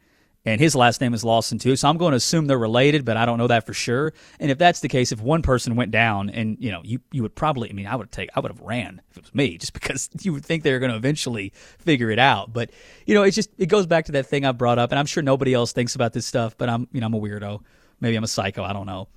and 0.45 0.61
his 0.61 0.75
last 0.75 1.01
name 1.01 1.13
is 1.13 1.23
Lawson 1.23 1.59
too. 1.59 1.75
So 1.75 1.89
I'm 1.89 1.97
going 1.97 2.11
to 2.11 2.17
assume 2.17 2.47
they're 2.47 2.57
related, 2.57 3.03
but 3.03 3.17
I 3.17 3.25
don't 3.25 3.37
know 3.37 3.47
that 3.47 3.65
for 3.65 3.73
sure. 3.73 4.13
And 4.39 4.49
if 4.49 4.57
that's 4.57 4.79
the 4.79 4.87
case, 4.87 5.11
if 5.11 5.21
one 5.21 5.41
person 5.41 5.75
went 5.75 5.91
down, 5.91 6.29
and 6.29 6.57
you 6.59 6.71
know, 6.71 6.81
you 6.83 7.01
you 7.11 7.21
would 7.23 7.35
probably, 7.35 7.69
I 7.69 7.73
mean, 7.73 7.87
I 7.87 7.95
would 7.95 8.11
take, 8.11 8.29
I 8.35 8.39
would 8.39 8.51
have 8.51 8.61
ran 8.61 9.01
if 9.11 9.17
it 9.17 9.23
was 9.23 9.35
me, 9.35 9.57
just 9.57 9.73
because 9.79 10.09
you 10.21 10.33
would 10.33 10.45
think 10.45 10.63
they 10.63 10.71
were 10.71 10.79
going 10.79 10.91
to 10.91 10.97
eventually 10.97 11.53
figure 11.79 12.09
it 12.09 12.19
out. 12.19 12.53
But 12.53 12.71
you 13.05 13.15
know, 13.15 13.23
it's 13.23 13.35
just 13.35 13.49
it 13.57 13.67
goes 13.67 13.85
back 13.85 14.05
to 14.05 14.13
that 14.13 14.27
thing 14.27 14.45
I 14.45 14.51
brought 14.51 14.79
up, 14.79 14.91
and 14.91 14.99
I'm 14.99 15.05
sure 15.05 15.21
nobody 15.21 15.53
else 15.53 15.73
thinks 15.73 15.95
about 15.95 16.13
this 16.13 16.25
stuff, 16.25 16.57
but 16.57 16.69
I'm 16.69 16.87
you 16.91 17.01
know 17.01 17.07
I'm 17.07 17.13
a 17.13 17.19
weirdo, 17.19 17.61
maybe 17.99 18.15
I'm 18.15 18.23
a 18.23 18.27
psycho, 18.27 18.63
I 18.63 18.73
don't 18.73 18.87
know. 18.87 19.09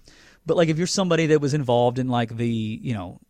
But 0.47 0.57
like 0.57 0.69
if 0.69 0.79
you're 0.79 0.87
somebody 0.87 1.27
that 1.27 1.41
was 1.41 1.55
involved 1.55 1.99
in 1.99 2.09
like 2.09 2.37
the 2.37 2.49
you 2.83 2.95
know 2.95 3.21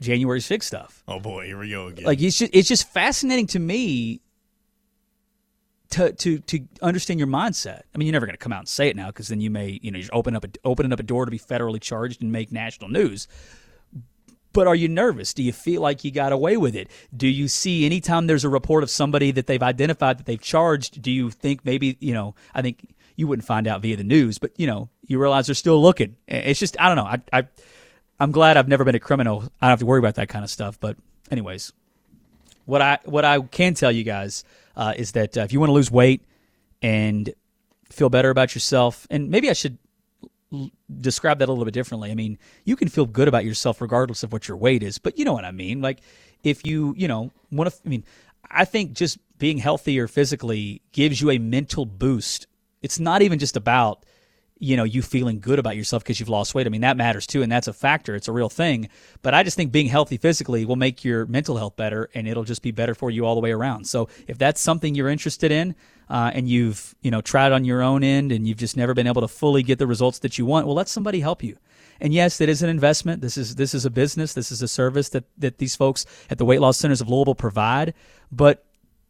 January 0.00 0.40
6th 0.40 0.62
stuff, 0.64 1.02
Oh 1.08 1.20
boy, 1.20 1.46
here 1.46 1.58
we 1.58 1.70
go 1.70 1.86
again. 1.88 2.04
like 2.04 2.20
it's 2.20 2.38
just 2.38 2.54
it's 2.54 2.68
just 2.68 2.88
fascinating 2.90 3.46
to 3.48 3.58
me 3.58 4.20
to 5.90 6.12
to 6.12 6.38
to 6.40 6.60
understand 6.80 7.20
your 7.20 7.28
mindset. 7.28 7.82
I 7.94 7.98
mean, 7.98 8.06
you're 8.06 8.12
never 8.12 8.26
going 8.26 8.34
to 8.34 8.38
come 8.38 8.52
out 8.52 8.60
and 8.60 8.68
say 8.68 8.88
it 8.88 8.96
now 8.96 9.08
because 9.08 9.28
then 9.28 9.40
you 9.40 9.50
may 9.50 9.78
you 9.82 9.90
know 9.90 9.98
you're 9.98 10.08
open 10.12 10.34
up 10.34 10.44
a, 10.44 10.48
opening 10.64 10.92
up 10.92 11.00
a 11.00 11.02
door 11.02 11.24
to 11.24 11.30
be 11.30 11.38
federally 11.38 11.80
charged 11.80 12.22
and 12.22 12.32
make 12.32 12.50
national 12.52 12.90
news. 12.90 13.28
But 14.54 14.66
are 14.66 14.74
you 14.74 14.86
nervous? 14.86 15.32
Do 15.32 15.42
you 15.42 15.52
feel 15.52 15.80
like 15.80 16.04
you 16.04 16.10
got 16.10 16.30
away 16.30 16.58
with 16.58 16.76
it? 16.76 16.90
Do 17.16 17.26
you 17.26 17.48
see 17.48 17.86
anytime 17.86 18.26
there's 18.26 18.44
a 18.44 18.50
report 18.50 18.82
of 18.82 18.90
somebody 18.90 19.30
that 19.30 19.46
they've 19.46 19.62
identified 19.62 20.18
that 20.18 20.26
they've 20.26 20.40
charged? 20.40 21.00
Do 21.00 21.10
you 21.10 21.30
think 21.30 21.64
maybe 21.64 21.96
you 22.00 22.12
know? 22.12 22.34
I 22.54 22.60
think 22.60 22.94
you 23.22 23.28
wouldn't 23.28 23.46
find 23.46 23.68
out 23.68 23.82
via 23.82 23.96
the 23.96 24.02
news, 24.02 24.38
but 24.38 24.50
you 24.58 24.66
know 24.66 24.90
you 25.06 25.20
realize 25.20 25.46
they're 25.46 25.54
still 25.54 25.80
looking. 25.80 26.16
It's 26.26 26.58
just 26.58 26.76
I 26.80 26.88
don't 26.88 26.96
know. 26.96 27.04
I, 27.04 27.20
I 27.32 27.46
I'm 28.18 28.32
glad 28.32 28.56
I've 28.56 28.66
never 28.66 28.82
been 28.82 28.96
a 28.96 29.00
criminal. 29.00 29.44
I 29.60 29.66
don't 29.66 29.70
have 29.70 29.78
to 29.78 29.86
worry 29.86 30.00
about 30.00 30.16
that 30.16 30.28
kind 30.28 30.44
of 30.44 30.50
stuff. 30.50 30.80
But 30.80 30.96
anyways, 31.30 31.72
what 32.64 32.82
I 32.82 32.98
what 33.04 33.24
I 33.24 33.38
can 33.40 33.74
tell 33.74 33.92
you 33.92 34.02
guys 34.02 34.42
uh, 34.74 34.94
is 34.96 35.12
that 35.12 35.38
uh, 35.38 35.42
if 35.42 35.52
you 35.52 35.60
want 35.60 35.70
to 35.70 35.74
lose 35.74 35.88
weight 35.88 36.24
and 36.82 37.32
feel 37.90 38.08
better 38.08 38.30
about 38.30 38.56
yourself, 38.56 39.06
and 39.08 39.30
maybe 39.30 39.48
I 39.48 39.52
should 39.52 39.78
describe 41.00 41.38
that 41.38 41.48
a 41.48 41.52
little 41.52 41.64
bit 41.64 41.74
differently. 41.74 42.10
I 42.10 42.16
mean, 42.16 42.38
you 42.64 42.74
can 42.74 42.88
feel 42.88 43.06
good 43.06 43.28
about 43.28 43.44
yourself 43.44 43.80
regardless 43.80 44.24
of 44.24 44.32
what 44.32 44.48
your 44.48 44.56
weight 44.56 44.82
is, 44.82 44.98
but 44.98 45.16
you 45.16 45.24
know 45.24 45.32
what 45.32 45.44
I 45.44 45.52
mean. 45.52 45.80
Like 45.80 46.00
if 46.42 46.66
you 46.66 46.92
you 46.98 47.06
know 47.06 47.30
want 47.52 47.70
to, 47.70 47.76
I 47.86 47.88
mean, 47.88 48.04
I 48.50 48.64
think 48.64 48.94
just 48.94 49.18
being 49.38 49.58
healthier 49.58 50.08
physically 50.08 50.82
gives 50.90 51.20
you 51.20 51.30
a 51.30 51.38
mental 51.38 51.86
boost. 51.86 52.48
It's 52.82 52.98
not 52.98 53.22
even 53.22 53.38
just 53.38 53.56
about 53.56 54.04
you 54.62 54.76
know 54.76 54.84
you 54.84 55.02
feeling 55.02 55.40
good 55.40 55.58
about 55.58 55.76
yourself 55.76 56.04
because 56.04 56.20
you've 56.20 56.28
lost 56.28 56.54
weight. 56.54 56.66
I 56.66 56.70
mean 56.70 56.82
that 56.82 56.96
matters 56.96 57.26
too, 57.26 57.42
and 57.42 57.50
that's 57.50 57.66
a 57.66 57.72
factor. 57.72 58.14
It's 58.14 58.28
a 58.28 58.32
real 58.32 58.48
thing. 58.48 58.88
But 59.20 59.34
I 59.34 59.42
just 59.42 59.56
think 59.56 59.72
being 59.72 59.88
healthy 59.88 60.16
physically 60.16 60.64
will 60.64 60.76
make 60.76 61.04
your 61.04 61.26
mental 61.26 61.56
health 61.56 61.74
better, 61.74 62.08
and 62.14 62.28
it'll 62.28 62.44
just 62.44 62.62
be 62.62 62.70
better 62.70 62.94
for 62.94 63.10
you 63.10 63.26
all 63.26 63.34
the 63.34 63.40
way 63.40 63.50
around. 63.50 63.88
So 63.88 64.08
if 64.28 64.38
that's 64.38 64.60
something 64.60 64.94
you're 64.94 65.08
interested 65.08 65.50
in, 65.50 65.74
uh, 66.08 66.30
and 66.32 66.48
you've 66.48 66.94
you 67.02 67.10
know 67.10 67.20
tried 67.20 67.50
on 67.50 67.64
your 67.64 67.82
own 67.82 68.04
end, 68.04 68.30
and 68.30 68.46
you've 68.46 68.58
just 68.58 68.76
never 68.76 68.94
been 68.94 69.08
able 69.08 69.22
to 69.22 69.28
fully 69.28 69.64
get 69.64 69.80
the 69.80 69.86
results 69.86 70.20
that 70.20 70.38
you 70.38 70.46
want, 70.46 70.66
well, 70.66 70.76
let 70.76 70.88
somebody 70.88 71.18
help 71.18 71.42
you. 71.42 71.56
And 72.00 72.14
yes, 72.14 72.40
it 72.40 72.48
is 72.48 72.62
an 72.62 72.68
investment. 72.68 73.20
This 73.20 73.36
is 73.36 73.56
this 73.56 73.74
is 73.74 73.84
a 73.84 73.90
business. 73.90 74.32
This 74.32 74.52
is 74.52 74.62
a 74.62 74.68
service 74.68 75.08
that 75.08 75.24
that 75.38 75.58
these 75.58 75.74
folks 75.74 76.06
at 76.30 76.38
the 76.38 76.44
Weight 76.44 76.60
Loss 76.60 76.78
Centers 76.78 77.00
of 77.00 77.08
Louisville 77.08 77.34
provide. 77.34 77.94
But 78.30 78.64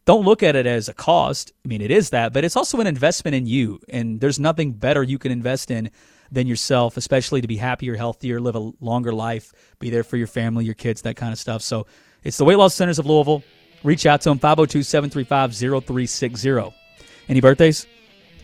don't 0.05 0.25
look 0.25 0.43
at 0.43 0.55
it 0.55 0.65
as 0.65 0.89
a 0.89 0.93
cost. 0.93 1.53
I 1.63 1.67
mean, 1.67 1.81
it 1.81 1.91
is 1.91 2.09
that, 2.11 2.33
but 2.33 2.43
it's 2.43 2.55
also 2.55 2.79
an 2.81 2.87
investment 2.87 3.35
in 3.35 3.45
you. 3.45 3.79
And 3.89 4.19
there's 4.19 4.39
nothing 4.39 4.73
better 4.73 5.01
you 5.03 5.17
can 5.17 5.31
invest 5.31 5.71
in 5.71 5.91
than 6.31 6.47
yourself, 6.47 6.97
especially 6.97 7.41
to 7.41 7.47
be 7.47 7.57
happier, 7.57 7.95
healthier, 7.95 8.39
live 8.41 8.55
a 8.55 8.71
longer 8.81 9.13
life, 9.13 9.53
be 9.79 9.89
there 9.89 10.03
for 10.03 10.17
your 10.17 10.27
family, 10.27 10.65
your 10.65 10.73
kids, 10.73 11.03
that 11.03 11.15
kind 11.15 11.31
of 11.31 11.39
stuff. 11.39 11.61
So 11.61 11.85
it's 12.23 12.37
the 12.37 12.45
Weight 12.45 12.57
Loss 12.57 12.73
Centers 12.75 12.99
of 12.99 13.05
Louisville. 13.05 13.43
Reach 13.83 14.05
out 14.05 14.21
to 14.21 14.29
them, 14.29 14.39
502 14.39 14.81
735 14.83 15.55
0360. 15.55 16.73
Any 17.29 17.41
birthdays? 17.41 17.85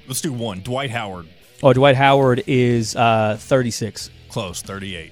Let's 0.07 0.21
do 0.21 0.31
one. 0.33 0.61
Dwight 0.61 0.91
Howard, 0.91 1.27
Oh, 1.61 1.73
Dwight 1.73 1.95
Howard 1.95 2.43
is 2.47 2.95
uh, 2.95 3.35
36. 3.39 4.09
close, 4.29 4.61
38. 4.61 5.11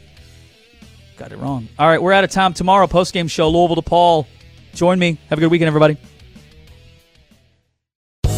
Got 1.17 1.31
it 1.31 1.37
wrong. 1.37 1.67
All 1.77 1.87
right, 1.87 2.01
we're 2.01 2.13
out 2.13 2.23
of 2.23 2.29
time. 2.29 2.53
Tomorrow, 2.53 2.87
post 2.87 3.13
game 3.13 3.27
show, 3.27 3.49
Louisville 3.49 3.81
DePaul. 3.81 4.25
Join 4.73 4.99
me. 4.99 5.17
Have 5.29 5.39
a 5.39 5.41
good 5.41 5.51
weekend, 5.51 5.67
everybody. 5.67 5.97